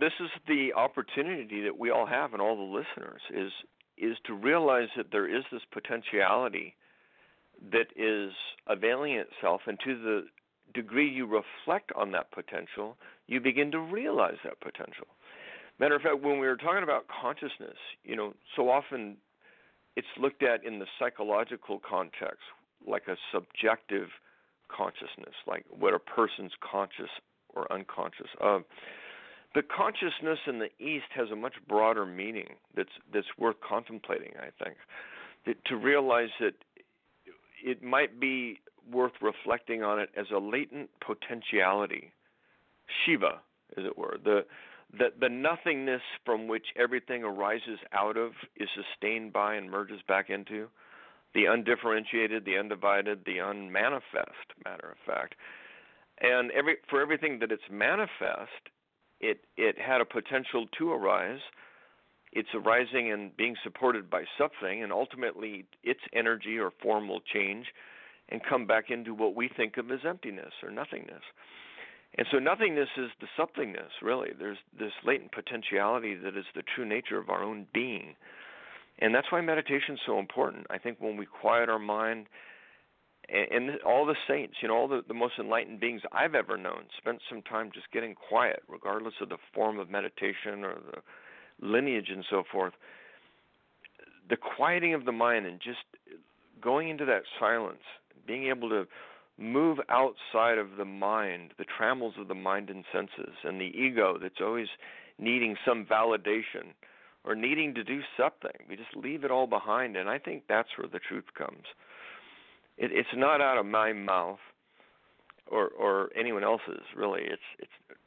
this 0.00 0.12
is 0.20 0.30
the 0.46 0.72
opportunity 0.74 1.62
that 1.62 1.78
we 1.78 1.90
all 1.90 2.06
have 2.06 2.32
and 2.32 2.42
all 2.42 2.56
the 2.56 2.62
listeners 2.62 3.20
is 3.34 3.52
is 4.00 4.16
to 4.26 4.34
realize 4.34 4.88
that 4.96 5.10
there 5.12 5.26
is 5.28 5.44
this 5.50 5.62
potentiality 5.72 6.74
that 7.72 7.86
is 7.96 8.32
availing 8.66 9.12
itself, 9.14 9.62
and 9.66 9.78
to 9.84 10.00
the 10.00 10.26
degree 10.74 11.08
you 11.08 11.26
reflect 11.26 11.90
on 11.96 12.12
that 12.12 12.30
potential, 12.30 12.96
you 13.26 13.40
begin 13.40 13.70
to 13.72 13.78
realize 13.80 14.36
that 14.44 14.60
potential. 14.60 15.06
Matter 15.80 15.96
of 15.96 16.02
fact, 16.02 16.22
when 16.22 16.38
we 16.38 16.46
were 16.46 16.56
talking 16.56 16.82
about 16.82 17.06
consciousness, 17.08 17.76
you 18.04 18.16
know, 18.16 18.34
so 18.56 18.68
often 18.68 19.16
it's 19.96 20.06
looked 20.20 20.42
at 20.42 20.64
in 20.64 20.78
the 20.78 20.86
psychological 20.98 21.80
context, 21.88 22.42
like 22.86 23.08
a 23.08 23.16
subjective 23.32 24.08
consciousness, 24.68 25.34
like 25.46 25.64
what 25.70 25.94
a 25.94 25.98
person's 25.98 26.52
conscious 26.60 27.10
or 27.54 27.70
unconscious 27.72 28.28
of. 28.40 28.62
The 29.54 29.62
consciousness 29.62 30.38
in 30.46 30.58
the 30.58 30.70
East 30.78 31.06
has 31.14 31.30
a 31.30 31.36
much 31.36 31.54
broader 31.66 32.04
meaning 32.04 32.48
that's 32.76 32.90
that's 33.12 33.26
worth 33.38 33.56
contemplating. 33.66 34.32
I 34.38 34.50
think 34.62 34.76
that 35.46 35.64
to 35.66 35.76
realize 35.76 36.28
that 36.40 36.54
it 37.64 37.82
might 37.82 38.20
be 38.20 38.60
worth 38.90 39.12
reflecting 39.20 39.82
on 39.82 39.98
it 39.98 40.10
as 40.16 40.26
a 40.34 40.38
latent 40.38 40.90
potentiality, 41.04 42.12
Shiva, 43.04 43.40
as 43.76 43.84
it 43.84 43.96
were, 43.96 44.16
the 44.22 44.44
the, 44.96 45.08
the 45.20 45.28
nothingness 45.28 46.00
from 46.24 46.48
which 46.48 46.66
everything 46.76 47.22
arises 47.22 47.78
out 47.92 48.16
of 48.16 48.32
is 48.56 48.68
sustained 48.74 49.32
by 49.32 49.54
and 49.54 49.70
merges 49.70 50.00
back 50.08 50.30
into, 50.30 50.68
the 51.34 51.44
undifferentiated, 51.44 52.44
the 52.44 52.56
undivided, 52.56 53.20
the 53.26 53.38
unmanifest, 53.38 54.54
matter 54.64 54.90
of 54.90 54.96
fact. 55.06 55.34
And 56.20 56.50
every 56.52 56.76
for 56.88 57.00
everything 57.00 57.38
that 57.40 57.52
it's 57.52 57.62
manifest, 57.70 58.70
it 59.20 59.40
it 59.56 59.76
had 59.78 60.00
a 60.00 60.04
potential 60.04 60.66
to 60.78 60.92
arise. 60.92 61.40
It's 62.32 62.48
arising 62.54 63.10
and 63.10 63.34
being 63.36 63.56
supported 63.64 64.10
by 64.10 64.24
something, 64.36 64.82
and 64.82 64.92
ultimately 64.92 65.64
its 65.82 66.00
energy 66.12 66.58
or 66.58 66.72
form 66.82 67.08
will 67.08 67.22
change, 67.32 67.66
and 68.28 68.42
come 68.44 68.66
back 68.66 68.90
into 68.90 69.14
what 69.14 69.34
we 69.34 69.48
think 69.48 69.78
of 69.78 69.90
as 69.90 70.00
emptiness 70.06 70.52
or 70.62 70.70
nothingness. 70.70 71.22
And 72.16 72.26
so 72.30 72.38
nothingness 72.38 72.88
is 72.96 73.10
the 73.20 73.28
somethingness, 73.38 74.02
really. 74.02 74.30
There's 74.38 74.58
this 74.78 74.92
latent 75.04 75.32
potentiality 75.32 76.14
that 76.14 76.36
is 76.36 76.46
the 76.54 76.62
true 76.74 76.84
nature 76.86 77.18
of 77.18 77.28
our 77.28 77.42
own 77.42 77.66
being. 77.72 78.14
And 78.98 79.14
that's 79.14 79.30
why 79.30 79.40
meditation 79.40 79.94
is 79.94 80.00
so 80.04 80.18
important. 80.18 80.66
I 80.70 80.78
think 80.78 80.98
when 81.00 81.16
we 81.16 81.26
quiet 81.26 81.68
our 81.68 81.78
mind, 81.78 82.26
and, 83.28 83.80
all 83.86 84.06
the 84.06 84.16
saints, 84.26 84.54
you 84.62 84.68
know, 84.68 84.74
all 84.74 84.88
the, 84.88 85.02
the 85.06 85.14
most 85.14 85.34
enlightened 85.38 85.80
beings 85.80 86.02
I've 86.12 86.34
ever 86.34 86.56
known 86.56 86.84
spent 86.96 87.20
some 87.28 87.42
time 87.42 87.70
just 87.72 87.90
getting 87.92 88.14
quiet, 88.14 88.62
regardless 88.68 89.14
of 89.20 89.28
the 89.28 89.36
form 89.54 89.78
of 89.78 89.90
meditation 89.90 90.64
or 90.64 90.76
the 90.92 91.66
lineage 91.66 92.08
and 92.10 92.24
so 92.30 92.42
forth. 92.50 92.72
The 94.30 94.36
quieting 94.36 94.94
of 94.94 95.04
the 95.04 95.12
mind 95.12 95.46
and 95.46 95.60
just 95.60 95.78
going 96.60 96.88
into 96.88 97.04
that 97.06 97.22
silence, 97.38 97.82
being 98.26 98.48
able 98.48 98.68
to 98.70 98.86
move 99.38 99.78
outside 99.88 100.58
of 100.58 100.76
the 100.76 100.84
mind, 100.84 101.52
the 101.58 101.64
trammels 101.64 102.14
of 102.18 102.28
the 102.28 102.34
mind 102.34 102.70
and 102.70 102.84
senses, 102.92 103.34
and 103.44 103.60
the 103.60 103.72
ego 103.78 104.18
that's 104.20 104.40
always 104.40 104.68
needing 105.18 105.56
some 105.66 105.84
validation 105.84 106.72
or 107.24 107.34
needing 107.34 107.74
to 107.74 107.84
do 107.84 108.00
something. 108.16 108.66
We 108.68 108.76
just 108.76 108.96
leave 108.96 109.24
it 109.24 109.30
all 109.30 109.46
behind, 109.46 109.96
and 109.96 110.08
I 110.08 110.18
think 110.18 110.44
that's 110.48 110.68
where 110.76 110.88
the 110.88 110.98
truth 110.98 111.26
comes. 111.36 111.64
It, 112.78 112.90
it's 112.92 113.08
not 113.14 113.40
out 113.40 113.58
of 113.58 113.66
my 113.66 113.92
mouth 113.92 114.38
or 115.50 115.68
or 115.68 116.10
anyone 116.18 116.44
else's. 116.44 116.82
Really, 116.96 117.22
it's 117.22 117.42
it's 117.58 117.98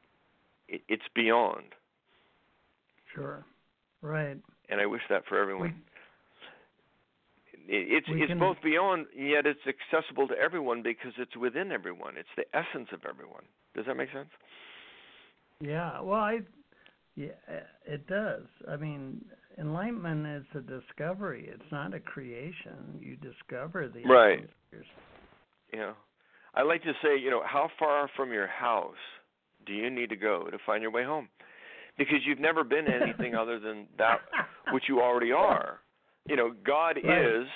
it, 0.67 0.81
it's 0.87 1.03
beyond. 1.13 1.75
Sure. 3.13 3.45
Right. 4.01 4.37
And 4.69 4.81
I 4.81 4.85
wish 4.85 5.01
that 5.09 5.23
for 5.27 5.39
everyone. 5.39 5.75
We, 7.67 7.75
it's 7.75 8.09
we 8.09 8.21
it's 8.21 8.29
can, 8.29 8.39
both 8.39 8.57
beyond 8.63 9.05
yet 9.15 9.45
it's 9.45 9.59
accessible 9.67 10.27
to 10.29 10.35
everyone 10.35 10.81
because 10.81 11.13
it's 11.17 11.35
within 11.35 11.71
everyone. 11.71 12.15
It's 12.17 12.29
the 12.35 12.45
essence 12.57 12.89
of 12.93 13.01
everyone. 13.07 13.43
Does 13.75 13.85
that 13.85 13.95
make 13.95 14.11
sense? 14.11 14.29
Yeah. 15.59 16.01
Well, 16.01 16.19
I 16.19 16.39
yeah, 17.15 17.27
it 17.85 18.07
does. 18.07 18.43
I 18.69 18.77
mean, 18.77 19.23
enlightenment 19.57 20.25
is 20.27 20.45
a 20.55 20.61
discovery. 20.61 21.49
It's 21.51 21.71
not 21.71 21.93
a 21.93 21.99
creation. 21.99 22.99
You 22.99 23.15
discover 23.17 23.87
the 23.87 24.03
right. 24.03 24.47
Yeah. 25.73 25.93
I 26.53 26.63
like 26.63 26.83
to 26.83 26.93
say, 27.01 27.17
you 27.17 27.29
know, 27.29 27.41
how 27.45 27.69
far 27.79 28.09
from 28.15 28.33
your 28.33 28.47
house 28.47 28.95
do 29.65 29.73
you 29.73 29.89
need 29.89 30.09
to 30.09 30.15
go 30.15 30.49
to 30.49 30.57
find 30.65 30.81
your 30.81 30.91
way 30.91 31.03
home? 31.03 31.29
Because 31.97 32.17
you've 32.25 32.39
never 32.39 32.63
been 32.63 32.87
anything 32.87 33.35
other 33.35 33.59
than 33.59 33.87
that 33.97 34.19
which 34.73 34.83
you 34.87 34.99
already 34.99 35.31
are. 35.31 35.79
You 36.27 36.35
know, 36.35 36.53
God 36.65 36.97
right. 37.03 37.25
is. 37.25 37.47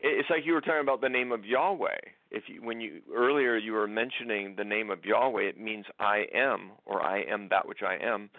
It's 0.00 0.28
like 0.28 0.40
you 0.44 0.54
were 0.54 0.60
talking 0.60 0.80
about 0.80 1.00
the 1.00 1.08
name 1.08 1.30
of 1.30 1.44
Yahweh. 1.44 1.98
If 2.32 2.44
you, 2.48 2.62
when 2.62 2.80
you 2.80 3.00
earlier 3.14 3.56
you 3.56 3.72
were 3.72 3.86
mentioning 3.86 4.54
the 4.56 4.64
name 4.64 4.90
of 4.90 5.04
Yahweh, 5.04 5.42
it 5.42 5.60
means 5.60 5.84
I 6.00 6.24
am, 6.34 6.72
or 6.84 7.00
I 7.00 7.22
am 7.22 7.48
that 7.50 7.68
which 7.68 7.80
I 7.86 8.04
am. 8.04 8.30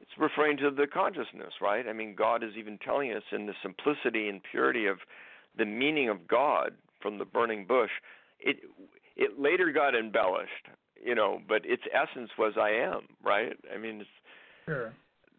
It's 0.00 0.10
referring 0.18 0.56
to 0.58 0.70
the 0.70 0.86
consciousness, 0.86 1.54
right? 1.60 1.86
I 1.86 1.92
mean, 1.92 2.14
God 2.14 2.42
is 2.42 2.52
even 2.58 2.78
telling 2.78 3.12
us 3.12 3.22
in 3.32 3.46
the 3.46 3.54
simplicity 3.62 4.28
and 4.28 4.40
purity 4.42 4.86
of 4.86 4.98
the 5.56 5.64
meaning 5.64 6.08
of 6.08 6.26
God 6.26 6.72
from 7.00 7.18
the 7.18 7.24
burning 7.24 7.66
bush. 7.66 7.90
It 8.38 8.56
it 9.16 9.38
later 9.38 9.70
got 9.72 9.94
embellished, 9.94 10.68
you 11.04 11.14
know, 11.14 11.40
but 11.46 11.62
its 11.64 11.82
essence 11.92 12.30
was 12.38 12.54
I 12.58 12.70
am, 12.70 13.02
right? 13.22 13.52
I 13.74 13.78
mean, 13.78 14.00
it's, 14.00 14.10
sure. 14.66 14.92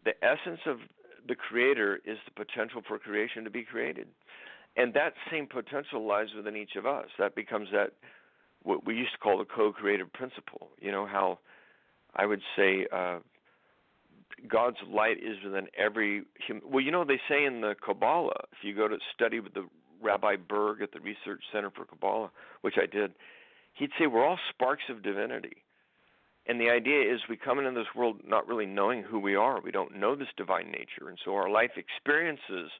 The 0.04 0.12
essence 0.24 0.60
of 0.66 0.78
the 1.26 1.34
creator 1.34 2.00
is 2.04 2.18
the 2.24 2.44
potential 2.44 2.82
for 2.86 2.98
creation 2.98 3.44
to 3.44 3.50
be 3.50 3.62
created. 3.62 4.08
And 4.76 4.94
that 4.94 5.14
same 5.30 5.46
potential 5.46 6.06
lies 6.06 6.28
within 6.36 6.56
each 6.56 6.76
of 6.76 6.86
us. 6.86 7.06
That 7.18 7.34
becomes 7.34 7.68
that 7.72 7.92
what 8.62 8.86
we 8.86 8.94
used 8.94 9.12
to 9.12 9.18
call 9.18 9.38
the 9.38 9.44
co-creative 9.44 10.12
principle. 10.12 10.68
You 10.80 10.92
know 10.92 11.06
how 11.06 11.38
I 12.14 12.26
would 12.26 12.40
say 12.56 12.86
uh, 12.92 13.18
God's 14.48 14.78
light 14.88 15.18
is 15.18 15.36
within 15.44 15.68
every 15.76 16.22
human. 16.46 16.62
Well, 16.70 16.80
you 16.82 16.90
know 16.90 17.04
they 17.04 17.20
say 17.28 17.44
in 17.44 17.60
the 17.60 17.74
Kabbalah, 17.84 18.44
if 18.52 18.58
you 18.62 18.74
go 18.74 18.88
to 18.88 18.98
study 19.14 19.40
with 19.40 19.54
the 19.54 19.68
Rabbi 20.02 20.36
Berg 20.36 20.82
at 20.82 20.92
the 20.92 21.00
Research 21.00 21.42
Center 21.52 21.70
for 21.70 21.84
Kabbalah, 21.84 22.30
which 22.62 22.74
I 22.76 22.86
did, 22.86 23.12
he'd 23.74 23.90
say 23.98 24.06
we're 24.06 24.26
all 24.26 24.38
sparks 24.50 24.84
of 24.90 25.02
divinity. 25.02 25.56
And 26.46 26.60
the 26.60 26.70
idea 26.70 27.12
is 27.12 27.20
we 27.28 27.36
come 27.36 27.58
into 27.58 27.70
this 27.70 27.94
world 27.94 28.20
not 28.26 28.48
really 28.48 28.66
knowing 28.66 29.02
who 29.02 29.20
we 29.20 29.36
are. 29.36 29.60
We 29.60 29.70
don't 29.70 29.96
know 29.96 30.16
this 30.16 30.28
divine 30.36 30.72
nature. 30.72 31.08
And 31.08 31.18
so 31.24 31.34
our 31.34 31.48
life 31.48 31.72
experiences 31.76 32.70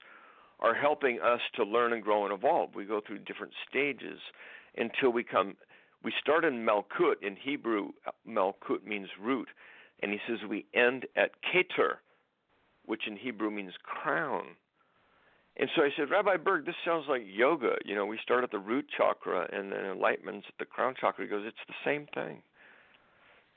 are 0.59 0.75
helping 0.75 1.21
us 1.21 1.41
to 1.57 1.65
learn 1.65 1.93
and 1.93 2.03
grow 2.03 2.25
and 2.25 2.33
evolve. 2.33 2.75
We 2.75 2.85
go 2.85 3.01
through 3.07 3.19
different 3.19 3.53
stages 3.69 4.19
until 4.77 5.11
we 5.11 5.23
come. 5.23 5.57
We 6.03 6.13
start 6.21 6.45
in 6.45 6.67
Malkut. 6.67 7.23
In 7.23 7.37
Hebrew, 7.37 7.91
Malkut 8.29 8.85
means 8.85 9.09
root. 9.21 9.49
And 10.03 10.13
he 10.13 10.19
says 10.27 10.39
we 10.49 10.67
end 10.75 11.07
at 11.17 11.31
Keter, 11.43 11.97
which 12.85 13.07
in 13.07 13.17
Hebrew 13.17 13.51
means 13.51 13.73
crown. 13.83 14.57
And 15.57 15.69
so 15.77 15.83
I 15.83 15.91
said, 15.97 16.11
Rabbi 16.11 16.39
Berg, 16.39 16.65
this 16.65 16.75
sounds 16.85 17.05
like 17.09 17.23
yoga. 17.27 17.77
You 17.85 17.95
know, 17.95 18.07
we 18.07 18.19
start 18.23 18.43
at 18.43 18.51
the 18.51 18.59
root 18.59 18.87
chakra 18.97 19.49
and 19.53 19.71
then 19.71 19.85
enlightenment's 19.85 20.47
at 20.49 20.59
the 20.59 20.65
crown 20.65 20.95
chakra. 20.99 21.25
He 21.25 21.31
goes, 21.31 21.45
it's 21.47 21.57
the 21.69 21.75
same 21.85 22.07
thing. 22.15 22.43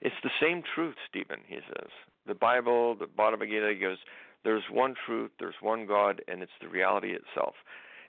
It's 0.02 0.16
the 0.24 0.30
same 0.42 0.62
truth, 0.76 0.96
Steven, 1.10 1.40
he 1.48 1.56
says. 1.68 1.90
The 2.28 2.36
Bible, 2.36 2.96
the 2.96 3.08
Bhagavad 3.08 3.48
Gita, 3.48 3.72
he 3.74 3.80
goes, 3.80 3.98
there's 4.44 4.64
one 4.70 4.94
truth, 5.06 5.32
there's 5.40 5.56
one 5.62 5.88
God, 5.88 6.22
and 6.28 6.44
it's 6.44 6.52
the 6.62 6.68
reality 6.68 7.14
itself. 7.14 7.56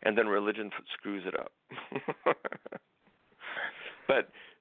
And 0.02 0.18
then 0.18 0.26
religion 0.26 0.70
screws 0.98 1.22
it 1.26 1.38
up. 1.38 1.52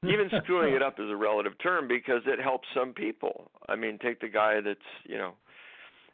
even 0.03 0.29
screwing 0.43 0.73
it 0.73 0.81
up 0.81 0.99
is 0.99 1.09
a 1.09 1.15
relative 1.15 1.53
term 1.61 1.87
because 1.87 2.21
it 2.25 2.39
helps 2.39 2.67
some 2.73 2.93
people. 2.93 3.49
I 3.67 3.75
mean, 3.75 3.97
take 4.01 4.19
the 4.21 4.27
guy 4.27 4.61
that's, 4.61 4.79
you 5.05 5.17
know, 5.17 5.33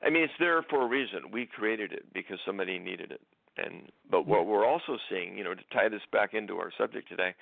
I 0.04 0.10
mean, 0.10 0.24
it's 0.24 0.34
there 0.40 0.64
for 0.70 0.84
a 0.84 0.88
reason. 0.88 1.32
We 1.32 1.46
created 1.46 1.92
it 1.92 2.06
because 2.14 2.40
somebody 2.46 2.80
needed 2.80 3.12
it. 3.12 3.22
And 3.58 3.92
but 4.10 4.26
what 4.26 4.48
we're 4.48 4.66
also 4.66 4.98
seeing, 5.10 5.38
you 5.38 5.44
know, 5.44 5.54
to 5.54 5.62
tie 5.74 5.90
this 5.90 6.02
back 6.12 6.34
into 6.34 6.56
our 6.56 6.72
subject 6.78 7.10
today, 7.10 7.36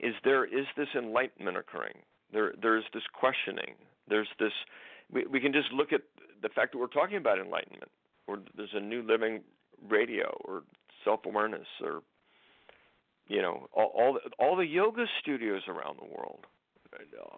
is 0.00 0.14
there 0.24 0.44
is 0.44 0.66
this 0.76 0.88
enlightenment 0.96 1.56
occurring. 1.56 1.98
There 2.32 2.54
there's 2.60 2.84
this 2.94 3.02
questioning. 3.12 3.74
There's 4.08 4.28
this 4.38 4.52
we 5.12 5.26
we 5.26 5.40
can 5.40 5.52
just 5.52 5.70
look 5.72 5.92
at 5.92 6.00
the 6.42 6.48
fact 6.48 6.72
that 6.72 6.78
we're 6.78 6.86
talking 6.86 7.18
about 7.18 7.38
enlightenment, 7.38 7.90
or 8.26 8.38
there's 8.56 8.74
a 8.74 8.80
new 8.80 9.02
living 9.02 9.42
radio, 9.88 10.34
or 10.44 10.62
self 11.04 11.20
awareness, 11.26 11.66
or 11.82 12.02
you 13.28 13.40
know, 13.42 13.66
all 13.72 13.92
all 13.94 14.12
the, 14.14 14.20
all 14.38 14.56
the 14.56 14.66
yoga 14.66 15.06
studios 15.20 15.62
around 15.68 15.98
the 15.98 16.06
world. 16.06 16.40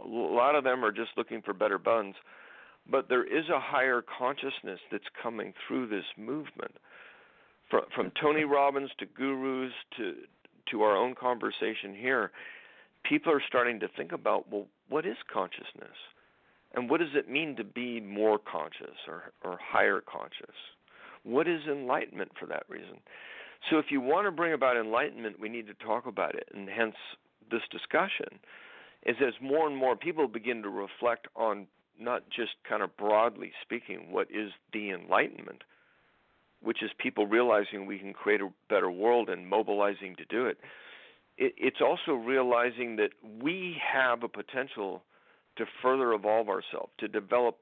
A 0.05 0.07
lot 0.07 0.55
of 0.55 0.65
them 0.65 0.85
are 0.85 0.93
just 0.93 1.11
looking 1.17 1.41
for 1.41 1.55
better 1.55 1.79
buns, 1.79 2.15
but 2.91 3.09
there 3.09 3.25
is 3.25 3.49
a 3.49 3.59
higher 3.59 4.03
consciousness 4.19 4.81
that's 4.93 5.05
coming 5.23 5.55
through 5.67 5.87
this 5.89 6.05
movement. 6.19 6.77
From, 7.71 7.85
from 7.95 8.13
Tony 8.21 8.45
Robbins 8.45 8.91
to 8.99 9.07
gurus 9.07 9.73
to 9.97 10.15
to 10.71 10.83
our 10.83 10.97
own 10.97 11.15
conversation 11.15 11.95
here, 11.95 12.33
people 13.05 13.33
are 13.33 13.43
starting 13.47 13.81
to 13.81 13.89
think 13.97 14.13
about 14.13 14.51
well, 14.51 14.67
what 14.89 15.07
is 15.07 15.17
consciousness, 15.33 15.97
and 16.75 16.91
what 16.91 17.01
does 17.01 17.15
it 17.15 17.31
mean 17.31 17.57
to 17.57 17.65
be 17.65 18.01
more 18.01 18.39
conscious 18.39 18.97
or 19.09 19.33
or 19.43 19.59
higher 19.63 20.01
conscious? 20.01 20.55
What 21.23 21.49
is 21.49 21.63
enlightenment 21.67 22.33
for 22.39 22.47
that 22.47 22.65
reason? 22.69 22.99
So 23.71 23.79
if 23.79 23.87
you 23.91 24.01
want 24.01 24.27
to 24.27 24.31
bring 24.31 24.53
about 24.53 24.77
enlightenment, 24.77 25.41
we 25.41 25.49
need 25.49 25.67
to 25.67 25.75
talk 25.75 26.07
about 26.07 26.35
it, 26.35 26.49
and 26.55 26.69
hence 26.69 26.95
this 27.51 27.63
discussion 27.71 28.41
is 29.05 29.17
as 29.25 29.35
more 29.41 29.67
and 29.67 29.77
more 29.77 29.97
people 29.97 30.27
begin 30.29 30.63
to 30.63 30.69
reflect 30.69 31.29
on 31.37 31.67
not 31.99 32.25
just 32.29 32.53
kind 32.69 32.83
of 32.83 32.97
broadly 32.97 33.53
speaking 33.63 34.11
what 34.11 34.29
is 34.31 34.51
the 34.73 34.91
enlightenment, 34.91 35.63
which 36.61 36.83
is 36.83 36.91
people 36.99 37.27
realizing 37.27 37.87
we 37.87 37.99
can 37.99 38.13
create 38.13 38.41
a 38.41 38.53
better 38.69 38.91
world 38.91 39.29
and 39.29 39.49
mobilizing 39.49 40.17
to 40.17 40.25
do 40.27 40.47
it. 40.47 40.59
it 41.39 41.55
it's 41.57 41.81
also 41.81 42.13
realizing 42.13 42.97
that 42.97 43.11
we 43.41 43.77
have 43.81 44.23
a 44.23 44.29
potential 44.29 45.03
to 45.57 45.65
further 45.81 46.13
evolve 46.13 46.49
ourselves, 46.49 46.93
to 46.99 47.09
develop 47.09 47.59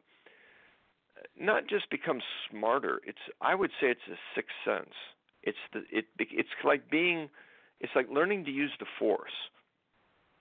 not 1.39 1.69
just 1.69 1.89
become 1.91 2.21
smarter. 2.51 3.01
It's 3.07 3.19
I 3.41 3.55
would 3.55 3.71
say 3.81 3.89
it's 3.89 4.09
a 4.11 4.19
sixth 4.35 4.57
sense 4.65 4.95
it's 5.45 5.59
the 5.73 5.83
it 5.91 6.07
it's 6.19 6.49
like 6.65 6.91
being 6.91 7.29
it's 7.81 7.93
like 7.95 8.09
learning 8.11 8.45
to 8.47 8.51
use 8.51 8.73
the 8.81 8.87
force. 8.99 9.31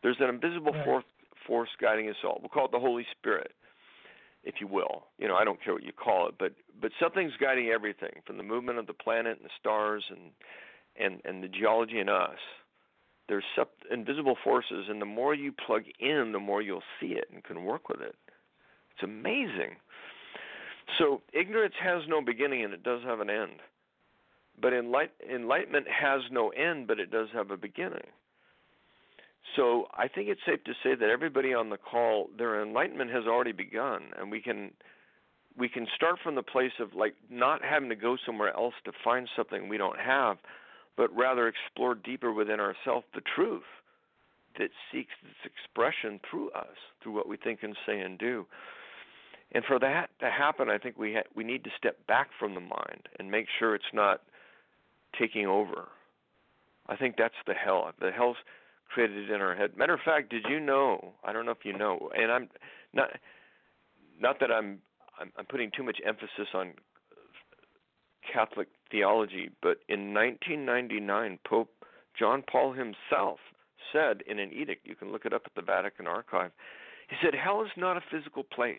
There's 0.01 0.17
an 0.19 0.29
invisible 0.29 0.71
right. 0.71 0.85
force 0.85 1.05
force 1.45 1.69
guiding 1.79 2.09
us 2.09 2.15
all. 2.23 2.39
We'll 2.41 2.49
call 2.49 2.65
it 2.65 2.71
the 2.71 2.79
Holy 2.79 3.05
Spirit, 3.17 3.51
if 4.43 4.55
you 4.59 4.67
will. 4.67 5.05
You 5.17 5.27
know, 5.27 5.35
I 5.35 5.43
don't 5.43 5.61
care 5.63 5.73
what 5.73 5.83
you 5.83 5.91
call 5.91 6.27
it, 6.29 6.35
but 6.39 6.53
but 6.81 6.91
something's 6.99 7.33
guiding 7.39 7.69
everything 7.69 8.21
from 8.25 8.37
the 8.37 8.43
movement 8.43 8.79
of 8.79 8.87
the 8.87 8.93
planet 8.93 9.37
and 9.37 9.45
the 9.45 9.53
stars 9.59 10.03
and 10.09 10.31
and 10.99 11.21
and 11.25 11.43
the 11.43 11.47
geology 11.47 11.99
in 11.99 12.09
us. 12.09 12.39
There's 13.29 13.45
sub- 13.55 13.69
invisible 13.89 14.37
forces, 14.43 14.87
and 14.89 15.01
the 15.01 15.05
more 15.05 15.33
you 15.33 15.53
plug 15.53 15.83
in, 15.99 16.31
the 16.33 16.39
more 16.39 16.61
you'll 16.61 16.83
see 16.99 17.13
it 17.13 17.25
and 17.33 17.41
can 17.43 17.63
work 17.63 17.87
with 17.87 18.01
it. 18.01 18.15
It's 18.93 19.03
amazing. 19.03 19.77
So 20.99 21.21
ignorance 21.31 21.73
has 21.81 22.03
no 22.07 22.21
beginning, 22.21 22.65
and 22.65 22.73
it 22.73 22.83
does 22.83 23.01
have 23.05 23.21
an 23.21 23.29
end. 23.29 23.61
But 24.59 24.73
enlight- 24.73 25.09
enlightenment 25.29 25.87
has 25.89 26.21
no 26.31 26.49
end, 26.49 26.87
but 26.87 26.99
it 26.99 27.11
does 27.11 27.29
have 27.33 27.51
a 27.51 27.57
beginning. 27.57 28.07
So 29.55 29.87
I 29.93 30.07
think 30.07 30.29
it's 30.29 30.41
safe 30.45 30.63
to 30.63 30.73
say 30.83 30.95
that 30.95 31.09
everybody 31.09 31.53
on 31.53 31.69
the 31.69 31.77
call, 31.77 32.29
their 32.37 32.61
enlightenment 32.61 33.11
has 33.11 33.25
already 33.25 33.51
begun, 33.51 34.13
and 34.17 34.31
we 34.31 34.41
can 34.41 34.71
we 35.55 35.69
can 35.69 35.85
start 35.95 36.17
from 36.23 36.33
the 36.33 36.41
place 36.41 36.71
of 36.79 36.95
like 36.95 37.13
not 37.29 37.63
having 37.63 37.89
to 37.89 37.95
go 37.95 38.17
somewhere 38.25 38.55
else 38.55 38.73
to 38.85 38.91
find 39.03 39.29
something 39.35 39.69
we 39.69 39.77
don't 39.77 39.99
have, 39.99 40.37
but 40.97 41.15
rather 41.15 41.47
explore 41.47 41.93
deeper 41.93 42.33
within 42.33 42.59
ourselves 42.59 43.05
the 43.13 43.21
truth 43.35 43.63
that 44.57 44.69
seeks 44.91 45.13
its 45.23 45.45
expression 45.45 46.19
through 46.29 46.49
us, 46.51 46.77
through 47.01 47.11
what 47.11 47.27
we 47.27 47.37
think 47.37 47.61
and 47.61 47.75
say 47.85 47.99
and 47.99 48.17
do. 48.17 48.45
And 49.51 49.63
for 49.65 49.77
that 49.79 50.09
to 50.19 50.31
happen, 50.31 50.69
I 50.69 50.79
think 50.79 50.97
we 50.97 51.13
ha- 51.13 51.29
we 51.35 51.43
need 51.43 51.63
to 51.65 51.69
step 51.77 52.05
back 52.07 52.29
from 52.39 52.55
the 52.55 52.61
mind 52.61 53.07
and 53.19 53.29
make 53.29 53.47
sure 53.59 53.75
it's 53.75 53.93
not 53.93 54.21
taking 55.18 55.45
over. 55.45 55.88
I 56.88 56.95
think 56.95 57.16
that's 57.18 57.34
the 57.47 57.53
hell. 57.53 57.91
The 57.99 58.11
hell's 58.11 58.38
created 58.89 59.30
in 59.30 59.41
our 59.41 59.55
head. 59.55 59.78
Matter 59.78 59.93
of 59.93 60.01
fact, 60.03 60.30
did 60.30 60.45
you 60.49 60.59
know? 60.59 61.14
I 61.24 61.34
don't 61.34 61.45
know 61.45 61.51
if 61.51 61.64
you 61.66 61.78
know, 61.78 62.09
and 62.16 62.32
I'm 62.32 62.49
not 62.93 63.09
not 64.20 64.39
that 64.39 64.51
I'm 64.51 64.80
I'm, 65.20 65.32
I'm 65.38 65.45
putting 65.45 65.72
too 65.76 65.84
much 65.84 65.99
emphasis 66.05 66.47
on 66.53 66.74
Catholic 68.32 68.68
theology, 68.91 69.49
but 69.61 69.80
in 69.89 70.14
1999, 70.14 71.39
Pope 71.45 71.70
John 72.18 72.43
Paul 72.49 72.74
himself 72.74 73.39
said 73.91 74.24
in 74.28 74.39
an 74.39 74.51
edict, 74.51 74.88
you 74.88 74.95
can 74.95 75.11
look 75.11 75.26
it 75.26 75.34
up 75.34 75.43
at 75.45 75.55
the 75.55 75.61
Vatican 75.61 76.07
archive, 76.07 76.51
he 77.09 77.16
said, 77.22 77.34
Hell 77.36 77.64
is 77.64 77.72
not 77.78 77.97
a 77.97 78.03
physical 78.11 78.43
place. 78.43 78.78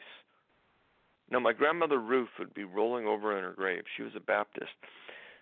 Now, 1.30 1.40
my 1.40 1.52
grandmother 1.52 1.98
Ruth 1.98 2.28
would 2.38 2.54
be 2.54 2.64
rolling 2.64 3.06
over 3.06 3.36
in 3.36 3.44
her 3.44 3.52
grave. 3.52 3.84
She 3.96 4.02
was 4.02 4.12
a 4.16 4.20
Baptist. 4.20 4.72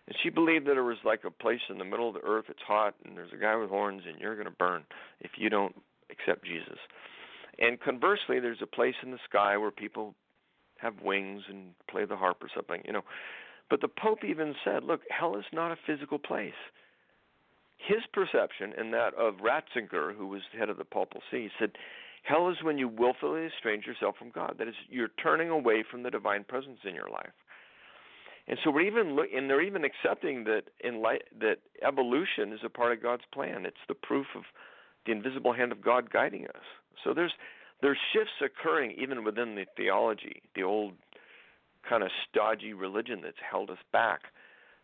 And 0.06 0.16
she 0.22 0.30
believed 0.30 0.66
that 0.66 0.76
it 0.76 0.82
was 0.82 0.98
like 1.04 1.24
a 1.24 1.30
place 1.30 1.60
in 1.70 1.78
the 1.78 1.84
middle 1.84 2.08
of 2.08 2.14
the 2.14 2.24
earth, 2.24 2.46
it's 2.48 2.62
hot, 2.66 2.94
and 3.04 3.16
there's 3.16 3.32
a 3.32 3.40
guy 3.40 3.54
with 3.56 3.70
horns, 3.70 4.02
and 4.06 4.20
you're 4.20 4.34
going 4.34 4.46
to 4.46 4.50
burn 4.50 4.84
if 5.20 5.32
you 5.36 5.48
don't 5.48 5.74
accept 6.10 6.44
Jesus. 6.44 6.78
And 7.58 7.80
conversely, 7.80 8.40
there's 8.40 8.62
a 8.62 8.66
place 8.66 8.94
in 9.02 9.12
the 9.12 9.18
sky 9.28 9.56
where 9.56 9.70
people 9.70 10.14
have 10.78 10.94
wings 11.02 11.42
and 11.48 11.70
play 11.88 12.04
the 12.04 12.16
harp 12.16 12.42
or 12.42 12.48
something, 12.54 12.82
you 12.84 12.92
know. 12.92 13.04
But 13.70 13.80
the 13.80 13.88
Pope 13.88 14.24
even 14.24 14.54
said, 14.64 14.82
look, 14.84 15.00
hell 15.08 15.36
is 15.36 15.44
not 15.52 15.70
a 15.70 15.76
physical 15.86 16.18
place. 16.18 16.52
His 17.78 18.00
perception 18.12 18.72
and 18.76 18.92
that 18.92 19.14
of 19.14 19.34
Ratzinger, 19.36 20.14
who 20.16 20.26
was 20.26 20.42
head 20.58 20.68
of 20.68 20.78
the 20.78 20.84
Papal 20.84 21.20
See, 21.30 21.48
said, 21.58 21.72
hell 22.22 22.48
is 22.48 22.56
when 22.62 22.78
you 22.78 22.88
willfully 22.88 23.46
estrange 23.46 23.86
yourself 23.86 24.16
from 24.18 24.30
God. 24.30 24.56
That 24.58 24.68
is, 24.68 24.74
you're 24.88 25.10
turning 25.22 25.50
away 25.50 25.84
from 25.88 26.02
the 26.02 26.10
divine 26.10 26.44
presence 26.44 26.78
in 26.84 26.94
your 26.94 27.08
life. 27.08 27.32
And 28.48 28.58
so 28.64 28.70
we're 28.70 28.82
even 28.82 29.14
look, 29.14 29.28
and 29.34 29.48
they're 29.48 29.62
even 29.62 29.84
accepting 29.84 30.44
that 30.44 30.64
in 30.80 31.00
light, 31.00 31.22
that 31.40 31.58
evolution 31.86 32.52
is 32.52 32.60
a 32.64 32.68
part 32.68 32.92
of 32.92 33.02
God's 33.02 33.22
plan. 33.32 33.64
It's 33.66 33.76
the 33.88 33.94
proof 33.94 34.26
of 34.34 34.42
the 35.06 35.12
invisible 35.12 35.52
hand 35.52 35.72
of 35.72 35.82
God 35.82 36.10
guiding 36.10 36.46
us. 36.46 36.62
So 37.04 37.14
there's 37.14 37.32
there's 37.80 37.98
shifts 38.12 38.32
occurring 38.40 38.92
even 38.92 39.24
within 39.24 39.54
the 39.54 39.66
theology, 39.76 40.42
the 40.54 40.62
old 40.62 40.92
kind 41.88 42.02
of 42.02 42.10
stodgy 42.28 42.72
religion 42.72 43.20
that's 43.22 43.36
held 43.48 43.70
us 43.70 43.78
back. 43.92 44.20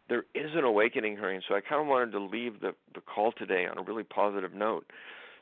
There 0.09 0.25
is 0.35 0.51
an 0.55 0.65
awakening 0.65 1.17
here, 1.17 1.31
and 1.31 1.45
so 1.47 1.55
I 1.55 1.61
kind 1.61 1.81
of 1.81 1.87
wanted 1.87 2.13
to 2.13 2.21
leave 2.21 2.61
the 2.61 2.75
the 2.95 3.01
call 3.01 3.33
today 3.33 3.67
on 3.67 3.79
a 3.79 3.83
really 3.83 4.05
positive 4.05 4.55
note. 4.55 4.87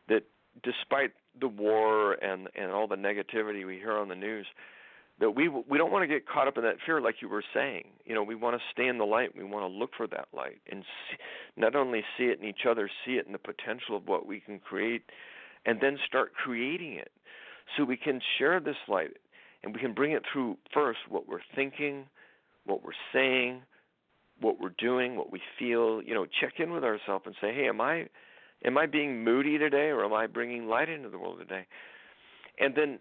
That 0.08 0.24
despite 0.62 1.12
the 1.38 1.48
war 1.48 2.14
and 2.14 2.48
and 2.54 2.70
all 2.70 2.88
the 2.88 2.96
negativity 2.96 3.66
we 3.66 3.76
hear 3.76 3.96
on 3.96 4.08
the 4.08 4.14
news, 4.14 4.46
that 5.18 5.30
we 5.30 5.48
we 5.48 5.78
don't 5.78 5.90
want 5.90 6.02
to 6.02 6.06
get 6.06 6.28
caught 6.28 6.46
up 6.46 6.58
in 6.58 6.64
that 6.64 6.76
fear, 6.84 7.00
like 7.00 7.16
you 7.22 7.28
were 7.28 7.44
saying. 7.54 7.84
You 8.04 8.14
know, 8.14 8.22
we 8.22 8.34
want 8.34 8.56
to 8.56 8.62
stay 8.72 8.86
in 8.86 8.98
the 8.98 9.04
light. 9.04 9.36
We 9.36 9.44
want 9.44 9.62
to 9.62 9.78
look 9.78 9.90
for 9.96 10.06
that 10.08 10.28
light 10.34 10.60
and 10.70 10.82
see, 10.82 11.16
not 11.56 11.74
only 11.74 12.02
see 12.18 12.24
it 12.24 12.38
in 12.40 12.46
each 12.46 12.66
other, 12.68 12.90
see 13.04 13.12
it 13.12 13.26
in 13.26 13.32
the 13.32 13.38
potential 13.38 13.96
of 13.96 14.06
what 14.06 14.26
we 14.26 14.40
can 14.40 14.58
create, 14.58 15.02
and 15.64 15.80
then 15.80 15.98
start 16.06 16.34
creating 16.34 16.94
it 16.94 17.10
so 17.76 17.84
we 17.84 17.96
can 17.96 18.20
share 18.38 18.60
this 18.60 18.76
light 18.88 19.16
and 19.62 19.74
we 19.74 19.80
can 19.80 19.94
bring 19.94 20.12
it 20.12 20.22
through 20.30 20.56
first 20.72 21.00
what 21.08 21.26
we're 21.26 21.40
thinking, 21.54 22.06
what 22.64 22.84
we're 22.84 22.92
saying, 23.12 23.62
what 24.40 24.60
we're 24.60 24.74
doing, 24.78 25.16
what 25.16 25.32
we 25.32 25.40
feel. 25.58 26.02
You 26.02 26.14
know, 26.14 26.26
check 26.40 26.54
in 26.58 26.72
with 26.72 26.84
ourselves 26.84 27.24
and 27.26 27.34
say, 27.40 27.54
"Hey, 27.54 27.68
am 27.68 27.80
I 27.80 28.08
am 28.64 28.76
I 28.76 28.86
being 28.86 29.24
moody 29.24 29.56
today, 29.56 29.88
or 29.88 30.04
am 30.04 30.12
I 30.12 30.26
bringing 30.26 30.68
light 30.68 30.88
into 30.90 31.08
the 31.08 31.18
world 31.18 31.38
today?" 31.38 31.66
And 32.58 32.74
then 32.74 32.98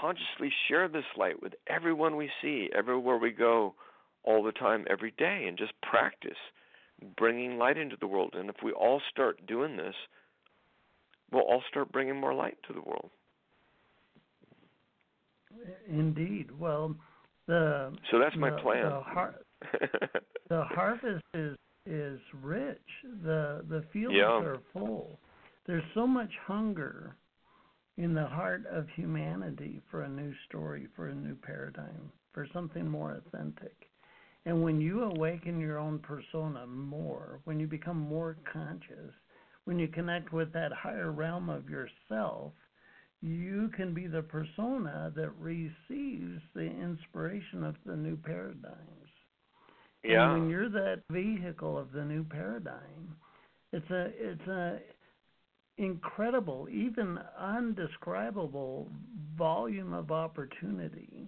consciously 0.00 0.52
share 0.68 0.88
this 0.88 1.04
light 1.16 1.42
with 1.42 1.54
everyone 1.66 2.16
we 2.16 2.30
see, 2.42 2.68
everywhere 2.76 3.18
we 3.18 3.30
go, 3.30 3.74
all 4.24 4.42
the 4.42 4.52
time, 4.52 4.84
every 4.88 5.12
day, 5.16 5.46
and 5.48 5.56
just 5.56 5.72
practice 5.82 6.38
bringing 7.16 7.58
light 7.58 7.78
into 7.78 7.96
the 8.00 8.06
world. 8.06 8.34
And 8.36 8.48
if 8.48 8.56
we 8.62 8.72
all 8.72 9.00
start 9.10 9.46
doing 9.46 9.76
this, 9.76 9.94
we'll 11.32 11.42
all 11.42 11.62
start 11.70 11.90
bringing 11.92 12.16
more 12.16 12.34
light 12.34 12.58
to 12.66 12.72
the 12.72 12.82
world. 12.82 13.10
Indeed. 15.88 16.48
Well, 16.58 16.94
the 17.46 17.92
so 18.10 18.18
that's 18.18 18.36
my 18.36 18.50
the, 18.50 18.56
plan. 18.58 18.84
The, 18.84 19.00
har- 19.00 19.34
the 20.48 20.64
harvest 20.64 21.24
is 21.34 21.56
is 21.86 22.20
rich. 22.42 22.78
The 23.24 23.64
the 23.68 23.84
fields 23.92 24.14
yeah. 24.16 24.24
are 24.24 24.58
full. 24.72 25.18
There's 25.66 25.84
so 25.94 26.06
much 26.06 26.30
hunger 26.46 27.16
in 27.96 28.14
the 28.14 28.26
heart 28.26 28.64
of 28.66 28.88
humanity 28.94 29.80
for 29.90 30.02
a 30.02 30.08
new 30.08 30.32
story, 30.48 30.86
for 30.96 31.08
a 31.08 31.14
new 31.14 31.34
paradigm, 31.34 32.10
for 32.32 32.46
something 32.52 32.88
more 32.88 33.16
authentic. 33.16 33.74
And 34.46 34.62
when 34.62 34.80
you 34.80 35.02
awaken 35.02 35.60
your 35.60 35.78
own 35.78 35.98
persona 35.98 36.66
more, 36.66 37.40
when 37.44 37.60
you 37.60 37.66
become 37.66 37.98
more 37.98 38.36
conscious, 38.50 39.12
when 39.64 39.78
you 39.78 39.88
connect 39.88 40.32
with 40.32 40.52
that 40.52 40.72
higher 40.72 41.12
realm 41.12 41.50
of 41.50 41.68
yourself, 41.68 42.52
you 43.20 43.70
can 43.76 43.92
be 43.92 44.06
the 44.06 44.22
persona 44.22 45.12
that 45.14 45.30
receives 45.38 46.40
the 46.54 46.62
inspiration 46.62 47.62
of 47.62 47.76
the 47.84 47.96
new 47.96 48.16
paradigms. 48.16 49.10
Yeah. 50.02 50.32
And 50.32 50.40
when 50.40 50.50
you're 50.50 50.70
that 50.70 51.02
vehicle 51.10 51.76
of 51.76 51.92
the 51.92 52.04
new 52.04 52.24
paradigm, 52.24 53.16
it's 53.72 53.90
a 53.90 54.06
it's 54.18 54.46
a 54.48 54.78
incredible, 55.80 56.68
even 56.70 57.18
undescribable 57.38 58.86
volume 59.36 59.94
of 59.94 60.10
opportunity 60.10 61.26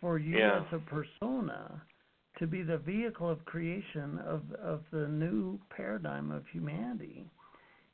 for 0.00 0.18
you 0.18 0.38
yeah. 0.38 0.60
as 0.60 0.66
a 0.72 0.78
persona 0.78 1.82
to 2.38 2.46
be 2.46 2.62
the 2.62 2.78
vehicle 2.78 3.28
of 3.28 3.44
creation 3.44 4.20
of 4.26 4.42
of 4.62 4.80
the 4.92 5.08
new 5.08 5.58
paradigm 5.76 6.30
of 6.30 6.44
humanity. 6.52 7.26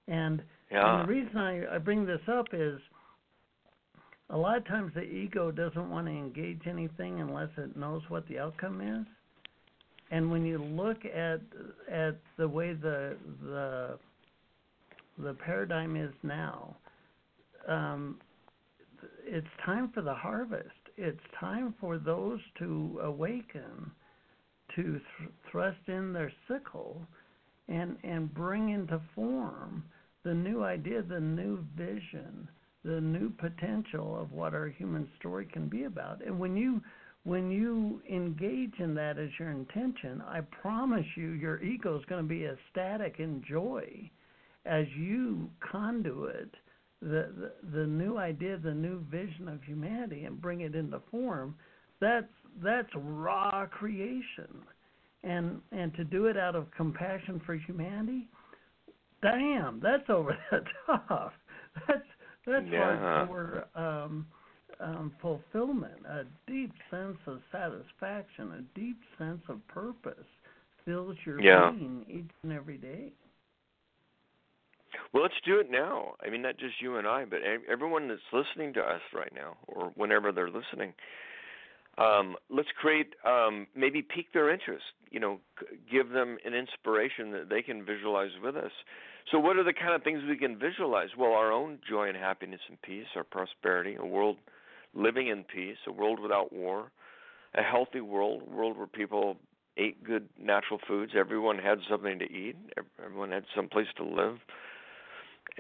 And, 0.07 0.43
yeah. 0.71 1.01
and 1.01 1.09
the 1.09 1.13
reason 1.13 1.37
I, 1.37 1.77
I 1.77 1.79
bring 1.79 2.05
this 2.05 2.21
up 2.29 2.47
is 2.53 2.79
a 4.29 4.37
lot 4.37 4.59
of 4.59 4.67
times 4.67 4.93
the 4.95 5.03
ego 5.03 5.51
doesn't 5.51 5.89
want 5.89 6.07
to 6.07 6.13
engage 6.13 6.63
anything 6.67 7.21
unless 7.21 7.51
it 7.57 7.77
knows 7.77 8.03
what 8.09 8.27
the 8.29 8.39
outcome 8.39 8.81
is. 8.81 9.07
And 10.11 10.31
when 10.31 10.45
you 10.45 10.59
look 10.59 11.05
at 11.05 11.41
at 11.91 12.17
the 12.37 12.49
way 12.49 12.75
the 12.75 13.17
the 13.43 13.99
the 15.21 15.35
paradigm 15.35 15.97
is 15.97 16.13
now, 16.23 16.77
um, 17.69 18.19
it's 19.25 19.47
time 19.65 19.91
for 19.93 20.03
the 20.03 20.15
harvest. 20.15 20.69
It's 20.97 21.21
time 21.39 21.75
for 21.81 21.99
those 21.99 22.41
to 22.59 23.01
awaken, 23.03 23.91
to 24.77 24.83
th- 24.83 25.31
thrust 25.51 25.89
in 25.89 26.13
their 26.13 26.33
sickle, 26.49 27.07
and 27.69 27.97
and 28.03 28.33
bring 28.35 28.71
into 28.71 29.01
form 29.15 29.85
the 30.25 30.35
new 30.35 30.63
idea, 30.65 31.03
the 31.03 31.21
new 31.21 31.65
vision, 31.77 32.49
the 32.85 33.01
new 33.01 33.31
potential 33.31 34.21
of 34.21 34.33
what 34.33 34.55
our 34.55 34.69
human 34.69 35.09
story 35.19 35.47
can 35.47 35.69
be 35.69 35.85
about. 35.85 36.25
And 36.25 36.39
when 36.39 36.57
you 36.57 36.83
when 37.25 37.51
you 37.51 38.03
engage 38.11 38.79
in 38.79 38.95
that 38.95 39.19
as 39.19 39.29
your 39.39 39.51
intention, 39.51 40.23
I 40.27 40.41
promise 40.41 41.07
you 41.17 41.31
your 41.31 41.63
ego 41.63 41.99
is 41.99 42.05
going 42.07 42.23
to 42.23 42.29
be 42.29 42.47
ecstatic 42.47 43.17
in 43.19 43.43
joy 43.49 44.11
as 44.67 44.87
you 44.97 45.49
conduit 45.71 46.55
the, 47.03 47.29
the 47.39 47.53
the 47.79 47.87
new 47.87 48.19
idea, 48.19 48.59
the 48.59 48.75
new 48.75 49.03
vision 49.11 49.49
of 49.49 49.63
humanity 49.63 50.25
and 50.25 50.41
bring 50.41 50.61
it 50.61 50.75
into 50.75 51.01
form. 51.11 51.55
That's 52.01 52.27
that's 52.63 52.91
raw 52.95 53.67
creation. 53.67 54.49
And 55.23 55.61
and 55.73 55.95
to 55.95 56.05
do 56.05 56.27
it 56.27 56.37
out 56.37 56.57
of 56.57 56.67
compassion 56.77 57.41
for 57.45 57.55
humanity, 57.55 58.29
damn, 59.23 59.81
that's 59.81 60.09
over 60.09 60.37
the 60.51 60.65
top. 60.87 61.33
That's 61.87 62.03
that's 62.47 62.67
yeah. 62.71 63.27
hardcore 63.29 63.65
um, 63.77 64.27
um, 64.81 65.13
fulfillment, 65.21 66.07
a 66.09 66.25
deep 66.51 66.73
sense 66.91 67.19
of 67.27 67.41
satisfaction, 67.53 68.53
a 68.53 68.79
deep 68.79 68.99
sense 69.19 69.43
of 69.49 69.67
purpose 69.69 70.15
fills 70.85 71.17
your 71.25 71.41
yeah. 71.41 71.71
being 71.71 72.05
each 72.09 72.31
and 72.43 72.53
every 72.53 72.79
day. 72.79 73.13
Well, 75.13 75.23
let's 75.23 75.35
do 75.45 75.59
it 75.59 75.71
now. 75.71 76.15
I 76.25 76.31
mean, 76.31 76.43
not 76.43 76.59
just 76.59 76.81
you 76.81 76.97
and 76.97 77.07
I, 77.07 77.25
but 77.25 77.41
everyone 77.71 78.09
that's 78.09 78.21
listening 78.33 78.73
to 78.75 78.81
us 78.81 79.01
right 79.15 79.33
now, 79.35 79.57
or 79.67 79.93
whenever 79.95 80.33
they're 80.33 80.51
listening. 80.51 80.95
Um, 81.99 82.37
let's 82.49 82.69
create 82.81 83.15
um, 83.27 83.67
maybe 83.75 84.03
pique 84.03 84.33
their 84.33 84.51
interest. 84.51 84.85
You 85.11 85.21
know, 85.21 85.41
give 85.91 86.11
them 86.11 86.39
an 86.45 86.55
inspiration 86.55 87.33
that 87.33 87.49
they 87.51 87.63
can 87.63 87.85
visualize 87.85 88.31
with 88.43 88.57
us. 88.57 88.71
So, 89.31 89.39
what 89.39 89.57
are 89.57 89.65
the 89.65 89.73
kind 89.73 89.95
of 89.95 90.03
things 90.03 90.23
we 90.29 90.37
can 90.37 90.59
visualize? 90.59 91.11
Well, 91.19 91.33
our 91.33 91.53
own 91.53 91.79
joy 91.89 92.09
and 92.09 92.17
happiness 92.17 92.61
and 92.69 92.81
peace, 92.81 93.07
our 93.17 93.25
prosperity, 93.25 93.97
a 93.99 94.07
world 94.07 94.37
living 94.95 95.29
in 95.29 95.45
peace, 95.45 95.77
a 95.87 95.93
world 95.93 96.21
without 96.21 96.53
war, 96.53 96.91
a 97.55 97.63
healthy 97.63 98.01
world, 98.01 98.43
a 98.47 98.57
world 98.57 98.77
where 98.77 98.87
people 98.87 99.37
ate 99.77 100.03
good 100.05 100.29
natural 100.39 100.81
foods, 100.87 101.13
everyone 101.17 101.59
had 101.59 101.79
something 101.89 102.19
to 102.19 102.25
eat, 102.25 102.57
everyone 103.05 103.31
had 103.31 103.45
some 103.55 103.69
place 103.69 103.87
to 103.97 104.05
live, 104.05 104.39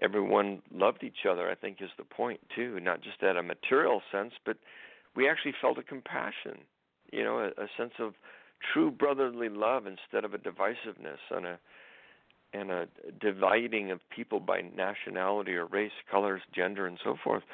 everyone 0.03 0.63
loved 0.73 1.03
each 1.03 1.27
other. 1.29 1.51
I 1.51 1.55
think 1.55 1.79
is 1.81 1.91
the 1.99 2.05
point 2.05 2.41
too, 2.55 2.79
not 2.81 3.03
just 3.03 3.23
at 3.23 3.37
a 3.37 3.43
material 3.43 4.03
sense, 4.11 4.33
but 4.45 4.57
we 5.17 5.29
actually 5.29 5.55
felt 5.61 5.79
a 5.79 5.83
compassion, 5.83 6.59
you 7.13 7.25
know, 7.25 7.39
a, 7.39 7.49
a 7.63 7.67
sense 7.77 7.93
of 7.99 8.15
true 8.73 8.91
brotherly 8.91 9.49
love 9.49 9.85
instead 9.87 10.25
of 10.25 10.35
a 10.35 10.39
divisiveness 10.39 11.19
and 11.31 11.47
a 11.47 11.59
and 12.53 12.71
a 12.71 12.89
dividing 13.21 13.93
of 13.93 14.01
people 14.15 14.41
by 14.41 14.61
nationality 14.77 15.53
or 15.53 15.67
race, 15.67 15.93
colors, 16.11 16.43
gender, 16.53 16.87
and 16.87 16.99
so 17.05 17.17
forth. 17.23 17.45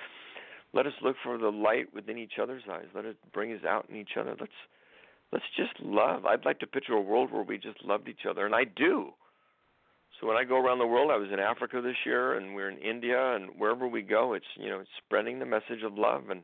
Let 0.72 0.86
us 0.86 0.94
look 1.02 1.16
for 1.22 1.36
the 1.36 1.50
light 1.50 1.92
within 1.94 2.16
each 2.16 2.38
other's 2.42 2.62
eyes. 2.70 2.86
Let 2.94 3.04
it 3.04 3.16
bring 3.32 3.52
us 3.52 3.64
out 3.68 3.86
in 3.90 3.96
each 3.96 4.16
other. 4.18 4.34
Let's 4.38 4.52
let's 5.32 5.44
just 5.56 5.78
love. 5.80 6.24
I'd 6.24 6.44
like 6.44 6.60
to 6.60 6.66
picture 6.66 6.94
a 6.94 7.00
world 7.00 7.30
where 7.30 7.42
we 7.42 7.58
just 7.58 7.84
loved 7.84 8.08
each 8.08 8.26
other, 8.28 8.46
and 8.46 8.54
I 8.54 8.64
do. 8.64 9.12
So 10.20 10.26
when 10.26 10.36
I 10.36 10.44
go 10.44 10.56
around 10.56 10.78
the 10.78 10.86
world, 10.86 11.10
I 11.10 11.16
was 11.16 11.28
in 11.32 11.38
Africa 11.38 11.80
this 11.82 11.96
year, 12.06 12.38
and 12.38 12.54
we're 12.54 12.70
in 12.70 12.78
India, 12.78 13.34
and 13.34 13.50
wherever 13.58 13.86
we 13.86 14.02
go, 14.02 14.32
it's 14.32 14.46
you 14.56 14.68
know 14.68 14.80
it's 14.80 14.90
spreading 15.04 15.38
the 15.38 15.46
message 15.46 15.82
of 15.84 15.98
love. 15.98 16.30
And 16.30 16.42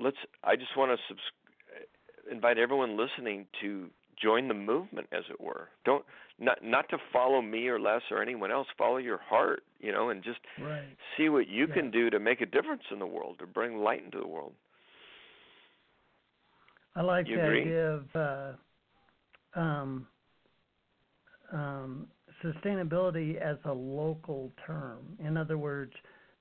let's. 0.00 0.16
I 0.42 0.56
just 0.56 0.76
want 0.76 0.98
to 0.98 1.02
subs- 1.08 2.32
invite 2.32 2.58
everyone 2.58 2.96
listening 2.96 3.46
to 3.60 3.90
join 4.20 4.48
the 4.48 4.54
movement, 4.54 5.08
as 5.12 5.24
it 5.30 5.40
were. 5.40 5.68
Don't 5.84 6.04
not 6.38 6.58
not 6.62 6.88
to 6.90 6.98
follow 7.12 7.42
me 7.42 7.68
or 7.68 7.78
Les 7.78 8.02
or 8.10 8.22
anyone 8.22 8.50
else. 8.50 8.66
Follow 8.78 8.96
your 8.96 9.18
heart, 9.18 9.62
you 9.80 9.92
know, 9.92 10.10
and 10.10 10.22
just 10.22 10.38
right. 10.60 10.84
see 11.16 11.28
what 11.28 11.48
you 11.48 11.66
yeah. 11.68 11.74
can 11.74 11.90
do 11.90 12.10
to 12.10 12.18
make 12.18 12.40
a 12.40 12.46
difference 12.46 12.82
in 12.90 12.98
the 12.98 13.06
world, 13.06 13.38
to 13.40 13.46
bring 13.46 13.78
light 13.78 14.02
into 14.04 14.18
the 14.18 14.26
world. 14.26 14.52
I 16.94 17.02
like 17.02 17.28
you 17.28 17.36
the 17.36 17.44
agree? 17.44 17.60
idea 17.62 17.90
of 17.92 18.04
uh, 18.14 19.60
um, 19.60 20.06
um, 21.52 22.06
sustainability 22.44 23.40
as 23.40 23.56
a 23.64 23.72
local 23.72 24.52
term. 24.66 25.16
In 25.24 25.36
other 25.36 25.58
words, 25.58 25.92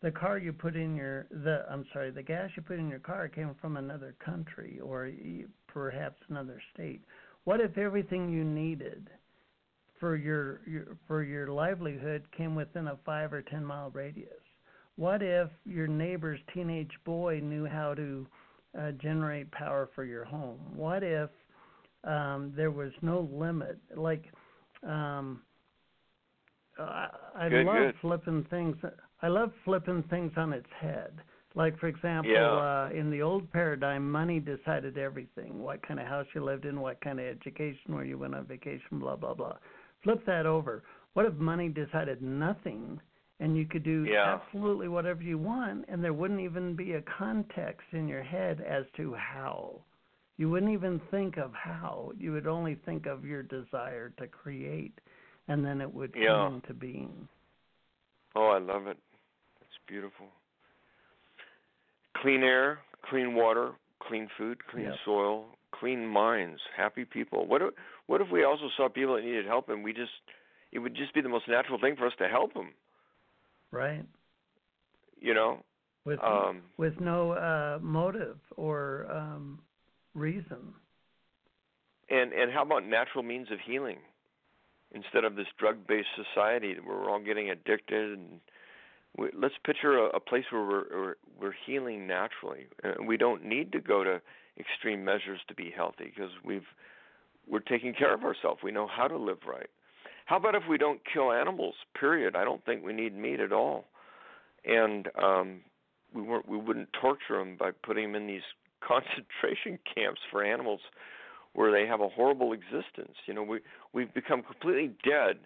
the 0.02 0.12
car 0.12 0.38
you 0.38 0.54
put 0.54 0.76
in 0.76 0.96
your 0.96 1.26
the 1.32 1.66
I'm 1.70 1.86
sorry, 1.94 2.12
the 2.12 2.24
gas 2.24 2.50
you 2.56 2.62
put 2.62 2.80
in 2.80 2.90
your 2.90 3.00
car 3.00 3.28
came 3.28 3.56
from 3.60 3.78
another 3.78 4.16
country 4.24 4.80
or 4.84 5.10
perhaps 5.68 6.22
another 6.30 6.62
state. 6.74 7.02
What 7.46 7.62
if 7.62 7.78
everything 7.78 8.30
you 8.30 8.44
needed 8.44 9.10
for 10.00 10.16
your, 10.16 10.62
your 10.68 10.98
for 11.08 11.24
your 11.24 11.48
livelihood 11.48 12.24
came 12.36 12.56
within 12.56 12.88
a 12.88 12.98
5 13.06 13.34
or 13.34 13.42
10 13.42 13.66
mile 13.66 13.90
radius? 13.92 14.30
What 14.98 15.22
if 15.22 15.50
your 15.66 15.88
neighbor's 15.88 16.40
teenage 16.54 16.92
boy 17.04 17.40
knew 17.44 17.66
how 17.66 17.94
to 17.96 18.28
uh, 18.80 18.92
generate 18.92 19.52
power 19.52 19.90
for 19.94 20.06
your 20.06 20.24
home? 20.24 20.60
What 20.74 21.04
if 21.04 21.30
um, 22.04 22.54
there 22.56 22.72
was 22.72 22.92
no 23.02 23.30
limit? 23.32 23.78
Like, 23.96 24.26
um, 24.84 25.42
I, 26.78 27.08
I 27.38 27.50
good, 27.50 27.66
love 27.66 27.76
good. 27.76 27.96
flipping 28.02 28.46
things. 28.50 28.76
I 29.22 29.28
love 29.28 29.52
flipping 29.64 30.04
things 30.10 30.32
on 30.38 30.54
its 30.54 30.68
head. 30.80 31.14
Like 31.56 31.80
for 31.80 31.88
example, 31.88 32.34
yeah. 32.34 32.48
uh, 32.52 32.90
in 32.94 33.10
the 33.10 33.22
old 33.22 33.50
paradigm, 33.52 34.12
money 34.12 34.40
decided 34.40 34.98
everything: 34.98 35.62
what 35.62 35.86
kind 35.88 36.00
of 36.00 36.08
house 36.08 36.28
you 36.34 36.44
lived 36.44 36.66
in, 36.66 36.82
what 36.82 37.00
kind 37.02 37.20
of 37.20 37.26
education, 37.26 37.96
where 37.96 38.04
you 38.04 38.18
went 38.18 38.36
on 38.36 38.46
vacation, 38.46 39.00
blah 39.00 39.16
blah 39.16 39.34
blah. 39.34 39.56
Flip 40.04 40.24
that 40.26 40.46
over. 40.46 40.84
What 41.14 41.26
if 41.26 41.34
money 41.36 41.70
decided 41.70 42.22
nothing? 42.22 43.00
and 43.40 43.58
you 43.58 43.66
could 43.66 43.84
do 43.84 44.06
yeah. 44.10 44.40
absolutely 44.40 44.88
whatever 44.88 45.22
you 45.22 45.38
want 45.38 45.86
and 45.90 46.04
there 46.04 46.14
wouldn't 46.14 46.40
even 46.40 46.76
be 46.76 46.94
a 46.94 47.02
context 47.18 47.86
in 47.92 48.08
your 48.08 48.24
head 48.24 48.64
as 48.68 48.86
to 48.96 49.14
how 49.14 49.82
you 50.38 50.50
wouldn't 50.50 50.72
even 50.72 51.02
think 51.12 51.38
of 51.38 51.52
how. 51.54 52.12
You 52.18 52.32
would 52.34 52.48
only 52.48 52.76
think 52.86 53.06
of 53.06 53.24
your 53.26 53.44
desire 53.44 54.12
to 54.18 54.28
create 54.28 55.00
and 55.48 55.64
then 55.64 55.82
it 55.82 55.94
would 55.94 56.14
yeah. 56.16 56.30
come 56.30 56.56
into 56.56 56.74
being. 56.74 57.28
Oh 58.36 58.48
i 58.48 58.60
love 58.60 58.88
it. 58.88 58.98
It's 59.62 59.80
beautiful. 59.88 60.28
Clean 62.22 62.44
air 62.44 62.80
clean 63.10 63.36
water 63.36 63.74
clean 64.02 64.28
food 64.38 64.58
clean 64.68 64.86
yep. 64.86 64.96
soil 65.06 65.46
clean 65.80 66.06
minds 66.06 66.60
happy 66.76 67.06
people. 67.06 67.48
What 67.48 67.62
if 67.62 67.70
what 68.08 68.22
if 68.22 68.28
we 68.32 68.44
also 68.44 68.70
saw 68.76 68.90
people 68.90 69.16
that 69.16 69.24
needed 69.24 69.46
help 69.46 69.70
and 69.70 69.84
we 69.84 69.94
just 69.94 70.12
it 70.72 70.80
would 70.80 70.96
just 70.96 71.14
be 71.14 71.22
the 71.22 71.30
most 71.30 71.48
natural 71.48 71.80
thing 71.80 71.96
for 71.96 72.08
us 72.08 72.14
to 72.20 72.28
help 72.28 72.54
them. 72.54 72.72
Right. 73.72 74.06
You 75.20 75.34
know? 75.34 75.64
With 76.04 76.24
um 76.24 76.62
with 76.78 77.00
no 77.00 77.32
uh 77.32 77.80
motive 77.82 78.38
or 78.58 79.08
um 79.10 79.60
reason. 80.16 80.74
And 82.10 82.34
and 82.34 82.52
how 82.52 82.64
about 82.64 82.86
natural 82.86 83.24
means 83.24 83.52
of 83.52 83.60
healing? 83.66 83.98
Instead 84.92 85.26
of 85.26 85.36
this 85.36 85.48
drug 85.60 85.88
based 85.88 86.08
society 86.16 86.76
where 86.84 86.98
we're 86.98 87.10
all 87.10 87.20
getting 87.20 87.50
addicted 87.50 88.18
and 88.18 88.40
we, 89.18 89.30
let's 89.38 89.56
picture 89.66 89.98
a, 89.98 90.06
a 90.10 90.20
place 90.20 90.46
where 90.52 90.64
we're, 90.64 90.86
we're 90.92 91.16
we're 91.40 91.56
healing 91.66 92.08
naturally. 92.08 92.68
Uh, 92.84 93.04
we 93.04 93.18
don't 93.18 93.44
need 93.44 93.72
to 93.74 93.80
go 93.80 94.04
to 94.04 94.22
extreme 94.60 95.04
measures 95.04 95.40
to 95.48 95.56
be 95.56 95.74
healthy 95.76 96.12
because 96.16 96.32
we've 96.44 96.68
we're 97.48 97.60
taking 97.60 97.94
care 97.94 98.14
of 98.14 98.24
ourselves. 98.24 98.62
We 98.64 98.72
know 98.72 98.88
how 98.88 99.08
to 99.08 99.18
live 99.18 99.40
right. 99.48 99.70
How 100.26 100.38
about 100.38 100.56
if 100.56 100.64
we 100.70 100.78
don't 100.78 101.02
kill 101.12 101.32
animals? 101.32 101.76
Period. 102.00 102.36
I 102.36 102.44
don't 102.44 102.64
think 102.66 102.84
we 102.84 102.94
need 102.94 103.16
meat 103.16 103.40
at 103.40 103.52
all, 103.52 103.86
and 104.66 105.08
um, 105.22 105.62
we 106.14 106.22
weren't 106.22 106.48
we 106.48 106.58
wouldn't 106.58 106.90
torture 107.00 107.38
them 107.38 107.58
by 107.58 107.72
putting 107.72 108.12
them 108.12 108.22
in 108.22 108.28
these 108.28 108.42
concentration 108.86 109.80
camps 109.96 110.22
for 110.32 110.44
animals 110.44 110.82
where 111.54 111.72
they 111.72 111.88
have 111.88 112.02
a 112.02 112.10
horrible 112.10 112.54
existence. 112.54 113.16
You 113.26 113.34
know, 113.34 113.44
we 113.44 113.60
we've 113.94 114.14
become 114.14 114.44
completely 114.44 114.92
dead 115.04 115.38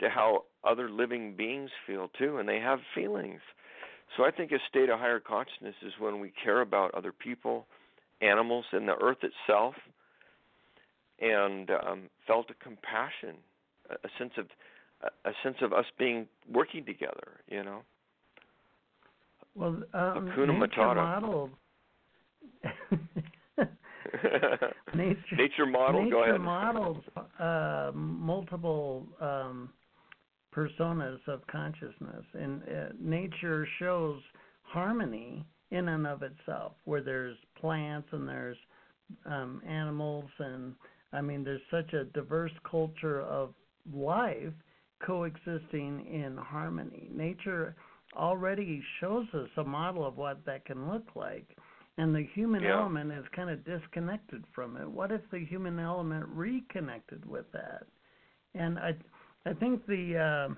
to 0.00 0.10
how 0.10 0.44
other 0.64 0.90
living 0.90 1.34
beings 1.36 1.70
feel 1.86 2.10
too, 2.18 2.38
and 2.38 2.48
they 2.48 2.58
have 2.58 2.80
feelings. 2.94 3.40
So 4.16 4.24
I 4.24 4.30
think 4.30 4.52
a 4.52 4.58
state 4.68 4.88
of 4.88 4.98
higher 4.98 5.20
consciousness 5.20 5.74
is 5.84 5.92
when 5.98 6.20
we 6.20 6.32
care 6.42 6.60
about 6.60 6.94
other 6.94 7.12
people, 7.12 7.66
animals, 8.20 8.66
and 8.72 8.86
the 8.86 8.94
earth 9.02 9.18
itself, 9.22 9.74
and 11.20 11.70
um, 11.70 12.02
felt 12.26 12.50
a 12.50 12.54
compassion 12.62 13.36
a 13.90 14.08
sense 14.18 14.32
of 14.38 14.46
a 15.24 15.30
sense 15.42 15.56
of 15.60 15.72
us 15.72 15.84
being 15.98 16.26
working 16.50 16.84
together, 16.84 17.40
you 17.48 17.62
know. 17.62 17.82
Well, 19.54 19.68
um, 19.68 20.32
Hakuna 20.34 20.58
Matata. 20.58 20.94
model. 20.96 21.50
nature, 24.94 25.36
nature 25.36 25.66
model. 25.66 26.04
nature 26.04 26.16
Go 26.16 26.24
ahead. 26.24 26.40
models 26.40 27.02
uh, 27.38 27.90
multiple 27.94 29.06
um, 29.20 29.70
personas 30.54 31.18
of 31.28 31.46
consciousness, 31.48 32.24
and 32.34 32.62
uh, 32.62 32.88
nature 33.00 33.66
shows 33.78 34.20
harmony 34.62 35.44
in 35.70 35.88
and 35.88 36.06
of 36.06 36.22
itself, 36.22 36.72
where 36.84 37.02
there's 37.02 37.36
plants 37.60 38.08
and 38.12 38.28
there's 38.28 38.56
um, 39.26 39.60
animals, 39.66 40.24
and 40.38 40.74
I 41.12 41.20
mean, 41.20 41.44
there's 41.44 41.60
such 41.70 41.92
a 41.92 42.04
diverse 42.04 42.52
culture 42.68 43.20
of 43.22 43.54
life 43.92 44.52
coexisting 45.04 46.06
in 46.06 46.36
harmony. 46.38 47.08
Nature 47.12 47.76
already 48.16 48.82
shows 49.00 49.26
us 49.34 49.48
a 49.56 49.64
model 49.64 50.06
of 50.06 50.16
what 50.16 50.44
that 50.46 50.64
can 50.64 50.90
look 50.90 51.04
like. 51.14 51.56
And 51.98 52.14
the 52.14 52.26
human 52.34 52.62
yeah. 52.62 52.78
element 52.78 53.10
is 53.12 53.24
kind 53.34 53.48
of 53.48 53.64
disconnected 53.64 54.44
from 54.54 54.76
it. 54.76 54.88
What 54.88 55.12
if 55.12 55.22
the 55.30 55.38
human 55.38 55.78
element 55.78 56.26
reconnected 56.28 57.24
with 57.24 57.50
that? 57.52 57.86
And 58.54 58.78
I, 58.78 58.94
I 59.46 59.54
think 59.54 59.86
the 59.86 60.48
uh, 60.50 60.54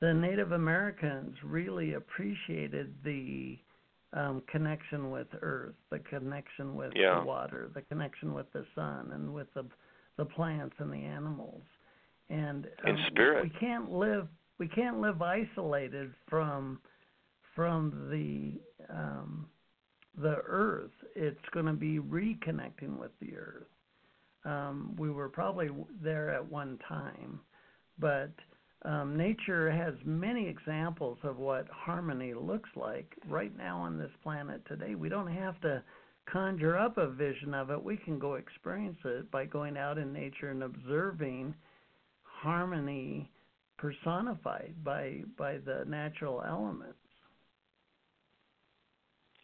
the 0.00 0.12
Native 0.12 0.52
Americans 0.52 1.34
really 1.42 1.94
appreciated 1.94 2.94
the 3.04 3.58
um, 4.12 4.42
connection 4.48 5.10
with 5.10 5.28
Earth, 5.40 5.74
the 5.90 5.98
connection 6.00 6.76
with 6.76 6.92
yeah. 6.94 7.20
the 7.20 7.26
water, 7.26 7.70
the 7.74 7.82
connection 7.82 8.34
with 8.34 8.52
the 8.52 8.66
sun, 8.74 9.12
and 9.14 9.32
with 9.32 9.52
the 9.54 9.64
the 10.18 10.24
plants 10.24 10.74
and 10.78 10.92
the 10.92 10.96
animals 10.96 11.62
and 12.28 12.66
um, 12.84 12.90
in 12.90 12.98
spirit 13.08 13.42
we 13.42 13.50
can't 13.60 13.90
live 13.90 14.26
we 14.58 14.68
can't 14.68 15.00
live 15.00 15.22
isolated 15.22 16.12
from 16.28 16.80
from 17.54 18.08
the 18.10 18.94
um, 18.94 19.46
the 20.16 20.36
earth 20.46 20.90
it's 21.14 21.48
going 21.52 21.66
to 21.66 21.72
be 21.72 21.98
reconnecting 21.98 22.98
with 22.98 23.12
the 23.20 23.36
earth. 23.36 23.66
Um, 24.44 24.94
we 24.98 25.10
were 25.10 25.28
probably 25.28 25.70
there 26.02 26.30
at 26.30 26.50
one 26.50 26.78
time 26.88 27.40
but 27.98 28.30
um, 28.82 29.16
nature 29.16 29.70
has 29.70 29.94
many 30.04 30.46
examples 30.46 31.18
of 31.22 31.38
what 31.38 31.66
harmony 31.70 32.34
looks 32.34 32.68
like. 32.76 33.10
Right 33.26 33.56
now 33.56 33.78
on 33.78 33.98
this 33.98 34.10
planet 34.22 34.62
today 34.68 34.94
we 34.94 35.08
don't 35.08 35.32
have 35.32 35.60
to 35.62 35.82
conjure 36.30 36.76
up 36.76 36.98
a 36.98 37.08
vision 37.08 37.54
of 37.54 37.70
it, 37.70 37.82
we 37.82 37.96
can 37.96 38.18
go 38.18 38.34
experience 38.34 38.98
it 39.04 39.30
by 39.30 39.44
going 39.44 39.76
out 39.76 39.98
in 39.98 40.12
nature 40.12 40.50
and 40.50 40.62
observing 40.62 41.54
harmony 42.22 43.30
personified 43.78 44.74
by 44.84 45.22
by 45.38 45.58
the 45.58 45.84
natural 45.86 46.42
elements. 46.46 46.98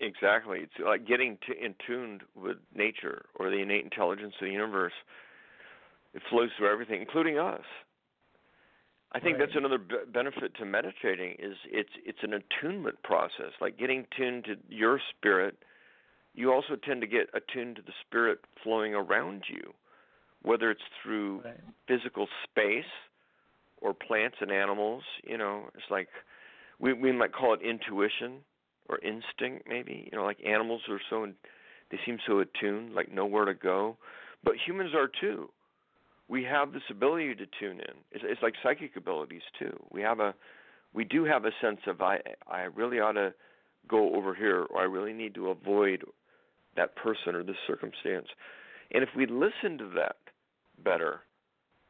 Exactly. 0.03 0.59
It's 0.63 0.73
like 0.85 1.07
getting 1.07 1.39
to, 1.47 1.65
in 1.65 1.77
tuned 1.87 2.23
with 2.35 2.57
nature 2.75 3.25
or 3.37 3.49
the 3.49 3.59
innate 3.59 3.85
intelligence 3.85 4.35
of 4.41 4.47
the 4.47 4.53
universe. 4.53 4.93
It 6.13 6.23
flows 6.29 6.51
through 6.59 6.71
everything, 6.71 7.01
including 7.01 7.39
us. 7.39 7.63
I 9.13 9.21
think 9.21 9.39
right. 9.39 9.47
that's 9.47 9.57
another 9.57 9.79
b- 9.79 9.95
benefit 10.13 10.57
to 10.57 10.65
meditating 10.65 11.37
is 11.39 11.57
it's 11.71 11.93
it's 12.05 12.19
an 12.23 12.33
attunement 12.35 13.03
process, 13.05 13.53
like 13.61 13.79
getting 13.79 14.07
tuned 14.17 14.45
to 14.47 14.57
your 14.69 15.01
spirit. 15.17 15.57
You 16.35 16.53
also 16.53 16.77
tend 16.77 17.01
to 17.03 17.07
get 17.07 17.29
attuned 17.35 17.77
to 17.77 17.83
the 17.83 17.93
spirit 18.07 18.41
flowing 18.63 18.95
around 18.95 19.45
you, 19.49 19.73
whether 20.43 20.71
it's 20.71 20.81
through 21.03 21.43
right. 21.45 21.61
physical 21.87 22.27
space 22.43 22.91
or 23.81 23.95
plants 23.95 24.39
and 24.41 24.51
animals. 24.51 25.05
You 25.25 25.39
know, 25.39 25.69
it's 25.75 25.91
like 25.91 26.09
we 26.81 26.93
we 26.93 27.13
might 27.13 27.33
call 27.33 27.55
it 27.55 27.61
intuition 27.63 28.41
or 28.89 28.99
instinct, 28.99 29.67
maybe. 29.69 30.09
You 30.11 30.19
know, 30.19 30.25
like 30.25 30.39
animals 30.45 30.83
are 30.89 31.01
so 31.11 31.25
in, 31.25 31.35
they 31.91 31.99
seem 32.05 32.19
so 32.27 32.41
attuned, 32.41 32.95
like 32.95 33.13
know 33.13 33.27
where 33.27 33.45
to 33.45 33.55
go, 33.55 33.97
but 34.45 34.55
humans 34.67 34.95
are 34.95 35.09
too 35.21 35.51
we 36.33 36.45
have 36.45 36.73
this 36.73 36.83
ability 36.89 37.35
to 37.35 37.47
tune 37.61 37.79
in. 37.79 37.95
It's, 38.11 38.25
it's 38.27 38.43
like 38.43 38.55
psychic 38.63 38.97
abilities 38.97 39.43
too. 39.59 39.79
We 39.91 40.01
have 40.01 40.19
a, 40.19 40.35
we 40.95 41.05
do 41.05 41.25
have 41.25 41.45
a 41.45 41.51
sense 41.61 41.81
of 41.87 42.01
I 42.01 42.21
I 42.51 42.63
really 42.75 43.01
ought 43.01 43.13
to 43.13 43.35
go 43.87 44.15
over 44.15 44.35
here, 44.35 44.67
or 44.71 44.81
I 44.81 44.85
really 44.85 45.13
need 45.13 45.35
to 45.35 45.49
avoid 45.49 46.05
that 46.75 46.97
person 46.97 47.35
or 47.35 47.43
this 47.43 47.57
circumstance. 47.67 48.29
And 48.93 49.03
if 49.03 49.11
we 49.15 49.27
listen 49.27 49.77
to 49.79 49.91
that 49.97 50.17
better, 50.83 51.21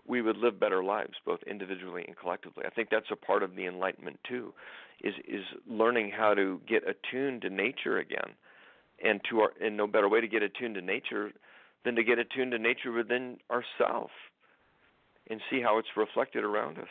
we 0.06 0.22
would 0.22 0.36
live 0.36 0.58
better 0.58 0.82
lives, 0.82 1.14
both 1.24 1.40
individually 1.46 2.04
and 2.06 2.16
collectively. 2.16 2.64
I 2.66 2.70
think 2.70 2.88
that's 2.90 3.10
a 3.10 3.16
part 3.16 3.42
of 3.42 3.54
the 3.54 3.66
enlightenment 3.66 4.18
too, 4.28 4.52
is 5.02 5.14
is 5.26 5.44
learning 5.68 6.10
how 6.16 6.34
to 6.34 6.60
get 6.68 6.82
attuned 6.88 7.42
to 7.42 7.50
nature 7.50 7.98
again, 7.98 8.34
and 9.02 9.20
to 9.30 9.40
our 9.40 9.52
and 9.60 9.76
no 9.76 9.86
better 9.86 10.08
way 10.08 10.20
to 10.20 10.28
get 10.28 10.42
attuned 10.42 10.74
to 10.74 10.82
nature 10.82 11.30
than 11.84 11.94
to 11.96 12.04
get 12.04 12.18
attuned 12.18 12.52
to 12.52 12.58
nature 12.58 12.92
within 12.92 13.36
ourselves 13.50 14.12
and 15.30 15.40
see 15.50 15.60
how 15.60 15.78
it's 15.78 15.88
reflected 15.96 16.44
around 16.44 16.78
us. 16.78 16.88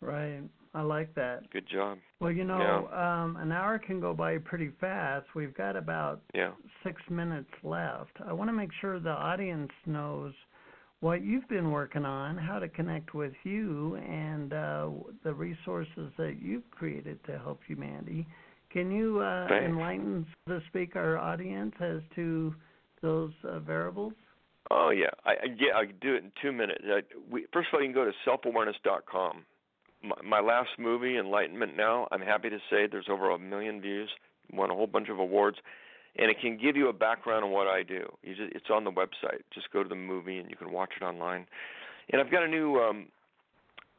Right. 0.00 0.42
I 0.74 0.82
like 0.82 1.14
that. 1.14 1.50
Good 1.50 1.66
job. 1.66 1.98
Well, 2.20 2.30
you 2.30 2.44
know, 2.44 2.88
yeah. 2.92 3.22
um, 3.22 3.36
an 3.36 3.50
hour 3.50 3.78
can 3.78 4.00
go 4.00 4.14
by 4.14 4.38
pretty 4.38 4.70
fast. 4.80 5.26
We've 5.34 5.54
got 5.54 5.76
about 5.76 6.20
yeah. 6.34 6.50
six 6.84 7.00
minutes 7.10 7.50
left. 7.64 8.12
I 8.24 8.32
want 8.32 8.48
to 8.48 8.52
make 8.52 8.70
sure 8.80 9.00
the 9.00 9.10
audience 9.10 9.72
knows 9.86 10.34
what 11.00 11.22
you've 11.22 11.48
been 11.48 11.70
working 11.70 12.04
on, 12.04 12.36
how 12.36 12.58
to 12.58 12.68
connect 12.68 13.14
with 13.14 13.32
you, 13.44 13.96
and 13.96 14.52
uh, 14.52 14.88
the 15.22 15.32
resources 15.32 16.10
that 16.16 16.36
you've 16.40 16.68
created 16.70 17.22
to 17.24 17.38
help 17.38 17.60
humanity. 17.66 18.26
Can 18.70 18.90
you 18.90 19.20
uh, 19.20 19.46
enlighten, 19.48 20.26
so 20.46 20.58
to 20.58 20.64
speak, 20.66 20.96
our 20.96 21.16
audience 21.16 21.74
as 21.80 22.00
to 22.16 22.54
those 23.00 23.32
uh, 23.44 23.60
variables? 23.60 24.12
Oh 24.70 24.90
yeah, 24.90 25.10
I, 25.24 25.30
I 25.30 25.46
yeah 25.58 25.76
I 25.76 25.86
can 25.86 25.94
do 26.00 26.14
it 26.14 26.24
in 26.24 26.32
two 26.42 26.52
minutes. 26.52 26.82
I, 26.84 27.00
we, 27.30 27.46
first 27.52 27.68
of 27.72 27.74
all, 27.74 27.80
you 27.80 27.86
can 27.86 27.94
go 27.94 28.04
to 28.04 28.12
selfawareness.com. 28.26 29.44
My, 30.02 30.16
my 30.22 30.40
last 30.40 30.70
movie, 30.78 31.16
Enlightenment 31.16 31.76
Now, 31.76 32.06
I'm 32.12 32.20
happy 32.20 32.50
to 32.50 32.58
say 32.70 32.86
there's 32.90 33.08
over 33.10 33.30
a 33.30 33.38
million 33.38 33.80
views, 33.80 34.10
won 34.52 34.70
a 34.70 34.74
whole 34.74 34.86
bunch 34.86 35.08
of 35.08 35.18
awards, 35.18 35.56
and 36.18 36.30
it 36.30 36.40
can 36.40 36.58
give 36.58 36.76
you 36.76 36.88
a 36.88 36.92
background 36.92 37.44
on 37.44 37.50
what 37.50 37.66
I 37.66 37.82
do. 37.82 38.06
Just, 38.24 38.40
it's 38.52 38.70
on 38.70 38.84
the 38.84 38.90
website. 38.90 39.42
Just 39.54 39.70
go 39.72 39.82
to 39.82 39.88
the 39.88 39.94
movie 39.94 40.38
and 40.38 40.50
you 40.50 40.56
can 40.56 40.72
watch 40.72 40.90
it 41.00 41.04
online. 41.04 41.46
And 42.10 42.20
I've 42.20 42.30
got 42.30 42.42
a 42.42 42.48
new. 42.48 42.76
um 42.76 43.06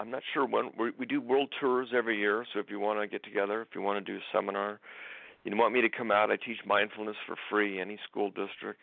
I'm 0.02 0.10
not 0.10 0.24
sure 0.34 0.46
when 0.46 0.72
we, 0.80 0.92
we 0.98 1.06
do 1.06 1.20
world 1.20 1.50
tours 1.60 1.90
every 1.94 2.18
year. 2.18 2.46
So 2.54 2.60
if 2.60 2.70
you 2.70 2.80
want 2.80 3.02
to 3.02 3.08
get 3.08 3.22
together, 3.22 3.62
if 3.62 3.68
you 3.76 3.82
want 3.82 4.04
to 4.04 4.12
do 4.12 4.18
a 4.18 4.22
seminar, 4.32 4.80
you 5.44 5.58
want 5.58 5.74
me 5.74 5.82
to 5.82 5.90
come 5.90 6.10
out. 6.10 6.32
I 6.32 6.38
teach 6.38 6.60
mindfulness 6.66 7.18
for 7.28 7.36
free, 7.50 7.82
any 7.82 8.00
school 8.10 8.30
district 8.30 8.80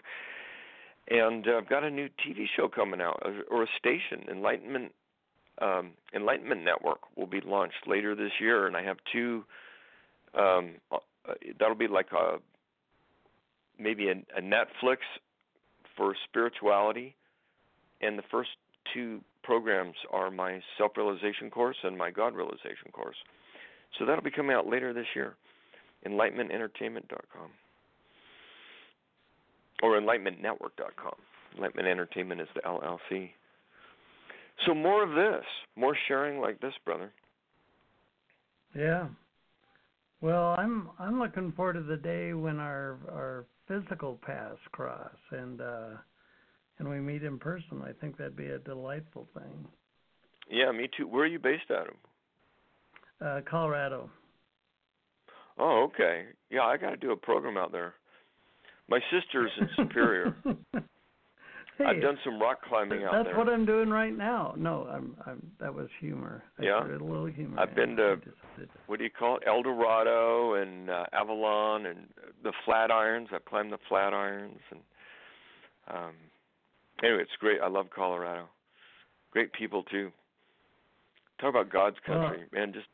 and 1.09 1.47
uh, 1.47 1.59
I've 1.59 1.69
got 1.69 1.85
a 1.85 1.91
new 1.91 2.09
TV 2.27 2.47
show 2.57 2.69
coming 2.69 3.01
out, 3.01 3.23
or 3.51 3.63
a 3.63 3.67
station, 3.79 4.29
Enlightenment 4.31 4.93
um, 5.59 5.93
Enlightenment 6.15 6.65
Network, 6.65 6.99
will 7.17 7.27
be 7.27 7.41
launched 7.41 7.87
later 7.87 8.15
this 8.15 8.33
year, 8.41 8.67
and 8.67 8.77
I 8.77 8.83
have 8.83 8.99
two. 9.11 9.45
Um, 10.35 10.75
uh, 10.93 10.99
that'll 11.59 11.75
be 11.75 11.89
like 11.89 12.09
a 12.13 12.37
maybe 13.79 14.09
a, 14.09 14.13
a 14.37 14.43
Netflix 14.43 14.99
for 15.97 16.15
spirituality, 16.29 17.15
and 18.01 18.19
the 18.19 18.23
first 18.31 18.51
two 18.93 19.21
programs 19.43 19.95
are 20.13 20.31
my 20.31 20.61
self-realization 20.77 21.51
course 21.51 21.77
and 21.83 21.97
my 21.97 22.11
God 22.11 22.35
realization 22.35 22.91
course. 22.93 23.17
So 23.99 24.05
that'll 24.05 24.25
be 24.25 24.31
coming 24.31 24.55
out 24.55 24.67
later 24.67 24.93
this 24.93 25.07
year. 25.15 25.37
EnlightenmentEntertainment.com 26.07 27.51
or 29.83 30.01
enlightenmentnetwork.com. 30.01 31.15
Enlightenment 31.57 31.89
Entertainment 31.89 32.41
is 32.41 32.49
the 32.55 32.61
LLC. 32.61 33.31
So 34.67 34.75
more 34.75 35.03
of 35.03 35.11
this, 35.11 35.45
more 35.75 35.97
sharing 36.09 36.41
like 36.41 36.61
this, 36.61 36.73
brother. 36.85 37.11
Yeah. 38.75 39.09
Well, 40.21 40.55
I'm 40.59 40.91
I'm 40.99 41.19
looking 41.19 41.53
forward 41.53 41.75
to 41.75 41.83
the 41.83 41.97
day 41.97 42.33
when 42.33 42.59
our 42.59 42.99
our 43.09 43.45
physical 43.69 44.19
paths 44.25 44.59
cross 44.73 45.15
and 45.31 45.61
uh 45.61 45.89
and 46.79 46.89
we 46.89 47.01
meet 47.01 47.23
in 47.23 47.39
person. 47.39 47.83
I 47.83 47.93
think 47.93 48.19
that'd 48.19 48.37
be 48.37 48.49
a 48.49 48.59
delightful 48.59 49.27
thing. 49.33 49.67
Yeah, 50.51 50.71
me 50.73 50.91
too. 50.97 51.09
Where 51.09 51.25
are 51.25 51.27
you 51.27 51.39
based 51.39 51.71
out 51.71 51.89
of? 51.89 51.95
Uh 53.21 53.41
Colorado. 53.49 54.11
Oh, 55.59 55.89
okay. 55.91 56.25
Yeah, 56.51 56.63
I 56.63 56.77
got 56.77 56.91
to 56.91 56.97
do 56.97 57.13
a 57.13 57.17
program 57.17 57.57
out 57.57 57.73
there. 57.73 57.95
My 58.89 59.01
sister's 59.11 59.51
in 59.59 59.69
Superior. 59.77 60.37
hey, 60.75 61.85
I've 61.85 62.01
done 62.01 62.19
some 62.25 62.41
rock 62.41 62.59
climbing 62.69 63.05
out 63.05 63.13
that's 63.13 63.25
there. 63.25 63.35
That's 63.35 63.37
what 63.37 63.49
I'm 63.49 63.67
doing 63.67 63.89
right 63.89 64.17
now. 64.17 64.55
No, 64.57 64.87
I'm 64.89 65.17
I'm 65.27 65.51
that 65.61 65.75
was 65.75 65.89
humor. 66.01 66.45
I 66.59 66.65
yeah. 66.65 66.85
a 66.85 66.93
little 66.93 67.27
humor. 67.27 67.59
I've 67.59 67.75
been 67.75 67.97
to 67.97 68.17
what 68.87 68.99
do 68.99 69.05
you 69.05 69.11
call 69.11 69.39
it? 69.39 69.43
El 69.47 69.63
Dorado 69.63 70.55
and 70.55 70.91
uh, 70.91 71.05
Avalon 71.13 71.87
and 71.87 72.07
the 72.47 72.53
Flatirons. 72.67 73.33
I've 73.33 73.45
climbed 73.45 73.73
the 73.73 73.79
Flatirons 73.91 74.61
and 74.71 74.81
um 75.89 76.13
anyway, 77.03 77.23
it's 77.23 77.31
great. 77.39 77.61
I 77.61 77.69
love 77.69 77.87
Colorado. 77.95 78.47
Great 79.31 79.53
people 79.53 79.83
too. 79.85 80.11
Talk 81.41 81.51
about 81.51 81.71
God's 81.71 81.97
country, 82.07 82.45
well, 82.53 82.67
man. 82.67 82.73
Just 82.73 82.87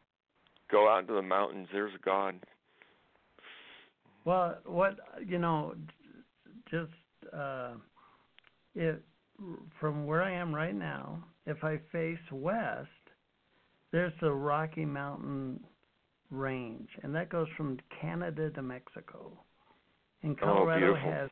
go 0.71 0.89
out 0.89 1.01
into 1.01 1.13
the 1.13 1.23
mountains. 1.23 1.69
There's 1.73 1.93
God. 2.05 2.35
Well, 4.25 4.59
what 4.65 4.97
you 5.25 5.39
know, 5.39 5.75
just 6.71 6.91
uh, 7.33 7.73
it 8.75 9.03
from 9.81 10.07
where 10.07 10.23
I 10.23 10.33
am 10.33 10.55
right 10.55 10.75
now. 10.75 11.23
If 11.47 11.65
I 11.65 11.79
face 11.91 12.19
west, 12.31 12.89
there's 13.91 14.13
the 14.21 14.31
Rocky 14.31 14.85
Mountain 14.85 15.61
range, 16.33 16.89
and 17.03 17.15
that 17.15 17.29
goes 17.29 17.47
from 17.57 17.79
Canada 18.01 18.51
to 18.51 18.63
Mexico. 18.63 19.33
And 20.23 20.39
Colorado 20.39 20.93
oh, 20.93 21.11
has 21.11 21.31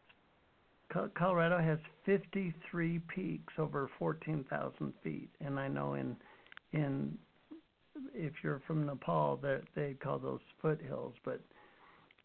Colorado 1.17 1.59
has 1.59 1.79
53 2.05 3.01
peaks 3.15 3.53
over 3.59 3.89
14,000 3.99 4.93
feet, 5.03 5.31
and 5.41 5.59
I 5.59 5.69
know 5.69 5.95
in 5.95 6.17
in 6.73 7.17
if 8.15 8.33
you're 8.43 8.63
from 8.67 8.87
Nepal, 8.87 9.37
that 9.43 9.63
they 9.75 9.95
call 10.03 10.19
those 10.19 10.41
foothills, 10.61 11.15
but 11.25 11.41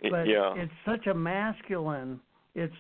but 0.10 0.28
yeah. 0.28 0.54
it's 0.56 0.72
such 0.86 1.08
a 1.08 1.14
masculine 1.14 2.20
it's 2.56 2.74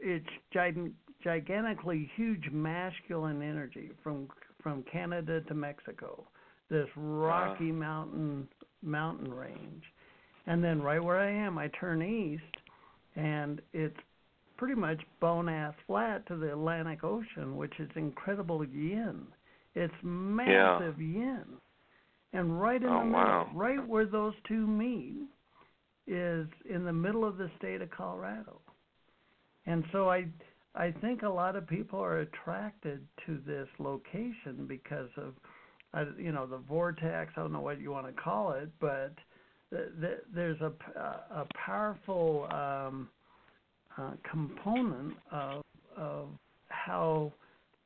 it's 0.00 0.26
gig- 0.52 0.92
gigantically 1.22 2.10
huge 2.16 2.48
masculine 2.50 3.42
energy 3.42 3.90
from 4.02 4.28
from 4.62 4.84
Canada 4.90 5.40
to 5.42 5.54
Mexico 5.54 6.24
this 6.70 6.88
rocky 6.96 7.70
uh. 7.70 7.74
mountain 7.74 8.48
mountain 8.82 9.32
range 9.32 9.82
and 10.46 10.62
then 10.62 10.82
right 10.82 11.02
where 11.02 11.18
I 11.18 11.30
am 11.30 11.58
I 11.58 11.68
turn 11.68 12.02
east 12.02 12.56
and 13.16 13.60
it's 13.72 13.96
pretty 14.56 14.74
much 14.74 15.00
bone 15.20 15.48
ass 15.48 15.74
flat 15.86 16.26
to 16.28 16.36
the 16.36 16.52
Atlantic 16.52 17.04
Ocean 17.04 17.56
which 17.56 17.72
is 17.78 17.88
incredible 17.96 18.64
yin 18.64 19.26
it's 19.74 19.94
massive 20.02 21.00
yeah. 21.00 21.20
yin 21.20 21.44
and 22.32 22.60
right 22.60 22.82
in 22.82 22.88
oh, 22.88 23.00
the 23.00 23.04
middle 23.04 23.22
wow. 23.22 23.50
right 23.54 23.86
where 23.86 24.06
those 24.06 24.34
two 24.48 24.66
meet 24.66 25.28
is 26.06 26.46
in 26.68 26.84
the 26.84 26.92
middle 26.92 27.24
of 27.24 27.36
the 27.36 27.50
state 27.58 27.80
of 27.80 27.90
Colorado. 27.90 28.60
And 29.66 29.84
so 29.92 30.10
I 30.10 30.26
I 30.74 30.90
think 31.00 31.22
a 31.22 31.28
lot 31.28 31.54
of 31.54 31.66
people 31.66 32.00
are 32.00 32.20
attracted 32.20 33.06
to 33.26 33.38
this 33.46 33.68
location 33.78 34.66
because 34.66 35.10
of 35.16 35.34
uh, 35.94 36.04
you 36.18 36.32
know 36.32 36.46
the 36.46 36.58
vortex, 36.58 37.32
I 37.36 37.40
don't 37.40 37.52
know 37.52 37.60
what 37.60 37.80
you 37.80 37.90
want 37.90 38.06
to 38.06 38.12
call 38.12 38.52
it, 38.52 38.70
but 38.80 39.14
th- 39.70 39.90
th- 40.00 40.24
there's 40.34 40.60
a 40.60 40.72
a 40.98 41.46
powerful 41.54 42.48
um 42.52 43.08
uh, 43.98 44.12
component 44.30 45.14
of 45.30 45.62
of 45.96 46.28
how 46.68 47.32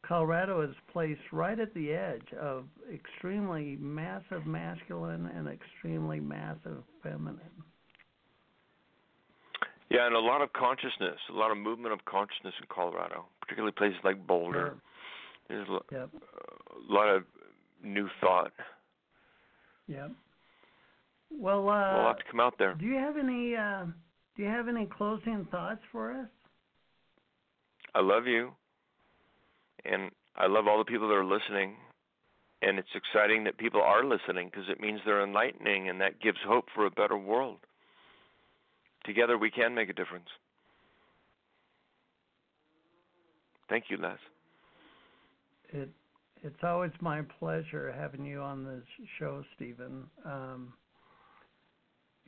Colorado 0.06 0.62
is 0.62 0.74
placed 0.92 1.20
right 1.32 1.58
at 1.58 1.74
the 1.74 1.92
edge 1.92 2.32
of 2.40 2.64
extremely 2.92 3.76
massive 3.80 4.46
masculine 4.46 5.26
and 5.34 5.48
extremely 5.48 6.20
massive 6.20 6.84
feminine. 7.02 7.40
Yeah, 9.90 10.06
and 10.06 10.14
a 10.14 10.20
lot 10.20 10.42
of 10.42 10.52
consciousness, 10.52 11.18
a 11.30 11.32
lot 11.32 11.50
of 11.50 11.58
movement 11.58 11.92
of 11.92 12.04
consciousness 12.04 12.54
in 12.60 12.66
Colorado, 12.68 13.26
particularly 13.40 13.72
places 13.72 13.98
like 14.04 14.24
Boulder. 14.26 14.78
Sure. 15.48 15.64
There's 15.64 15.68
a, 15.68 15.94
Yep. 15.94 16.10
a 16.14 16.92
lot 16.92 17.08
of 17.08 17.22
new 17.82 18.08
thought. 18.20 18.52
Yeah. 19.86 20.08
Well, 21.30 21.62
we'll 21.62 21.72
uh, 21.72 22.06
have 22.06 22.18
to 22.18 22.24
come 22.30 22.40
out 22.40 22.54
there. 22.58 22.74
do 22.74 22.86
you 22.86 22.96
have 22.96 23.16
any 23.16 23.54
uh, 23.54 23.84
do 24.36 24.42
you 24.42 24.48
have 24.48 24.68
any 24.68 24.86
closing 24.86 25.46
thoughts 25.50 25.80
for 25.90 26.12
us? 26.12 26.28
I 27.94 28.00
love 28.00 28.26
you, 28.26 28.52
and 29.84 30.10
I 30.36 30.46
love 30.46 30.66
all 30.66 30.78
the 30.78 30.84
people 30.84 31.08
that 31.08 31.14
are 31.14 31.24
listening. 31.24 31.76
And 32.62 32.78
it's 32.78 32.88
exciting 32.94 33.44
that 33.44 33.58
people 33.58 33.82
are 33.82 34.02
listening 34.02 34.48
because 34.50 34.68
it 34.70 34.80
means 34.80 35.00
they're 35.04 35.22
enlightening, 35.22 35.90
and 35.90 36.00
that 36.00 36.20
gives 36.20 36.38
hope 36.46 36.64
for 36.74 36.86
a 36.86 36.90
better 36.90 37.16
world. 37.16 37.58
Together, 39.04 39.36
we 39.36 39.50
can 39.50 39.74
make 39.74 39.90
a 39.90 39.92
difference. 39.92 40.28
Thank 43.68 43.84
you, 43.88 43.98
Les. 43.98 44.18
It 45.68 45.90
it's 46.42 46.62
always 46.62 46.92
my 47.00 47.22
pleasure 47.38 47.94
having 47.96 48.24
you 48.24 48.40
on 48.40 48.64
this 48.64 48.84
show, 49.18 49.42
Steven. 49.56 50.04
Um, 50.24 50.72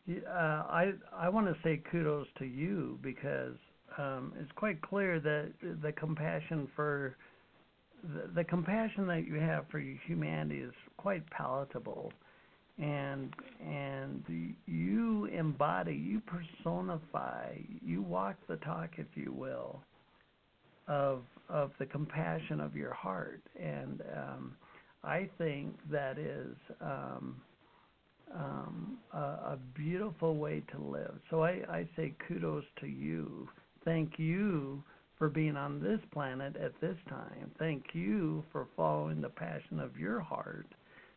uh, 0.09 0.30
I 0.30 0.92
I 1.14 1.28
want 1.28 1.46
to 1.46 1.56
say 1.62 1.82
kudos 1.90 2.26
to 2.38 2.46
you 2.46 2.98
because 3.02 3.56
um, 3.98 4.32
it's 4.40 4.50
quite 4.56 4.80
clear 4.80 5.20
that 5.20 5.52
the 5.82 5.92
compassion 5.92 6.68
for 6.74 7.16
the, 8.02 8.30
the 8.34 8.44
compassion 8.44 9.06
that 9.09 9.26
you 9.26 9.34
have 9.34 9.66
for 9.70 9.78
humanity 9.78 10.61
is 10.61 10.72
quite 10.96 11.28
palatable, 11.30 12.12
and 12.78 13.34
and 13.62 14.24
you 14.66 15.26
embody, 15.26 15.94
you 15.94 16.20
personify, 16.20 17.56
you 17.84 18.02
walk 18.02 18.36
the 18.48 18.56
talk, 18.56 18.90
if 18.96 19.06
you 19.14 19.32
will, 19.32 19.82
of 20.89 21.22
of 21.49 21.72
the 21.78 21.86
compassion 21.86 22.61
of 22.61 22.76
your 22.76 22.93
heart, 22.93 23.41
and 23.59 24.03
um, 24.16 24.57
I 25.03 25.28
think 25.39 25.76
that 25.91 26.18
is 26.18 26.57
um, 26.80 27.41
um, 28.34 28.99
a, 29.14 29.18
a 29.18 29.59
beautiful 29.74 30.36
way 30.36 30.62
to 30.72 30.78
live. 30.78 31.14
So 31.30 31.43
I, 31.43 31.62
I 31.68 31.89
say 31.97 32.14
kudos 32.26 32.64
to 32.80 32.86
you. 32.86 33.49
Thank 33.84 34.18
you 34.18 34.82
for 35.16 35.28
being 35.28 35.57
on 35.57 35.80
this 35.82 36.01
planet 36.12 36.57
at 36.57 36.78
this 36.80 36.97
time. 37.09 37.51
Thank 37.59 37.84
you 37.93 38.45
for 38.53 38.68
following 38.76 39.20
the 39.20 39.28
passion 39.30 39.80
of 39.80 39.97
your 39.97 40.20
heart. 40.20 40.66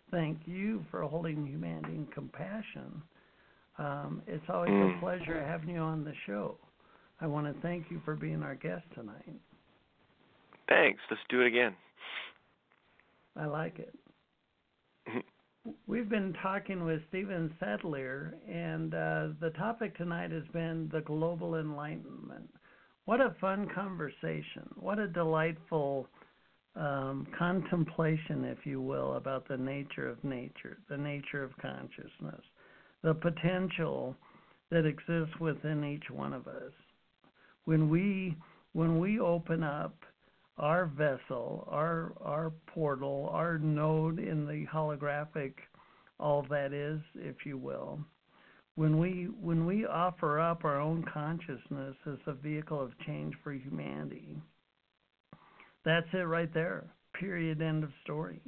Thank 0.10 0.40
you 0.46 0.84
for 0.92 1.04
holding 1.04 1.46
humanity 1.46 1.96
in 1.96 2.06
compassion. 2.08 3.02
Um, 3.78 4.22
it's 4.28 4.44
always 4.50 4.72
a 4.72 4.74
Mm. 4.74 5.00
pleasure 5.00 5.44
having 5.44 5.70
you 5.70 5.80
on 5.80 6.04
the 6.04 6.14
show. 6.26 6.58
I 7.20 7.28
want 7.28 7.48
to 7.48 7.62
thank 7.62 7.90
you 7.92 8.02
for 8.04 8.16
being 8.16 8.42
our 8.44 8.56
guest 8.56 8.84
tonight. 8.96 9.40
Thanks. 10.72 11.02
Let's 11.10 11.22
do 11.30 11.42
it 11.42 11.48
again. 11.48 11.76
I 13.36 13.46
like 13.46 13.80
it. 13.80 13.94
We've 15.86 16.10
been 16.10 16.34
talking 16.42 16.86
with 16.86 17.02
Steven 17.10 17.54
Sadleir, 17.62 18.34
and 18.50 18.94
uh, 18.94 19.28
the 19.42 19.52
topic 19.58 19.98
tonight 19.98 20.32
has 20.32 20.48
been 20.54 20.90
the 20.92 21.02
global 21.02 21.56
enlightenment. 21.56 22.50
What 23.06 23.20
a 23.20 23.36
fun 23.42 23.68
conversation. 23.76 24.70
What 24.76 24.98
a 24.98 25.08
delightful 25.08 26.08
um, 26.76 27.28
contemplation, 27.38 28.46
if 28.46 28.66
you 28.66 28.82
will, 28.82 29.16
about 29.16 29.48
the 29.48 29.58
nature 29.58 30.08
of 30.08 30.24
nature, 30.24 30.78
the 30.90 30.98
nature 30.98 31.44
of 31.44 31.52
consciousness, 31.58 32.42
the 33.04 33.14
potential 33.14 34.16
that 34.70 34.86
exists 34.86 35.38
within 35.40 35.84
each 35.84 36.10
one 36.10 36.32
of 36.32 36.48
us. 36.48 36.72
When 37.66 37.90
we 37.90 38.38
when 38.74 39.00
we 39.00 39.20
open 39.20 39.64
up 39.64 39.94
our 40.62 40.86
vessel, 40.86 41.68
our 41.70 42.14
our 42.22 42.51
portal, 42.68 43.30
our 43.34 43.57
node 43.57 44.20
in 44.20 44.45
the 44.45 44.66
holographic, 44.72 45.53
all 46.20 46.45
that 46.49 46.72
is, 46.72 47.01
if 47.16 47.45
you 47.45 47.57
will. 47.57 47.99
When 48.76 48.99
we 48.99 49.28
when 49.41 49.66
we 49.66 49.86
offer 49.86 50.39
up 50.39 50.64
our 50.64 50.80
own 50.80 51.03
consciousness 51.12 51.95
as 52.05 52.20
a 52.28 52.34
vehicle 52.34 52.80
of 52.80 52.97
change 53.05 53.34
for 53.43 53.51
humanity, 53.51 54.38
that's 55.84 56.07
it 56.14 56.28
right 56.28 56.53
there. 56.53 56.86
Period. 57.20 57.62
End 57.62 57.84
of 57.84 57.89
story. 58.03 58.39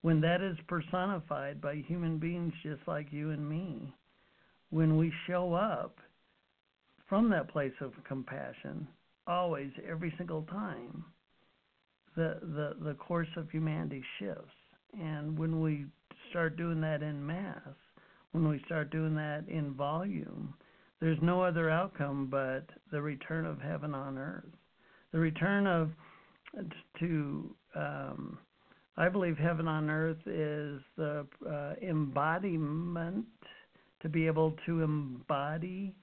When 0.00 0.20
that 0.22 0.40
is 0.40 0.56
personified 0.68 1.60
by 1.60 1.76
human 1.86 2.18
beings 2.18 2.54
just 2.62 2.82
like 2.86 3.12
you 3.12 3.30
and 3.30 3.48
me, 3.48 3.92
when 4.70 4.96
we 4.96 5.12
show 5.26 5.52
up 5.52 5.98
from 7.08 7.28
that 7.30 7.48
place 7.48 7.72
of 7.80 7.92
compassion, 8.06 8.88
always, 9.26 9.70
every 9.88 10.14
single 10.16 10.42
time, 10.42 11.04
the, 12.16 12.38
the, 12.42 12.76
the 12.84 12.94
course 12.94 13.28
of 13.36 13.50
humanity 13.50 14.02
shifts. 14.18 14.54
And 14.98 15.38
when 15.38 15.60
we 15.60 15.86
start 16.30 16.56
doing 16.56 16.80
that 16.80 17.02
in 17.02 17.24
mass, 17.24 17.60
when 18.32 18.48
we 18.48 18.60
start 18.66 18.90
doing 18.90 19.14
that 19.14 19.44
in 19.48 19.74
volume, 19.74 20.54
there's 21.00 21.18
no 21.22 21.42
other 21.42 21.70
outcome 21.70 22.28
but 22.30 22.64
the 22.90 23.00
return 23.00 23.44
of 23.44 23.60
heaven 23.60 23.94
on 23.94 24.18
earth. 24.18 24.44
The 25.12 25.18
return 25.18 25.66
of 25.66 25.90
to 26.98 27.54
um, 27.74 28.38
I 28.96 29.08
believe 29.10 29.36
heaven 29.36 29.68
on 29.68 29.90
earth 29.90 30.26
is 30.26 30.80
the 30.96 31.26
uh, 31.46 31.74
embodiment 31.82 33.26
to 34.00 34.08
be 34.08 34.26
able 34.26 34.54
to 34.64 34.82
embody 34.82 35.94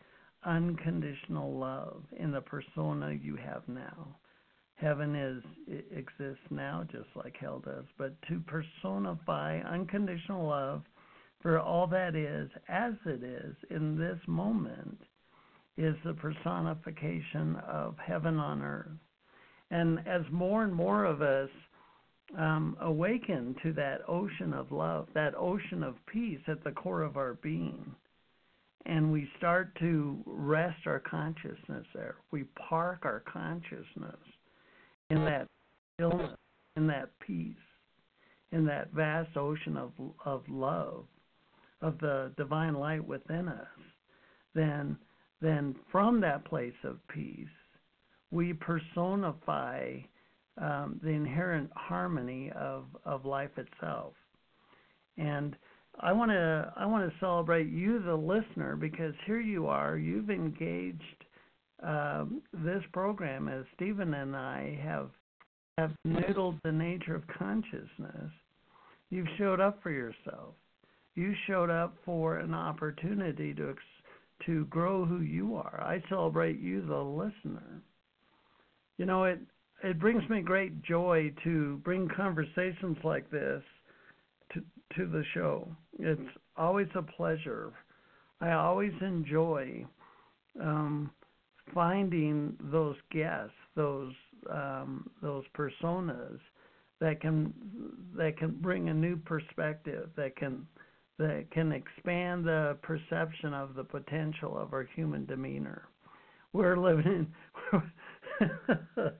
unconditional 0.45 1.57
love 1.57 2.03
in 2.17 2.31
the 2.31 2.41
persona 2.41 3.17
you 3.19 3.35
have 3.35 3.63
now. 3.67 4.15
Heaven 4.83 5.15
is 5.15 5.41
exists 5.95 6.43
now 6.49 6.85
just 6.91 7.07
like 7.15 7.37
hell 7.39 7.59
does, 7.63 7.85
but 7.97 8.21
to 8.23 8.41
personify 8.41 9.59
unconditional 9.61 10.45
love 10.45 10.81
for 11.41 11.57
all 11.57 11.87
that 11.87 12.15
is 12.15 12.49
as 12.67 12.91
it 13.05 13.23
is 13.23 13.55
in 13.69 13.97
this 13.97 14.19
moment 14.27 14.99
is 15.77 15.95
the 16.03 16.13
personification 16.13 17.55
of 17.65 17.95
heaven 17.97 18.37
on 18.37 18.61
earth. 18.61 18.99
And 19.71 19.99
as 20.05 20.23
more 20.31 20.65
and 20.65 20.75
more 20.75 21.05
of 21.05 21.21
us 21.21 21.49
um, 22.37 22.75
awaken 22.81 23.55
to 23.63 23.71
that 23.73 24.01
ocean 24.09 24.53
of 24.53 24.73
love, 24.73 25.07
that 25.13 25.33
ocean 25.37 25.81
of 25.81 25.95
peace 26.07 26.41
at 26.49 26.61
the 26.65 26.71
core 26.71 27.03
of 27.03 27.15
our 27.15 27.35
being, 27.35 27.95
and 28.85 29.13
we 29.13 29.29
start 29.37 29.73
to 29.79 30.21
rest 30.25 30.87
our 30.87 30.99
consciousness 30.99 31.85
there, 31.95 32.15
we 32.31 32.43
park 32.67 33.03
our 33.05 33.23
consciousness 33.31 34.17
in 35.13 35.25
that 35.25 35.47
stillness, 35.93 36.37
in 36.75 36.87
that 36.87 37.09
peace, 37.25 37.55
in 38.51 38.65
that 38.65 38.91
vast 38.91 39.35
ocean 39.37 39.77
of 39.77 39.91
of 40.25 40.43
love, 40.49 41.05
of 41.81 41.97
the 41.99 42.31
divine 42.37 42.73
light 42.73 43.05
within 43.05 43.47
us, 43.47 43.67
then 44.55 44.97
then 45.41 45.75
from 45.91 46.21
that 46.21 46.45
place 46.45 46.73
of 46.83 46.97
peace, 47.09 47.47
we 48.31 48.53
personify 48.53 49.97
um, 50.57 50.99
the 51.03 51.09
inherent 51.09 51.69
harmony 51.75 52.51
of, 52.55 52.85
of 53.05 53.25
life 53.25 53.49
itself. 53.57 54.13
And 55.17 55.55
I 55.99 56.11
want 56.13 56.31
to 56.31 56.71
I 56.75 56.85
want 56.85 57.09
to 57.09 57.19
celebrate 57.19 57.69
you, 57.69 58.01
the 58.01 58.15
listener, 58.15 58.75
because 58.75 59.13
here 59.25 59.41
you 59.41 59.67
are. 59.67 59.97
You've 59.97 60.29
engaged 60.31 61.25
um, 61.83 62.41
this 62.53 62.83
program 62.93 63.47
as 63.47 63.65
Steven 63.75 64.13
and 64.13 64.35
I 64.35 64.79
have 64.83 65.09
have 65.77 65.91
noodled 66.05 66.61
the 66.63 66.71
nature 66.71 67.15
of 67.15 67.23
consciousness. 67.27 68.31
You've 69.09 69.27
showed 69.37 69.59
up 69.59 69.81
for 69.81 69.89
yourself. 69.89 70.53
You 71.15 71.33
showed 71.47 71.69
up 71.69 71.95
for 72.05 72.37
an 72.37 72.53
opportunity 72.53 73.53
to 73.55 73.75
to 74.45 74.65
grow 74.65 75.05
who 75.05 75.21
you 75.21 75.55
are. 75.55 75.81
I 75.81 76.01
celebrate 76.09 76.59
you, 76.59 76.85
the 76.85 76.97
listener. 76.97 77.81
You 78.97 79.05
know, 79.05 79.25
it 79.25 79.39
it 79.83 79.99
brings 79.99 80.27
me 80.29 80.41
great 80.41 80.81
joy 80.83 81.33
to 81.43 81.77
bring 81.83 82.07
conversations 82.15 82.97
like 83.03 83.29
this 83.29 83.61
to 84.53 84.61
to 84.95 85.07
the 85.07 85.23
show. 85.33 85.67
It's 85.99 86.21
always 86.55 86.87
a 86.95 87.01
pleasure. 87.01 87.71
I 88.41 88.51
always 88.51 88.93
enjoy 89.01 89.85
um, 90.61 91.11
finding 91.73 92.55
those 92.71 92.95
guests, 93.11 93.55
those 93.75 94.13
um, 94.51 95.09
those 95.21 95.43
personas 95.55 96.39
that 96.99 97.21
can 97.21 97.53
that 98.15 98.37
can 98.37 98.51
bring 98.61 98.89
a 98.89 98.93
new 98.93 99.17
perspective, 99.17 100.09
that 100.15 100.35
can 100.35 100.65
that 101.19 101.45
can 101.51 101.71
expand 101.71 102.45
the 102.45 102.77
perception 102.81 103.53
of 103.53 103.75
the 103.75 103.83
potential 103.83 104.57
of 104.57 104.73
our 104.73 104.87
human 104.95 105.25
demeanor. 105.25 105.83
we're 106.53 106.77
living. 106.77 107.27
in 107.71 107.81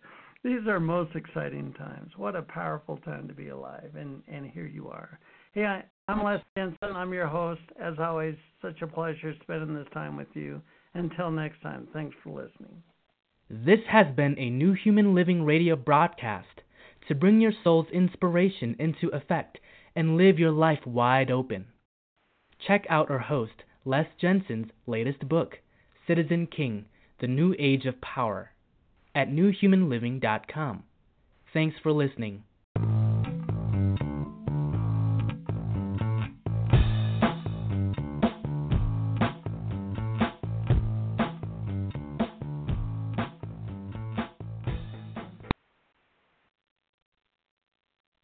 These 0.44 0.68
are 0.68 0.80
most 0.80 1.16
exciting 1.16 1.74
times. 1.74 2.12
What 2.18 2.36
a 2.36 2.41
powerful 2.41 2.98
time 2.98 3.28
to 3.30 3.34
be 3.34 3.50
alive, 3.50 3.91
and 3.96 4.22
and 4.28 4.50
here 4.50 4.66
you 4.66 4.89
are. 4.89 5.20
Hey, 5.54 5.66
I, 5.66 5.84
I'm 6.08 6.24
Les 6.24 6.41
Jensen. 6.58 6.96
I'm 6.96 7.14
your 7.14 7.28
host. 7.28 7.62
As 7.80 7.94
always, 8.00 8.36
such 8.62 8.82
a 8.82 8.88
pleasure 8.88 9.34
spending 9.44 9.76
this 9.76 9.88
time 9.94 10.18
with 10.18 10.28
you. 10.34 10.62
Until 10.94 11.32
next 11.32 11.62
time, 11.62 11.88
thanks 11.94 12.16
for 12.24 12.30
listening. 12.30 12.84
This 13.50 13.80
has 13.89 14.08
been 14.16 14.38
a 14.38 14.50
New 14.50 14.74
Human 14.74 15.14
Living 15.14 15.44
radio 15.44 15.76
broadcast 15.76 16.62
to 17.08 17.16
bring 17.16 17.41
your 17.41 17.52
soul's 17.64 17.89
inspiration 17.91 18.76
into 18.80 19.10
effect 19.10 19.60
and 19.96 20.18
live 20.18 20.39
your 20.39 20.52
life 20.52 20.86
wide 20.86 21.30
open. 21.30 21.66
Check 22.66 22.86
out 22.89 23.12
our 23.12 23.20
host, 23.20 23.64
Les 23.86 24.08
Jensen's 24.20 24.72
latest 24.88 25.28
book, 25.28 25.60
Citizen 26.08 26.48
King 26.48 26.86
The 27.20 27.28
New 27.28 27.56
Age 27.60 27.86
of 27.86 28.00
Power, 28.02 28.52
at 29.14 29.30
newhumanliving.com. 29.30 30.84
Thanks 31.54 31.76
for 31.82 31.91
listening. 31.91 32.44